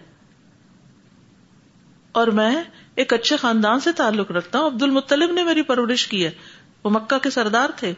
اور 2.21 2.27
میں 2.39 2.53
ایک 3.03 3.13
اچھے 3.13 3.37
خاندان 3.41 3.81
سے 3.81 3.93
تعلق 3.97 4.31
رکھتا 4.33 4.59
ہوں 4.59 4.67
عبد 4.67 4.83
المطلب 4.83 5.33
نے 5.33 5.43
میری 5.45 5.63
پرورش 5.71 6.07
کی 6.09 6.25
ہے 6.25 6.31
وہ 6.85 6.91
مکہ 6.95 7.19
کے 7.23 7.31
سردار 7.31 7.71
تھے 7.77 7.93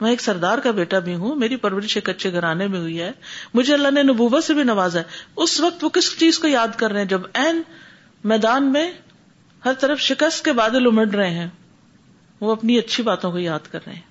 میں 0.00 0.10
ایک 0.10 0.20
سردار 0.20 0.58
کا 0.62 0.70
بیٹا 0.78 0.98
بھی 1.06 1.14
ہوں 1.14 1.34
میری 1.42 1.56
پرورش 1.64 1.96
ایک 1.96 2.08
اچھے 2.08 2.32
گھرانے 2.32 2.66
میں 2.68 2.78
ہوئی 2.80 3.00
ہے 3.00 3.10
مجھے 3.54 3.72
اللہ 3.74 3.90
نے 3.94 4.02
نبوبہ 4.02 4.40
سے 4.46 4.54
بھی 4.54 4.62
نوازا 4.70 4.98
ہے 5.00 5.30
اس 5.44 5.58
وقت 5.60 5.84
وہ 5.84 5.88
کس 5.98 6.16
چیز 6.20 6.38
کو 6.44 6.48
یاد 6.48 6.76
کر 6.78 6.90
رہے 6.92 7.00
ہیں 7.00 7.08
جب 7.08 7.20
این 7.42 7.62
میدان 8.32 8.72
میں 8.72 8.90
ہر 9.64 9.72
طرف 9.80 10.00
شکست 10.00 10.44
کے 10.44 10.52
بادل 10.60 10.86
امڑ 10.86 11.08
رہے 11.14 11.30
ہیں 11.38 11.48
وہ 12.46 12.52
اپنی 12.52 12.78
اچھی 12.78 13.02
باتوں 13.04 13.30
کو 13.32 13.38
یاد 13.38 13.68
کر 13.72 13.78
رہے 13.86 13.92
ہیں 13.94 14.10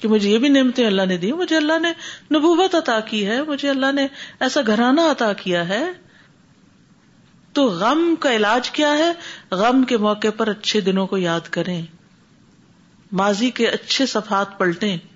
کہ 0.00 0.08
مجھے 0.08 0.28
یہ 0.30 0.38
بھی 0.44 0.48
نعمتیں 0.48 0.84
اللہ 0.86 1.06
نے 1.08 1.16
دی 1.24 1.32
مجھے 1.40 1.56
اللہ 1.56 1.78
نے 1.78 1.90
نبوت 2.34 2.74
عطا 2.74 2.98
کی 3.08 3.24
ہے 3.26 3.42
مجھے 3.48 3.68
اللہ 3.70 3.92
نے 3.98 4.06
ایسا 4.46 4.60
گھرانہ 4.74 5.00
عطا 5.10 5.32
کیا 5.42 5.68
ہے 5.68 5.82
تو 7.58 7.64
غم 7.80 8.04
کا 8.20 8.32
علاج 8.36 8.70
کیا 8.78 8.92
ہے 8.98 9.10
غم 9.62 9.82
کے 9.92 9.96
موقع 10.06 10.30
پر 10.36 10.48
اچھے 10.54 10.80
دنوں 10.90 11.06
کو 11.06 11.18
یاد 11.24 11.48
کریں 11.56 11.80
ماضی 13.20 13.50
کے 13.58 13.68
اچھے 13.78 14.06
صفحات 14.16 14.58
پلٹیں 14.58 15.11